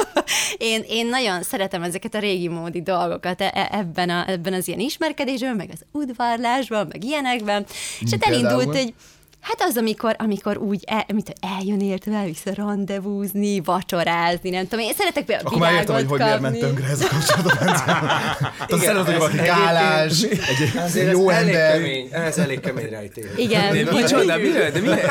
én, 0.72 0.84
én 0.88 1.06
nagyon 1.06 1.42
szeretem 1.42 1.82
ezeket 1.82 2.14
a 2.14 2.18
régi 2.18 2.48
módi 2.48 2.82
dolgokat 2.82 3.40
e- 3.40 3.52
e- 3.54 3.68
ebben, 3.78 4.10
a, 4.10 4.28
ebben 4.28 4.52
az 4.52 4.68
ilyen 4.68 4.80
ismerkedésben, 4.80 5.56
meg 5.56 5.68
az 5.72 5.84
udvarlásban, 5.92 6.86
meg 6.86 7.04
ilyenekben. 7.04 7.66
És 8.00 8.10
hát 8.10 8.24
elindult 8.24 8.74
egy 8.74 8.94
Hát 9.42 9.60
az, 9.68 9.76
amikor, 9.76 10.14
amikor 10.18 10.56
úgy 10.56 10.84
el, 10.86 11.04
mit, 11.14 11.32
eljön 11.58 11.80
érte, 11.80 12.12
elvisz 12.12 12.42
randevúzni, 12.54 13.60
vacsorázni, 13.60 14.50
nem 14.50 14.68
tudom. 14.68 14.84
Én 14.84 14.92
szeretek 14.94 15.24
például 15.24 15.46
Akkor 15.48 15.60
már 15.60 15.72
értem, 15.72 15.94
hogy 15.94 16.06
hogy 16.08 16.18
miért 16.18 16.40
ment 16.40 16.58
tönkre 16.58 16.86
ez 16.86 17.00
a 17.00 17.06
kapcsolat. 17.08 17.58
Tehát 17.58 18.36
szeretem, 18.68 19.04
hogy 19.04 19.16
valaki 19.16 19.36
gálás, 19.36 20.22
egy, 20.22 21.08
jó 21.10 21.28
ember. 21.28 21.72
kemény, 21.72 22.08
ez 22.12 22.38
elég 22.38 22.60
kemény 22.60 22.88
rejtély. 22.88 23.24
Igen. 23.36 23.84
De 23.84 23.92
micsoda, 23.92 24.36
miről? 24.36 24.70
De 24.70 24.80
miről? 24.80 24.98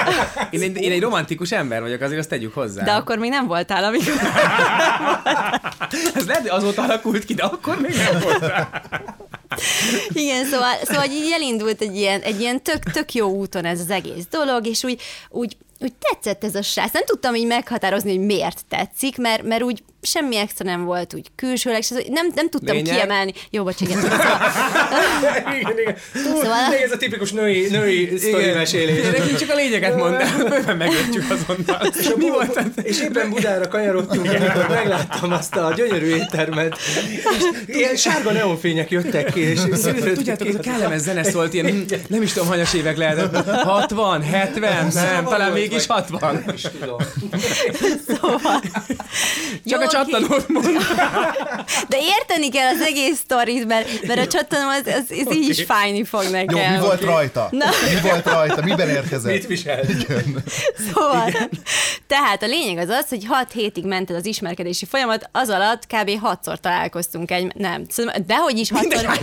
Én, 0.52 0.62
egy- 0.62 0.78
én 0.78 0.92
egy 0.92 1.02
romantikus 1.02 1.52
ember 1.52 1.82
vagyok, 1.82 2.02
azért 2.02 2.20
azt 2.20 2.30
tegyük 2.30 2.54
hozzá. 2.54 2.84
De 2.84 2.92
akkor 2.92 3.18
még 3.18 3.30
nem 3.30 3.48
voltál, 3.48 3.84
amikor... 3.84 4.14
Ez 6.16 6.28
lehet, 6.28 6.50
azóta 6.50 6.82
alakult 6.82 7.26
ki, 7.26 7.34
de 7.34 7.44
akkor 7.44 7.78
még 7.82 7.96
nem 7.96 8.20
volt 8.24 8.40
rá. 8.40 8.70
Igen, 10.14 10.46
szóval, 10.46 10.76
szóval 10.84 11.06
így 11.06 11.32
elindult 11.32 11.82
egy 11.82 11.96
ilyen, 11.96 12.22
egy 12.22 12.40
ilyen 12.40 12.64
tök, 12.64 12.84
tök 12.84 13.14
jó 13.14 13.30
úton 13.30 13.66
ez 13.66 13.80
az 13.80 13.90
egész 13.90 14.26
dolog, 14.30 14.68
és 14.68 14.84
úgy, 14.84 15.02
úgy, 15.30 15.58
úgy 15.82 15.94
tetszett 16.00 16.44
ez 16.44 16.56
a 16.56 16.62
srác. 16.62 16.94
Nem 16.94 17.04
tudtam 17.06 17.36
így 17.36 17.48
meghatározni, 17.48 18.16
hogy 18.18 18.26
miért 18.26 18.62
tetszik, 18.70 19.18
mert, 19.18 19.44
mert 19.44 19.64
úgy 19.64 19.84
semmi 20.02 20.36
extra 20.38 20.66
nem 20.66 20.84
volt 20.84 21.14
úgy 21.14 21.28
külsőleg, 21.36 21.80
és 21.80 21.90
nem, 22.08 22.32
nem 22.36 22.50
tudtam 22.50 22.76
Lényeg? 22.76 22.96
kiemelni. 22.96 23.34
Jó, 23.50 23.64
bocs, 23.64 23.82
igen. 23.82 24.00
Szóval, 25.22 25.56
igen, 25.60 25.80
igen. 25.80 25.96
Szóval- 26.14 26.70
Még 26.70 26.82
ez 26.82 26.92
a 26.92 26.98
tipikus 26.98 27.32
női, 27.32 27.68
női 27.70 28.20
mesélés. 28.56 29.06
Nekünk 29.12 29.38
csak 29.38 29.50
a 29.50 29.56
lényeget 29.56 29.96
mondtam, 29.96 30.38
bőven 30.50 30.78
megértjük 30.78 31.24
azonnal. 31.30 31.92
Mi 32.18 32.30
volt? 32.30 32.60
És 32.84 33.00
éppen 33.02 33.30
Budára 33.30 33.68
kanyarodtunk, 33.68 34.26
amikor 34.30 34.68
megláttam 34.70 35.32
azt 35.32 35.56
a 35.56 35.74
gyönyörű 35.76 36.16
éttermet. 36.16 36.78
És 37.66 37.76
ilyen 37.76 37.96
sárga 37.96 38.32
neonfények 38.32 38.90
jöttek 38.92 39.32
ki, 39.34 39.40
és 39.40 39.60
Tudjátok, 40.14 40.48
ez 40.48 40.56
a 40.56 40.60
kellemes 40.60 41.00
zene 41.00 41.24
szólt 41.24 41.54
ilyen, 41.54 41.66
hm, 41.66 41.94
nem 42.08 42.22
is 42.22 42.34
tudom, 42.34 42.48
hanyas 42.48 42.74
évek 42.74 42.98
lehetett. 42.98 43.46
60, 43.50 44.22
70, 44.22 44.88
nem, 44.94 45.24
talán 45.24 45.50
volt, 45.50 45.71
mégis 45.72 45.86
vagy- 45.88 46.04
60. 46.10 46.44
Nem 46.46 46.56
is 46.56 46.62
tudom. 46.80 46.98
szóval. 48.08 48.62
Csak 49.66 49.80
a 49.80 49.84
Jó, 49.84 49.88
csattanót 49.88 50.48
mondom. 50.48 50.74
De 51.88 51.98
érteni 52.18 52.50
kell 52.50 52.68
az 52.74 52.82
egész 52.82 53.18
sztorit, 53.18 53.68
mert, 53.68 54.06
mert 54.08 54.20
a 54.20 54.28
csattanó 54.28 54.70
az, 54.70 54.82
az, 54.86 55.18
az 55.28 55.36
így 55.36 55.50
is 55.50 55.64
fájni 55.64 56.04
fog 56.04 56.24
Jó, 56.24 56.30
nekem. 56.30 56.74
mi 56.74 56.80
volt 56.80 57.02
rajta? 57.02 57.48
Na. 57.52 57.66
Mi 57.94 58.10
volt 58.10 58.26
rajta? 58.26 58.62
Miben 58.64 58.90
érkezett? 58.90 59.32
Mit 59.32 59.48
visel? 59.48 59.80
Szóval, 60.94 61.32
tehát 62.08 62.44
a 62.44 62.46
lényeg 62.46 62.78
az 62.78 62.90
az, 62.90 63.06
hogy 63.10 63.26
6 63.28 63.52
hétig 63.52 63.86
ment 63.86 64.10
az 64.10 64.26
ismerkedési 64.26 64.86
folyamat, 64.86 65.30
az 65.32 65.50
alatt 65.50 65.86
kb. 65.88 66.10
6-szor 66.24 66.58
találkoztunk 66.58 67.32
egy, 67.32 67.52
nem, 67.56 67.84
szóval, 67.90 68.14
dehogy 68.28 68.58
is 68.58 68.70
6-szor. 68.74 69.20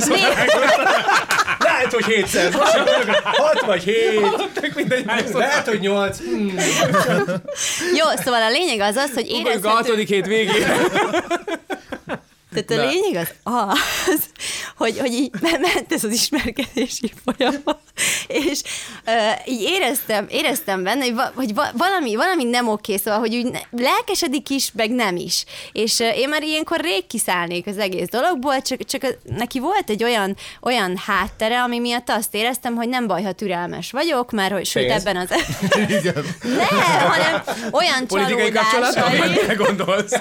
Lehet, 1.79 1.93
hogy 1.93 2.05
hétszer. 2.05 2.53
Most 2.53 2.73
sem 2.73 2.85
mondok, 2.85 3.21
Hat 3.25 3.61
vagy 3.61 3.83
hét. 3.83 4.21
Tök 4.61 4.75
mindegy, 4.75 5.05
hányszor. 5.07 5.41
Lehet, 5.41 5.69
hogy 5.69 5.81
nyolc. 5.81 6.19
Hmm. 6.19 6.55
Jó, 7.95 8.07
szóval 8.25 8.43
a 8.43 8.51
lényeg 8.51 8.81
az 8.81 8.97
az, 8.97 9.11
hogy 9.15 9.31
Ugorjunk 9.31 9.65
a 9.65 9.69
hatodik 9.69 10.09
hét 10.09 10.27
végére. 10.27 10.77
Tehát 12.65 12.85
a 12.85 12.89
lényeg 12.89 13.35
az 13.43 13.79
az, 14.07 14.21
hogy, 14.77 14.99
hogy 14.99 15.13
így 15.13 15.31
ment 15.41 15.93
ez 15.93 16.05
az 16.05 16.13
ismerkedési 16.13 17.13
folyamat, 17.25 17.79
és 18.27 18.61
uh, 19.07 19.49
így 19.53 19.63
éreztem, 19.63 20.27
éreztem 20.31 20.83
benne, 20.83 21.05
hogy, 21.05 21.15
va, 21.15 21.31
hogy 21.35 21.55
va, 21.55 21.67
valami, 21.77 22.15
valami 22.17 22.45
nem 22.45 22.69
oké, 22.69 22.97
szóval, 22.97 23.19
hogy 23.21 23.35
úgy 23.37 23.67
lelkesedik 23.71 24.51
is, 24.51 24.71
meg 24.75 24.91
nem 24.91 25.17
is. 25.17 25.45
És 25.73 25.99
uh, 25.99 26.19
én 26.19 26.29
már 26.29 26.43
ilyenkor 26.43 26.81
rég 26.81 27.07
kiszállnék 27.07 27.67
az 27.67 27.79
egész 27.79 28.09
dologból, 28.09 28.63
csak, 28.63 28.85
csak 28.85 29.03
a- 29.03 29.31
neki 29.37 29.59
volt 29.59 29.91
egy 29.91 30.05
olyan, 30.05 30.37
olyan 30.63 30.97
háttere, 31.07 31.63
ami 31.63 31.79
miatt 31.79 32.09
azt 32.11 32.35
éreztem, 32.35 32.75
hogy 32.75 32.89
nem 32.89 33.07
baj, 33.07 33.23
ha 33.23 33.33
türelmes 33.33 33.91
vagyok, 33.91 34.31
mert 34.31 34.53
hogy 34.53 34.67
sőt 34.67 34.87
Pénz. 34.87 35.07
ebben 35.07 35.17
az... 35.17 35.29
Igen. 35.99 36.25
Nem, 36.43 37.09
hanem 37.09 37.43
olyan 37.73 38.07
Politikai 38.07 38.51
kapcsolat, 38.51 38.95
csalódásai. 38.95 39.29
amire 39.29 39.55
gondolsz. 39.55 40.13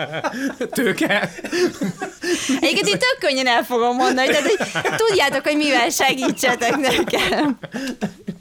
Tőke. 0.76 1.30
Egyébként 2.60 2.88
így 2.88 2.98
tök 2.98 3.16
könnyen 3.20 3.46
el 3.46 3.62
fogom 3.62 3.96
mondani, 3.96 4.26
tehát 4.26 4.42
hogy 4.42 4.58
tudjátok, 4.96 5.42
hogy 5.42 5.56
mivel 5.56 5.90
segítsetek 5.90 6.76
nekem. 6.76 7.58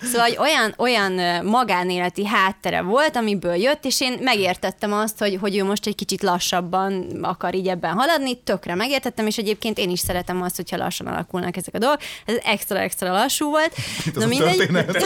Szóval 0.04 0.28
hogy 0.28 0.38
olyan, 0.38 0.74
olyan 0.78 1.46
magánéleti 1.46 2.26
háttere 2.26 2.82
volt, 2.82 3.16
amiből 3.16 3.56
jött, 3.56 3.86
és 3.86 4.02
én 4.02 4.20
megértettem 4.22 4.94
azt, 4.94 5.20
hogy, 5.20 5.38
hogy 5.42 5.58
ő 5.58 5.64
most 5.64 5.88
egy 5.88 5.96
kicsit 5.96 6.24
lassabban 6.24 7.20
akar 7.22 7.56
így 7.56 7.68
ebben 7.68 7.94
haladni, 7.94 8.42
tökre 8.44 8.76
megértettem, 8.76 9.28
és 9.28 9.38
egyébként 9.38 9.78
én 9.78 9.90
is 9.90 10.00
szeretem 10.00 10.42
azt, 10.42 10.56
hogyha 10.56 10.78
lassan 10.78 11.08
alakulnak 11.08 11.58
ezek 11.58 11.74
a 11.74 11.78
dolgok. 11.78 12.00
Ez 12.26 12.36
extra-extra 12.44 13.12
lassú 13.12 13.50
volt. 13.50 13.72
Ez 14.16 14.24
a 14.24 14.28
történet. 14.28 15.04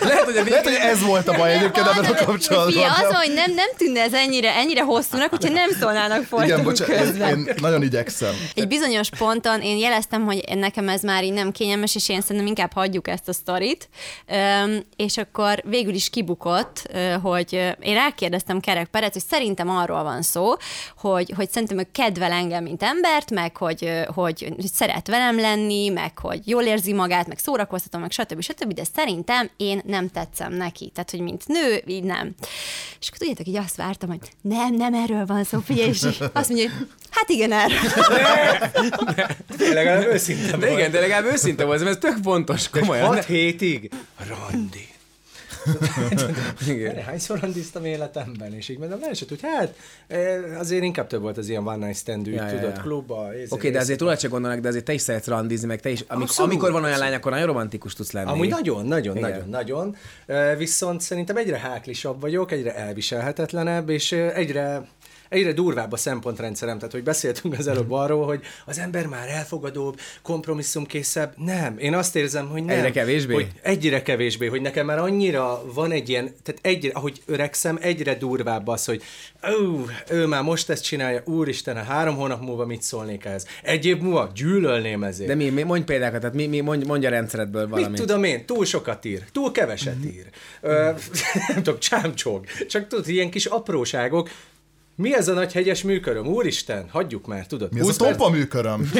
Lehet, 0.00 0.24
hogy 0.24 0.36
a 0.36 0.42
Lehet, 0.44 0.64
hogy 0.64 0.78
ez 0.80 1.02
volt 1.02 1.28
a 1.28 1.32
baj 1.32 1.52
egyébként 1.52 1.86
ebben 1.86 2.04
a 2.04 2.24
kapcsolatban. 2.24 2.72
Fia, 2.72 2.92
az, 2.92 3.14
hogy 3.14 3.32
nem, 3.34 3.54
nem 3.54 3.68
tűnne 3.76 4.00
ez 4.00 4.12
ennyire, 4.12 4.54
ennyire 4.58 4.82
hosszúnak, 4.82 5.30
hogyha 5.30 5.52
nem 5.52 5.70
szólnának 5.70 6.16
Igen, 6.16 6.28
folyton 6.28 6.62
bocsánat, 6.62 6.96
közben. 7.02 7.38
én 7.38 7.54
nagyon 7.60 7.82
igyekszem. 7.82 8.34
Egy 8.54 8.68
bizonyos 8.68 9.08
ponton 9.18 9.60
én 9.60 9.76
jeleztem, 9.76 10.24
hogy 10.24 10.44
nekem 10.54 10.88
ez 10.88 11.02
már 11.02 11.24
így 11.24 11.32
nem 11.32 11.52
kényelmes, 11.52 11.94
és 11.94 12.08
én 12.08 12.20
szerintem 12.20 12.46
inkább 12.46 12.72
hagyjuk 12.72 13.08
ezt 13.08 13.28
a 13.28 13.32
sztorit, 13.32 13.88
és 14.96 15.16
akkor 15.16 15.62
végül 15.64 15.94
is 15.94 16.10
kibukott, 16.10 16.90
hogy 17.22 17.52
én 17.80 17.94
rákérdeztem 17.94 18.60
Kerek 18.60 18.86
Perec, 18.86 19.12
hogy 19.12 19.24
szerintem 19.28 19.70
arról 19.70 20.02
van 20.02 20.22
szó, 20.22 20.52
hogy, 20.96 21.32
hogy 21.36 21.50
szerintem 21.50 21.78
ő 21.78 21.88
kedvel 21.92 22.32
engem, 22.32 22.62
mint 22.62 22.82
embert, 22.82 23.30
meg 23.30 23.56
hogy, 23.56 23.90
hogy, 24.14 24.52
hogy 24.56 24.66
szeret 24.74 25.06
velem 25.06 25.38
lenni, 25.40 25.88
meg 25.88 26.18
hogy 26.18 26.40
jól 26.44 26.62
érzi 26.62 26.92
magát, 26.92 27.26
meg 27.26 27.38
szórakoztatom, 27.38 28.00
meg 28.00 28.10
stb. 28.10 28.40
stb. 28.40 28.72
De 28.72 28.82
szerintem 28.94 29.50
én 29.56 29.80
nem 29.84 30.08
tetszem 30.08 30.52
neki. 30.52 30.90
Tehát, 30.94 31.10
hogy 31.10 31.20
mint 31.20 31.46
nő, 31.46 31.82
így 31.86 32.02
nem. 32.02 32.34
És 33.00 33.06
akkor 33.06 33.18
tudjátok, 33.18 33.46
így 33.46 33.56
azt 33.56 33.76
vártam, 33.76 34.08
hogy 34.08 34.18
nem, 34.40 34.74
nem 34.74 34.94
erről 34.94 35.26
van 35.26 35.44
szó, 35.44 35.58
figyelj, 35.64 35.88
és 35.88 36.02
azt 36.32 36.48
mondja, 36.48 36.70
hogy 36.78 36.86
hát 37.10 37.28
igen, 37.28 37.52
erről. 37.52 37.78
Legalább 39.74 40.06
őszinte 40.06 40.56
De 40.56 40.72
igen, 40.72 40.90
de 40.90 41.00
legalább 41.00 41.32
őszinte 41.32 41.64
volt, 41.64 41.82
ez 41.82 41.96
tök 41.96 42.16
fontos, 42.22 42.68
komolyan. 42.70 43.06
Hat 43.06 43.14
Ne- 43.14 43.24
hétig 43.24 43.90
randi. 44.28 44.88
Hányszor 47.06 47.38
randiztam 47.40 47.84
életemben, 47.84 48.54
és 48.54 48.68
így 48.68 48.78
mondom, 48.78 49.00
leesett, 49.00 49.28
hogy 49.28 49.40
hát 49.42 49.74
eh, 50.06 50.58
azért 50.58 50.82
inkább 50.82 51.06
több 51.06 51.20
volt 51.20 51.38
az 51.38 51.48
ilyen 51.48 51.66
one 51.66 51.86
night 51.86 51.98
stand 51.98 52.26
Ja, 52.26 52.34
ja, 52.34 52.42
ja, 52.42 52.58
tudod, 52.58 52.76
ja. 52.76 52.82
klubba. 52.82 53.14
Oké, 53.14 53.46
okay, 53.48 53.70
de 53.70 53.78
azért 53.78 54.20
se 54.20 54.28
gondolnak, 54.28 54.60
de 54.60 54.68
azért 54.68 54.84
te 54.84 54.92
is 54.92 55.00
szeretsz 55.00 55.26
randizni, 55.26 55.66
meg 55.66 55.80
te 55.80 55.90
is, 55.90 56.04
amik, 56.08 56.28
Abszolút, 56.28 56.50
amikor 56.50 56.72
van 56.72 56.84
olyan 56.84 56.98
lány, 56.98 57.14
akkor 57.14 57.32
nagyon 57.32 57.46
romantikus 57.46 57.94
tudsz 57.94 58.12
lenni. 58.12 58.30
Amúgy 58.30 58.48
nagyon, 58.48 58.86
nagyon, 58.86 59.16
Igen. 59.16 59.30
nagyon, 59.30 59.48
nagyon. 59.48 59.96
Eh, 60.26 60.56
Viszont 60.56 61.00
szerintem 61.00 61.36
egyre 61.36 61.58
háklisabb 61.58 62.20
vagyok, 62.20 62.52
egyre 62.52 62.74
elviselhetetlenebb, 62.74 63.88
és 63.88 64.12
eh, 64.12 64.36
egyre 64.36 64.88
egyre 65.28 65.52
durvább 65.52 65.92
a 65.92 65.96
szempontrendszerem, 65.96 66.76
tehát 66.78 66.92
hogy 66.92 67.02
beszéltünk 67.02 67.58
az 67.58 67.66
előbb 67.66 67.92
arról, 67.92 68.26
hogy 68.26 68.40
az 68.66 68.78
ember 68.78 69.06
már 69.06 69.28
elfogadóbb, 69.28 70.00
kompromisszumkészebb. 70.22 71.32
Nem, 71.36 71.78
én 71.78 71.94
azt 71.94 72.16
érzem, 72.16 72.48
hogy 72.48 72.64
nem. 72.64 72.76
Egyre 72.76 72.90
kevésbé? 72.90 73.34
Hogy 73.34 73.48
egyre 73.62 74.02
kevésbé, 74.02 74.46
hogy 74.46 74.60
nekem 74.60 74.86
már 74.86 74.98
annyira 74.98 75.62
van 75.74 75.92
egy 75.92 76.08
ilyen, 76.08 76.34
tehát 76.42 76.60
egyre, 76.62 76.90
ahogy 76.92 77.22
öregszem, 77.26 77.78
egyre 77.80 78.14
durvább 78.14 78.68
az, 78.68 78.84
hogy 78.84 79.02
ó, 79.60 79.84
ő 80.10 80.26
már 80.26 80.42
most 80.42 80.70
ezt 80.70 80.84
csinálja, 80.84 81.22
úristen, 81.24 81.76
a 81.76 81.82
három 81.82 82.16
hónap 82.16 82.40
múlva 82.40 82.66
mit 82.66 82.82
szólnék 82.82 83.24
ehhez? 83.24 83.46
Egy 83.62 83.84
év 83.84 83.98
múlva 83.98 84.30
gyűlölném 84.34 85.02
ezért. 85.02 85.28
De 85.28 85.34
mi, 85.34 85.48
mi, 85.48 85.62
mondj 85.62 85.84
példákat, 85.84 86.20
tehát 86.20 86.36
mi, 86.36 86.46
mi 86.46 86.60
mondj, 86.60 86.86
mondj 86.86 87.06
a 87.06 87.10
rendszeredből 87.10 87.68
valamit. 87.68 87.88
Mit 87.88 88.00
tudom 88.00 88.24
én, 88.24 88.46
túl 88.46 88.64
sokat 88.64 89.04
ír, 89.04 89.22
túl 89.32 89.52
keveset 89.52 90.04
ír. 90.04 90.26
Ö, 90.60 90.90
nem 91.48 91.62
tudom, 91.62 91.78
csámcsog. 91.78 92.44
Csak 92.68 92.86
tudod, 92.86 93.08
ilyen 93.08 93.30
kis 93.30 93.46
apróságok. 93.46 94.30
Mi 95.00 95.14
ez 95.14 95.28
a 95.28 95.32
nagy 95.32 95.52
hegyes 95.52 95.82
műköröm? 95.82 96.26
Úristen, 96.26 96.88
hagyjuk 96.90 97.26
már, 97.26 97.46
tudod. 97.46 97.72
Mi 97.72 97.78
ez 97.78 97.84
a 97.84 97.88
20 97.88 97.96
perc- 97.96 98.16
tompa 98.18 98.36
műköröm? 98.36 98.80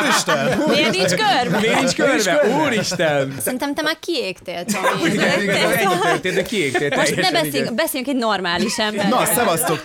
Úristen! 0.00 0.62
Miért 0.68 0.90
nincs 0.90 1.14
körbe? 1.14 1.58
Miért 1.60 1.78
nincs 1.78 1.94
körbe? 1.94 2.40
Úristen! 2.64 3.36
Szerintem 3.40 3.74
te 3.74 3.82
már 3.82 3.98
kiégtél, 3.98 4.64
Tomi. 4.64 5.12
Igen, 5.12 6.34
de 6.34 6.42
kiégtél 6.42 6.88
Most 6.96 7.16
ne 7.16 7.32
beszéljünk, 7.32 7.74
beszéljünk 7.74 8.12
egy 8.12 8.20
normális 8.20 8.78
emberről. 8.78 9.18
Na, 9.18 9.24
szevasztok. 9.24 9.76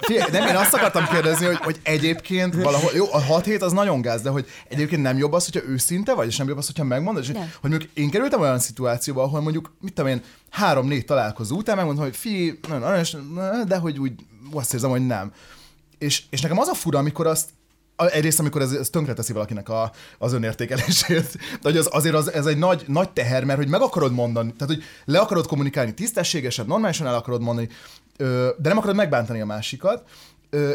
Figyelj, 0.00 0.30
nem, 0.32 0.46
én 0.46 0.56
azt 0.56 0.74
akartam 0.74 1.08
kérdezni, 1.12 1.46
hogy, 1.46 1.56
hogy 1.56 1.76
egyébként 1.82 2.54
valahol, 2.54 2.90
jó, 2.94 3.06
a 3.12 3.20
6 3.20 3.44
hét 3.44 3.62
az 3.62 3.72
nagyon 3.72 4.00
gáz, 4.00 4.22
de 4.22 4.30
hogy 4.30 4.46
egyébként 4.68 5.02
nem 5.02 5.18
jobb 5.18 5.32
az, 5.32 5.44
hogyha 5.52 5.68
őszinte 5.68 6.14
vagy, 6.14 6.26
és 6.26 6.36
nem 6.36 6.48
jobb 6.48 6.58
az, 6.58 6.66
hogyha 6.66 6.84
megmondod, 6.84 7.22
és 7.22 7.28
Nem. 7.28 7.52
hogy 7.60 7.70
mondjuk 7.70 7.90
én 7.94 8.10
kerültem 8.10 8.40
olyan 8.40 8.58
szituációba, 8.58 9.22
ahol 9.22 9.40
mondjuk, 9.40 9.72
mit 9.80 9.92
tudom 9.92 10.10
én, 10.10 10.22
három-négy 10.50 11.04
találkozó 11.04 11.56
után 11.56 11.76
megmondom, 11.76 12.04
hogy 12.04 12.16
fi, 12.16 12.58
nagyon 12.68 12.82
aranyos, 12.82 13.16
de 13.66 13.76
hogy 13.76 13.98
úgy 13.98 14.12
azt 14.52 14.74
érzem, 14.74 14.90
hogy 14.90 15.06
nem. 15.06 15.32
És, 15.98 16.22
és 16.30 16.40
nekem 16.40 16.58
az 16.58 16.68
a 16.68 16.74
fura, 16.74 16.98
amikor 16.98 17.26
azt 17.26 17.48
egyrészt, 17.96 18.38
amikor 18.38 18.60
ez, 18.60 18.72
ez 18.72 18.88
tönkreteszi 18.88 19.32
valakinek 19.32 19.68
a, 19.68 19.92
az 20.18 20.32
önértékelését, 20.32 21.32
de 21.32 21.38
hogy 21.70 21.76
az, 21.76 21.88
azért 21.92 22.14
az, 22.14 22.32
ez 22.32 22.46
egy 22.46 22.58
nagy, 22.58 22.84
nagy 22.86 23.10
teher, 23.10 23.44
mert 23.44 23.58
hogy 23.58 23.68
meg 23.68 23.80
akarod 23.80 24.12
mondani, 24.12 24.52
tehát 24.52 24.74
hogy 24.74 24.84
le 25.04 25.18
akarod 25.18 25.46
kommunikálni 25.46 25.94
tisztességesen, 25.94 26.66
normálisan 26.66 27.06
el 27.06 27.14
akarod 27.14 27.42
mondani, 27.42 27.68
de 28.16 28.68
nem 28.68 28.78
akarod 28.78 28.96
megbántani 28.96 29.40
a 29.40 29.46
másikat, 29.46 30.08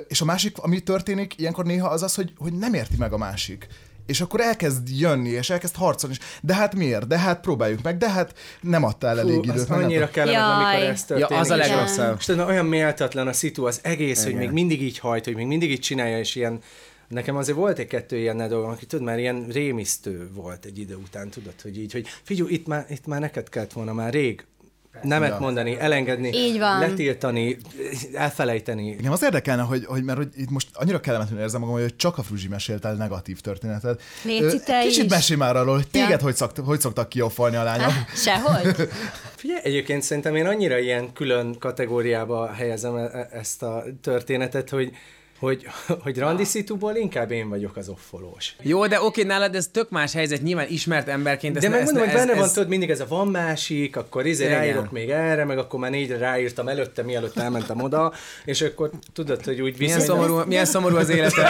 és 0.08 0.22
a 0.22 0.26
másik, 0.26 0.58
ami 0.58 0.80
történik 0.80 1.38
ilyenkor 1.38 1.66
néha 1.66 1.88
az 1.88 2.04
az, 2.04 2.16
hogy, 2.16 2.34
hogy 2.38 2.54
nem 2.54 2.74
érti 2.74 2.96
meg 2.98 3.14
a 3.14 3.18
másik. 3.18 3.68
És 4.06 4.22
akkor 4.22 4.42
elkezd 4.42 4.90
jönni, 5.00 5.30
és 5.30 5.50
elkezd 5.50 5.76
harcolni, 5.76 6.16
és 6.20 6.26
de 6.42 6.54
hát 6.54 6.76
miért? 6.76 7.08
De 7.08 7.20
hát 7.20 7.42
próbáljuk 7.42 7.82
meg, 7.82 7.98
de 7.98 8.10
hát 8.10 8.34
nem 8.62 8.84
adtál 8.84 9.20
elég 9.20 9.36
Hú, 9.36 9.44
időt. 9.44 9.56
meg 9.56 9.68
nem 9.70 9.84
annyira 9.84 10.10
Jaj. 10.16 10.36
amikor 10.36 10.90
ez 10.90 11.06
történik. 11.06 11.30
Ja, 11.32 11.40
az 11.40 11.50
a 11.50 11.58
és- 11.58 11.68
legrosszabb. 11.68 12.16
És 12.20 12.26
tudod, 12.26 12.48
olyan 12.48 12.66
méltatlan 12.66 13.28
a 13.28 13.34
szitu, 13.34 13.66
az 13.66 13.80
egész, 13.84 14.24
hogy 14.24 14.32
Igen. 14.32 14.42
még 14.44 14.52
mindig 14.52 14.82
így 14.82 15.00
hajt, 15.00 15.26
hogy 15.26 15.36
még 15.36 15.48
mindig 15.48 15.72
így 15.72 15.80
csinálja, 15.80 16.20
és 16.20 16.36
ilyen 16.36 16.60
Nekem 17.08 17.36
azért 17.36 17.58
volt 17.58 17.80
egy-kettő 17.80 18.18
ilyen 18.18 18.50
dolgom, 18.50 18.70
aki 18.70 18.86
tudod, 18.86 19.06
már 19.06 19.20
ilyen 19.20 19.48
rémisztő 19.52 20.30
volt 20.34 20.66
egy 20.66 20.80
idő 20.80 20.96
után, 20.96 21.30
tudod, 21.30 21.62
hogy 21.62 21.78
így, 21.78 21.92
hogy 21.92 22.08
figyelj, 22.24 22.54
itt 22.54 22.68
már, 22.68 22.86
itt 22.90 23.06
már 23.06 23.20
neked 23.20 23.50
kellett 23.50 23.74
volna 23.74 23.94
már 23.94 24.14
rég 24.14 24.46
nemet 25.02 25.30
Ja. 25.30 25.38
mondani, 25.40 25.80
elengedni, 25.80 26.30
Így 26.34 26.60
van. 26.60 26.80
letiltani, 26.80 27.58
elfelejteni. 28.14 28.88
Igen, 28.88 29.12
az 29.12 29.24
érdekelne, 29.24 29.62
hogy, 29.62 29.86
hogy 29.86 30.04
mert 30.04 30.18
hogy 30.18 30.30
itt 30.36 30.50
most 30.50 30.68
annyira 30.74 31.00
kellemetlenül 31.00 31.44
érzem 31.44 31.60
magam, 31.62 31.76
hogy 31.76 31.96
csak 31.96 32.18
a 32.18 32.24
Fruzsi 32.24 32.48
mesélt 32.48 32.86
el 32.86 32.94
negatív 32.94 33.40
történetet. 33.40 34.02
Léci, 34.24 34.44
Ö, 34.44 34.60
te 34.60 34.82
Kicsit 34.82 35.04
is. 35.04 35.10
mesélj 35.12 35.40
már 35.40 35.56
arról, 35.56 35.76
hogy 35.76 35.88
téged 35.88 36.10
Ja. 36.10 36.18
hogy, 36.22 36.36
szokta, 36.36 36.64
hogy 36.64 36.80
szoktak 36.80 37.10
kiofalni 37.10 37.56
a 37.56 37.64
lányok. 37.64 37.92
Sehogy? 38.16 38.76
Figyelj, 39.36 39.60
egyébként 39.64 40.02
szerintem 40.02 40.36
én 40.36 40.46
annyira 40.46 40.78
ilyen 40.78 41.14
külön 41.14 41.58
kategóriába 41.60 42.54
helyezem 42.54 42.96
e- 42.96 43.02
e- 43.14 43.30
ezt 43.32 43.64
a 43.64 43.84
történetet, 44.02 44.70
hogy 44.70 44.92
hogy, 45.40 45.68
hogy 46.04 46.18
randi 46.20 46.44
szituból 46.44 46.96
inkább 46.96 47.32
én 47.32 47.50
vagyok 47.50 47.78
az 47.78 47.90
offolós. 47.90 48.56
Jó, 48.62 48.88
de 48.88 49.02
oké, 49.02 49.24
nálad 49.24 49.56
ez 49.56 49.68
tök 49.68 49.90
más 49.90 50.14
helyzet, 50.14 50.42
nyilván 50.42 50.66
ismert 50.70 51.08
emberként. 51.08 51.58
De 51.60 51.70
megmondom, 51.70 52.04
hogy 52.04 52.08
ne- 52.14 52.14
benne 52.20 52.32
ez, 52.32 52.38
van, 52.40 52.48
tudod, 52.54 52.68
mindig 52.70 52.90
ez 52.90 53.00
a 53.00 53.06
van 53.08 53.28
másik, 53.28 53.96
akkor 53.96 54.26
izé 54.26 54.48
ráírok 54.48 54.92
még 54.92 55.10
erre, 55.10 55.46
meg 55.46 55.58
akkor 55.58 55.80
már 55.80 55.92
négyre 55.92 56.18
ráírtam 56.18 56.68
előtte, 56.68 57.02
mielőtt 57.04 57.38
elmentem 57.38 57.82
oda, 57.82 58.14
és 58.46 58.62
akkor 58.62 58.90
tudod, 59.14 59.44
hogy 59.44 59.62
úgy 59.62 59.78
Milyen 59.80 59.98
viszonylag- 60.00 60.26
szomorú, 60.28 60.48
milyen 60.48 60.66
szomorú 60.66 60.96
az 60.96 61.10
életed. 61.10 61.46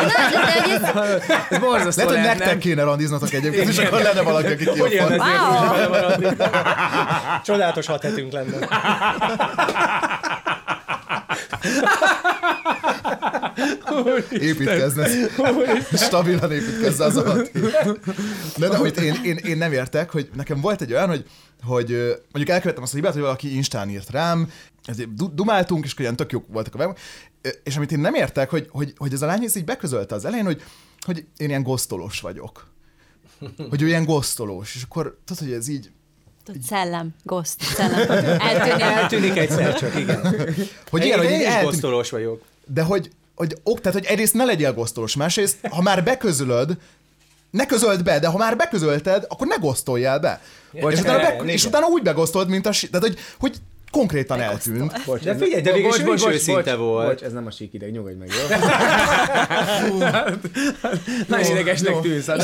Ez 1.49 1.59
borzasztó 1.59 2.03
Lehet, 2.03 2.15
hogy 2.17 2.25
nektek 2.27 2.47
nem? 2.47 2.59
kéne 2.59 2.83
randiznatok 2.83 3.33
egyébként, 3.33 3.69
és 3.69 3.77
akkor 3.77 4.01
lenne 4.01 4.21
valaki, 4.21 4.51
aki 4.51 4.63
élveznél 4.93 5.23
Wow. 5.25 6.36
Csodálatos 7.43 7.86
hat 7.86 8.01
hetünk 8.01 8.31
lenne. 8.31 8.67
építkezne. 14.31 15.07
Stabilan 15.93 16.51
építkezze 16.51 17.03
az 17.05 17.17
alatt. 17.17 17.51
De, 18.57 18.67
de 18.69 18.77
amit 18.77 18.97
én, 18.97 19.15
én, 19.23 19.35
én 19.35 19.57
nem 19.57 19.71
értek, 19.71 20.11
hogy 20.11 20.29
nekem 20.35 20.61
volt 20.61 20.81
egy 20.81 20.93
olyan, 20.93 21.07
hogy, 21.07 21.25
hogy 21.63 21.89
mondjuk 22.31 22.49
elkövettem 22.49 22.83
azt 22.83 22.93
a 22.93 22.95
hibát, 22.95 23.13
hogy 23.13 23.21
valaki 23.21 23.55
Instán 23.55 23.89
írt 23.89 24.09
rám, 24.09 24.51
ezért 24.85 25.13
du- 25.13 25.33
dumáltunk, 25.33 25.85
és 25.85 25.91
akkor 25.91 26.01
ilyen 26.01 26.15
tök 26.15 26.31
jók 26.31 26.45
voltak 26.47 26.75
a 26.75 26.77
web, 26.77 26.97
és 27.63 27.75
amit 27.75 27.91
én 27.91 27.99
nem 27.99 28.13
értek, 28.13 28.49
hogy, 28.49 28.67
hogy, 28.71 28.93
hogy 28.97 29.13
ez 29.13 29.21
a 29.21 29.25
lány 29.25 29.43
így 29.55 29.65
beközölte 29.65 30.15
az 30.15 30.25
elején, 30.25 30.45
hogy, 30.45 30.63
hogy 31.05 31.25
én 31.37 31.49
ilyen 31.49 31.63
gosztolós 31.63 32.21
vagyok. 32.21 32.67
Hogy 33.69 33.81
ő 33.81 33.87
ilyen 33.87 34.05
gosztolós, 34.05 34.75
és 34.75 34.83
akkor 34.83 35.17
tudod, 35.25 35.43
hogy 35.43 35.53
ez 35.53 35.67
így, 35.67 35.89
Tudod, 36.43 36.61
Szellem, 36.61 37.13
ghost, 37.23 37.61
szellem. 37.61 38.09
Eltűnni. 38.39 38.81
Eltűnik 38.81 39.37
egyszer 39.37 39.75
csak, 39.75 39.99
igen. 39.99 40.21
hogy 40.89 41.05
ilyen, 41.05 41.17
hogy 41.17 41.27
én 41.27 41.33
így 41.33 41.39
is 41.39 41.45
eltűnik. 41.45 41.69
gosztolós 41.71 42.09
vagyok. 42.09 42.41
De 42.65 42.81
hogy, 42.81 43.09
hogy 43.36 43.55
ok, 43.63 43.81
tehát, 43.81 43.97
hogy 43.97 44.07
egyrészt 44.07 44.33
ne 44.33 44.43
legyél 44.45 44.73
gosztolós, 44.73 45.15
másrészt, 45.15 45.57
ha 45.69 45.81
már 45.81 46.03
beközölöd, 46.03 46.77
ne 47.51 47.65
közöld 47.65 48.03
be, 48.03 48.19
de 48.19 48.27
ha 48.27 48.38
már 48.38 48.55
beközölted, 48.55 49.25
akkor 49.27 49.47
ne 49.47 49.55
gosztoljál 49.55 50.19
be. 50.19 50.41
Ja, 50.73 50.89
és, 50.89 50.99
utána 50.99 51.17
be, 51.43 51.51
és 51.51 51.65
utána 51.65 51.86
úgy 51.86 52.01
begosztold, 52.01 52.49
mint 52.49 52.65
a... 52.65 52.69
Tehát, 52.69 53.07
hogy, 53.07 53.17
hogy 53.39 53.55
konkrétan 53.91 54.41
eltűnt. 54.41 55.01
Bocs, 55.05 55.21
De 55.21 55.31
ez- 55.31 55.41
figyelj, 55.41 55.61
de 55.61 55.71
végül 55.71 55.89
is 55.89 55.95
bocs, 55.95 56.05
bocs, 56.05 56.21
bocs, 56.23 56.33
őszinte 56.33 56.75
bocs, 56.75 56.75
volt. 56.75 57.07
Bocs, 57.07 57.21
ez 57.21 57.31
nem 57.31 57.45
a 57.45 57.51
sík 57.51 57.73
ideg, 57.73 57.91
nyugodj 57.91 58.15
meg, 58.15 58.29
jó? 58.29 58.55
Nagyon 61.27 61.51
idegesnek 61.51 61.99
tűnsz. 62.01 62.25
hát 62.25 62.38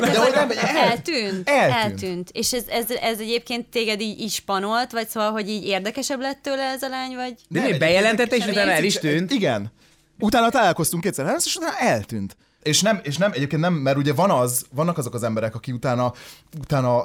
De 0.00 0.18
hogy 0.18 0.32
nem, 0.34 0.50
el- 0.50 0.76
eltűnt, 0.88 1.48
eltűnt. 1.48 2.30
És 2.32 2.52
ez, 2.52 2.64
ez, 2.68 2.84
ez 2.90 3.18
egyébként 3.18 3.66
téged 3.66 4.00
így 4.00 4.20
is 4.20 4.40
panolt, 4.40 4.92
vagy 4.92 5.08
szóval, 5.08 5.30
hogy 5.30 5.48
így 5.48 5.66
érdekesebb 5.66 6.20
lett 6.20 6.38
tőle 6.42 6.62
ez 6.62 6.82
a 6.82 6.88
lány, 6.88 7.14
vagy? 7.14 7.34
De 7.48 7.60
mi 7.60 7.78
bejelentette, 7.78 8.36
és 8.36 8.46
utána 8.46 8.70
el 8.70 8.84
is 8.84 8.94
tűnt. 8.94 9.30
Igen. 9.32 9.72
Utána 10.18 10.48
találkoztunk 10.48 11.02
kétszer, 11.02 11.26
először, 11.26 11.46
és 11.46 11.56
utána 11.56 11.78
eltűnt. 11.78 12.36
És 12.62 12.82
nem, 12.82 13.00
és 13.02 13.16
nem, 13.16 13.32
egyébként 13.32 13.62
nem, 13.62 13.74
mert 13.74 13.96
ugye 13.96 14.12
van 14.12 14.30
az, 14.30 14.66
vannak 14.74 14.98
azok 14.98 15.14
az 15.14 15.22
emberek, 15.22 15.54
akik 15.54 15.74
utána, 15.74 16.12
utána 16.60 17.02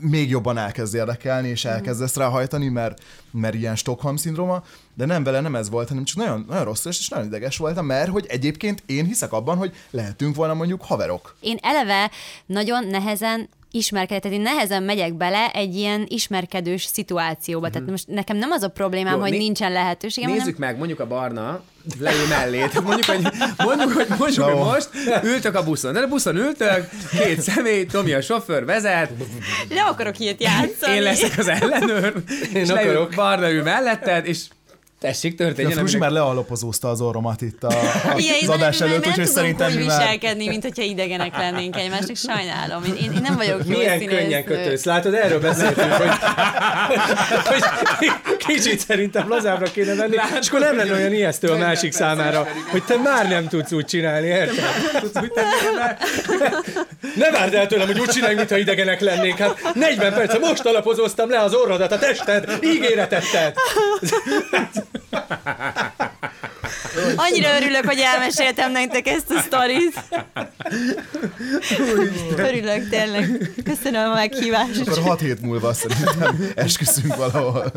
még 0.00 0.30
jobban 0.30 0.58
elkezd 0.58 0.94
érdekelni, 0.94 1.48
és 1.48 1.64
elkezd 1.64 2.02
ezt 2.02 2.16
ráhajtani, 2.16 2.68
mert, 2.68 3.02
mert 3.30 3.54
ilyen 3.54 3.76
Stockholm-szindróma, 3.76 4.62
de 4.94 5.04
nem 5.04 5.24
vele 5.24 5.40
nem 5.40 5.54
ez 5.54 5.70
volt, 5.70 5.88
hanem 5.88 6.04
csak 6.04 6.16
nagyon, 6.16 6.44
nagyon 6.48 6.64
rossz, 6.64 6.84
és 6.84 7.08
nagyon 7.08 7.26
ideges 7.26 7.56
voltam, 7.56 7.86
mert 7.86 8.10
hogy 8.10 8.26
egyébként 8.28 8.82
én 8.86 9.04
hiszek 9.04 9.32
abban, 9.32 9.56
hogy 9.56 9.74
lehetünk 9.90 10.36
volna 10.36 10.54
mondjuk 10.54 10.82
haverok. 10.82 11.36
Én 11.40 11.58
eleve 11.62 12.10
nagyon 12.46 12.86
nehezen 12.86 13.48
ismerkedek, 13.74 14.22
tehát 14.22 14.36
én 14.36 14.42
nehezen 14.42 14.82
megyek 14.82 15.14
bele 15.14 15.50
egy 15.50 15.74
ilyen 15.74 16.06
ismerkedős 16.08 16.84
szituációba. 16.84 17.70
Tehát 17.70 17.90
most 17.90 18.06
nekem 18.06 18.36
nem 18.36 18.50
az 18.50 18.62
a 18.62 18.68
problémám, 18.68 19.14
Jó, 19.14 19.20
hogy 19.20 19.30
né- 19.30 19.40
nincsen 19.40 19.72
lehetőségem, 19.72 20.30
Nézzük 20.30 20.56
meg, 20.56 20.78
mondjuk 20.78 21.00
a 21.00 21.06
barna 21.06 21.62
leül 22.00 22.26
mellé. 22.28 22.58
Mondjuk, 22.58 23.04
hogy, 23.04 23.20
mondjuk, 23.56 23.92
hogy, 23.92 24.06
mondjuk, 24.18 24.44
hogy 24.46 24.56
most 24.56 24.88
ültök 25.24 25.54
a 25.54 25.64
buszon. 25.64 25.92
De 25.92 26.00
a 26.00 26.08
buszon 26.08 26.36
ültök, 26.36 26.88
két 27.18 27.40
személy, 27.40 27.86
Tomi 27.86 28.12
a 28.12 28.20
sofőr 28.20 28.64
vezet, 28.64 29.10
le 29.68 29.82
akarok 29.82 30.18
ilyet 30.18 30.42
játszani. 30.42 30.96
én 30.96 31.02
leszek 31.02 31.38
az 31.38 31.48
ellenőr, 31.48 32.12
és 32.52 32.68
leül, 32.68 32.90
akarok. 32.90 33.14
barna 33.14 33.50
ül 33.50 33.62
melletted, 33.62 34.26
és 34.26 34.44
tessék, 35.04 35.32
A 35.32 35.36
történjen. 35.36 35.72
Fruzsi 35.72 35.96
aminek- 35.96 36.12
már 36.12 36.22
lealapozózta 36.22 36.88
az 36.88 37.00
orromat 37.00 37.40
itt 37.40 37.62
a, 37.64 37.72
Igen, 38.16 38.34
az 38.42 38.48
adás 38.48 38.78
nem, 38.78 38.88
előtt, 38.88 39.00
nem 39.04 39.10
úgyhogy 39.10 39.24
tudom 39.26 39.42
szerintem 39.42 39.70
úgy 39.70 39.76
mi 39.78 39.84
már... 39.84 39.98
viselkedni, 39.98 40.46
mint 40.48 40.62
hogyha 40.62 40.82
idegenek 40.82 41.36
lennénk 41.36 41.76
egymásnak. 41.76 42.16
Sajnálom. 42.16 42.84
Én, 42.84 42.94
én, 42.94 43.12
én 43.12 43.20
nem 43.22 43.36
vagyok 43.36 43.60
jó 43.66 43.76
Milyen 43.78 43.98
színésznő. 43.98 44.18
könnyen 44.18 44.44
kötősz. 44.44 44.84
Látod, 44.84 45.14
erről 45.14 45.40
beszéltünk, 45.40 45.92
hogy, 45.92 46.08
hogy 47.98 48.12
kicsit 48.36 48.78
szerintem 48.78 49.28
lazábbra 49.28 49.70
kéne 49.70 49.94
venni, 49.94 50.16
és 50.40 50.48
akkor 50.48 50.60
nem 50.60 50.76
lenne 50.76 50.92
olyan 50.92 51.12
ijesztő 51.12 51.48
a 51.48 51.56
másik 51.56 51.92
számára, 51.92 52.46
hogy 52.70 52.82
te 52.84 52.96
már 52.96 53.28
nem 53.28 53.48
tudsz 53.48 53.72
úgy 53.72 53.84
csinálni, 53.84 54.26
érted? 54.26 54.64
Ne 57.16 57.30
várd 57.30 57.54
el 57.54 57.66
tőlem, 57.66 57.86
hogy 57.86 58.00
úgy 58.00 58.08
csinálj, 58.08 58.34
mintha 58.34 58.56
idegenek 58.56 59.00
lennénk. 59.00 59.38
Hát 59.38 59.74
40 59.74 60.14
perce 60.14 60.38
most 60.38 60.66
alapozoztam 60.66 61.30
le 61.30 61.38
az 61.40 61.54
orrodat, 61.54 61.92
a 61.92 61.98
tested, 61.98 62.58
ígéretet 62.62 63.24
tett. 63.32 63.56
Annyira 67.16 67.56
örülök, 67.60 67.84
hogy 67.84 67.98
elmeséltem 67.98 68.72
nektek 68.72 69.06
ezt 69.06 69.30
a 69.30 69.40
sztorit. 69.40 70.04
Örülök, 72.36 72.88
tényleg. 72.88 73.52
Köszönöm 73.64 74.10
a 74.10 74.14
meghívást. 74.14 74.80
Akkor 74.80 75.02
hat 75.02 75.20
hét 75.20 75.40
múlva 75.40 75.72
szerintem 75.72 76.52
esküszünk 76.54 77.16
valahol. 77.16 77.72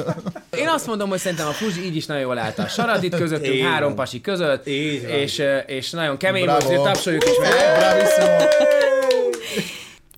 Én 0.57 0.67
azt 0.67 0.87
mondom, 0.87 1.09
hogy 1.09 1.19
szerintem 1.19 1.47
a 1.47 1.51
Fruzsi 1.51 1.85
így 1.85 1.95
is 1.95 2.05
nagyon 2.05 2.23
jól 2.23 2.37
állta 2.37 2.63
a 2.63 2.67
sarat 2.67 3.03
itt 3.03 3.15
közöttünk, 3.15 3.61
van. 3.61 3.71
három 3.71 3.95
pasi 3.95 4.21
között, 4.21 4.67
és, 4.67 5.41
és 5.65 5.89
nagyon 5.89 6.17
kemény 6.17 6.43
Bravo. 6.43 6.59
volt, 6.59 6.75
hogy 6.75 6.85
tapsoljuk 6.85 7.23
is 7.23 7.37
vele. 7.37 7.77
Bravissimo! 7.77 8.35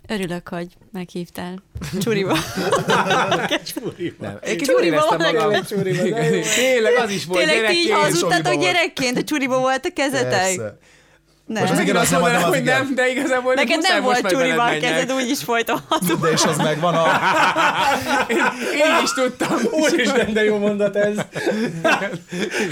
Örülök, 0.10 0.47
hogy 0.47 0.68
meghívtál. 0.91 1.64
Csuriba. 1.99 2.38
Nem. 4.20 4.39
Én 4.47 4.57
Csuriba 4.57 5.16
magam. 5.18 5.64
Csuriba, 5.64 6.01
Tényleg 6.55 6.93
az 6.97 7.10
is 7.10 7.26
volt 7.26 7.39
Tényleg 7.45 7.70
ti 7.70 7.76
gyerekként. 7.76 7.97
hazudtatok 7.97 8.32
Csuriba 8.32 8.49
volt. 8.49 8.62
gyerekként, 8.62 9.18
a 9.18 9.24
csuriba 9.24 9.60
volt 9.60 9.86
a 9.86 9.89
kezetek? 9.93 10.30
Persze. 10.30 10.78
Nem. 11.45 11.66
Most 11.66 11.82
igen, 11.82 11.95
Azt 11.95 12.12
mondanám, 12.12 12.41
hogy 12.41 12.64
nem, 12.64 12.95
de 12.95 13.10
igazából 13.10 13.53
Neked 13.53 13.82
nem 13.82 14.03
volt 14.03 14.28
csuriba 14.28 14.64
a 14.64 14.78
kezed, 14.78 15.12
úgyis 15.12 15.43
folyton 15.43 15.82
De 16.22 16.28
és 16.30 16.43
az 16.43 16.57
megvan 16.57 16.95
a... 16.95 17.05
Én 18.86 19.03
is 19.03 19.14
tudtam. 19.14 19.57
Úristen, 19.82 20.34
de 20.34 20.43
jó 20.43 20.57
mondat 20.57 20.95
ez. 20.95 21.16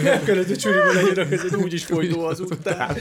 Nem 0.04 0.24
kellett, 0.24 0.48
hogy 0.48 0.58
csuriba 0.58 0.94
legyen 0.94 1.26
a 1.26 1.30
kezed, 1.30 1.56
úgyis 1.56 1.86
folytó 1.86 2.26
az 2.26 2.40
után. 2.40 2.98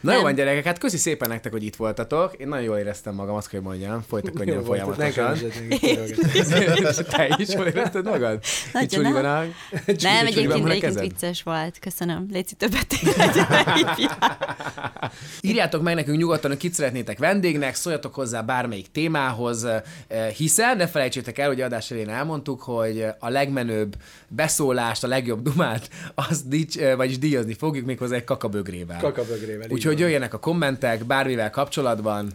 Na 0.00 0.14
jó 0.14 0.20
van 0.20 0.34
gyerekek, 0.34 0.64
hát 0.64 0.78
köszi 0.78 0.96
szépen 0.96 1.28
nektek, 1.28 1.52
hogy 1.52 1.64
itt 1.64 1.76
voltatok. 1.76 2.34
Én 2.34 2.48
nagyon 2.48 2.64
jól 2.64 2.78
éreztem 2.78 3.14
magam, 3.14 3.34
azt 3.34 3.48
kell, 3.48 3.60
hogy 3.60 3.68
mondjam. 3.68 4.02
Folytakodjon 4.08 4.64
volt, 4.64 4.66
folyamatosan. 4.66 5.36
nekem 5.68 6.08
Te 7.10 7.34
is 7.38 7.48
jól 7.54 7.66
érezted 7.66 8.04
magad? 8.04 8.42
Nagyon, 8.72 9.02
nem? 9.02 9.54
Nem, 10.00 10.26
egyébként, 10.26 10.68
egyébként 10.68 11.00
vicces 11.00 11.42
volt. 11.42 11.78
Köszönöm. 11.78 12.26
Léci 12.30 12.54
többet. 12.54 12.94
Írjátok 15.40 15.82
meg 15.82 15.94
nekünk 15.94 16.18
nyugodtan, 16.18 16.50
hogy 16.50 16.60
kit 16.60 16.74
szeretnétek 16.74 17.18
vendégnek, 17.18 17.74
szóljatok 17.74 18.14
hozzá 18.14 18.40
bármelyik 18.40 18.90
témához, 18.92 19.64
eh, 19.64 19.82
hiszen 20.28 20.76
ne 20.76 20.86
felejtsétek 20.86 21.38
el, 21.38 21.48
hogy 21.48 21.60
adás 21.60 21.90
elén 21.90 22.08
elmondtuk, 22.08 22.62
hogy 22.62 23.04
a 23.18 23.28
legmenőbb 23.28 23.96
beszólást, 24.28 25.04
a 25.04 25.08
legjobb 25.08 25.42
dumát, 25.42 25.90
azt 26.14 26.48
dics, 26.48 26.78
eh, 26.78 26.96
vagyis 26.96 27.18
díjazni 27.18 27.54
fogjuk 27.54 27.86
méghozzá 27.86 28.16
egy 28.16 28.24
kakabögrével. 28.24 29.00
Kakabögrével, 29.00 29.70
így 29.70 29.89
Úgyhogy 29.90 30.04
jöjjenek 30.04 30.34
a 30.34 30.38
kommentek 30.38 31.04
bármivel 31.04 31.50
kapcsolatban, 31.50 32.32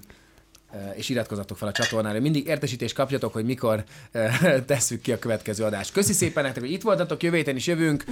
és 0.96 1.10
iratkozzatok 1.10 1.58
fel 1.58 1.68
a 1.68 1.72
csatornára. 1.72 2.20
Mindig 2.20 2.48
értesítést 2.48 2.96
kapjatok, 2.96 3.34
hogy 3.34 3.46
mikor 3.46 3.84
tesszük 4.66 5.02
ki 5.02 5.12
a 5.12 5.20
következő 5.20 5.64
adást. 5.64 5.92
Köszi 5.92 6.14
szépen 6.14 6.44
nektek, 6.44 6.62
hogy 6.62 6.72
itt 6.72 6.82
voltatok, 6.82 7.24
jövő 7.24 7.36
héten 7.36 7.56
is 7.56 7.68
jövünk, 7.68 8.04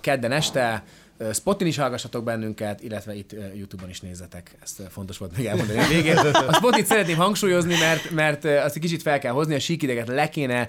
kedden 0.00 0.32
este, 0.32 0.84
Spotin 1.32 1.66
is 1.66 1.76
hallgassatok 1.76 2.24
bennünket, 2.24 2.82
illetve 2.82 3.14
itt 3.14 3.30
YouTube-on 3.54 3.90
is 3.90 4.00
nézzetek. 4.00 4.50
Ezt 4.62 4.82
fontos 4.90 5.18
volt 5.18 5.36
még 5.36 5.46
elmondani 5.46 5.78
a 5.78 5.86
végén. 5.86 6.16
A 6.16 6.52
Spotit 6.54 6.86
szeretném 6.86 7.16
hangsúlyozni, 7.16 7.78
mert, 7.78 8.10
mert 8.10 8.44
azt 8.44 8.76
egy 8.76 8.82
kicsit 8.82 9.02
fel 9.02 9.18
kell 9.18 9.32
hozni, 9.32 9.54
a 9.54 9.58
síkideget 9.58 10.08
le 10.08 10.28
kéne 10.28 10.68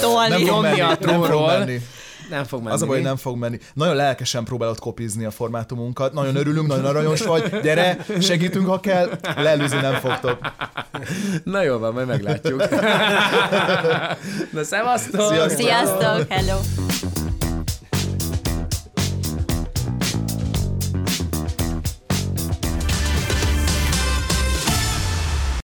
Tolni. 0.00 0.28
Nem 0.28 0.38
fog 0.38 0.48
nyomni 0.48 0.68
menni, 0.68 0.80
a 0.80 0.86
nem 0.86 0.96
fog 0.96 1.04
trónról. 1.06 1.58
menni. 1.58 1.80
Nem 2.30 2.44
fog 2.44 2.62
menni. 2.62 2.74
Az 2.74 2.82
a 2.82 2.86
baj, 2.86 3.00
nem 3.00 3.16
fog 3.16 3.36
menni. 3.36 3.58
Nagyon 3.74 3.94
lelkesen 3.94 4.44
próbálod 4.44 4.78
kopizni 4.78 5.24
a 5.24 5.30
formátumunkat. 5.30 6.12
Nagyon 6.12 6.36
örülünk, 6.42 6.66
nagyon 6.66 6.84
aranyos 6.84 7.20
vagy. 7.20 7.60
Gyere, 7.60 8.06
segítünk, 8.20 8.66
ha 8.66 8.80
kell. 8.80 9.10
Lelőzni 9.36 9.80
nem 9.80 9.94
fogtok. 9.94 10.38
Na 11.44 11.62
jó 11.62 11.78
van, 11.78 11.92
majd 11.92 12.06
meglátjuk. 12.06 12.68
Na 14.52 14.64
szevasztok! 14.64 15.32
Sziasztok! 15.32 15.60
Sziasztok, 15.60 16.24
hello! 16.28 16.58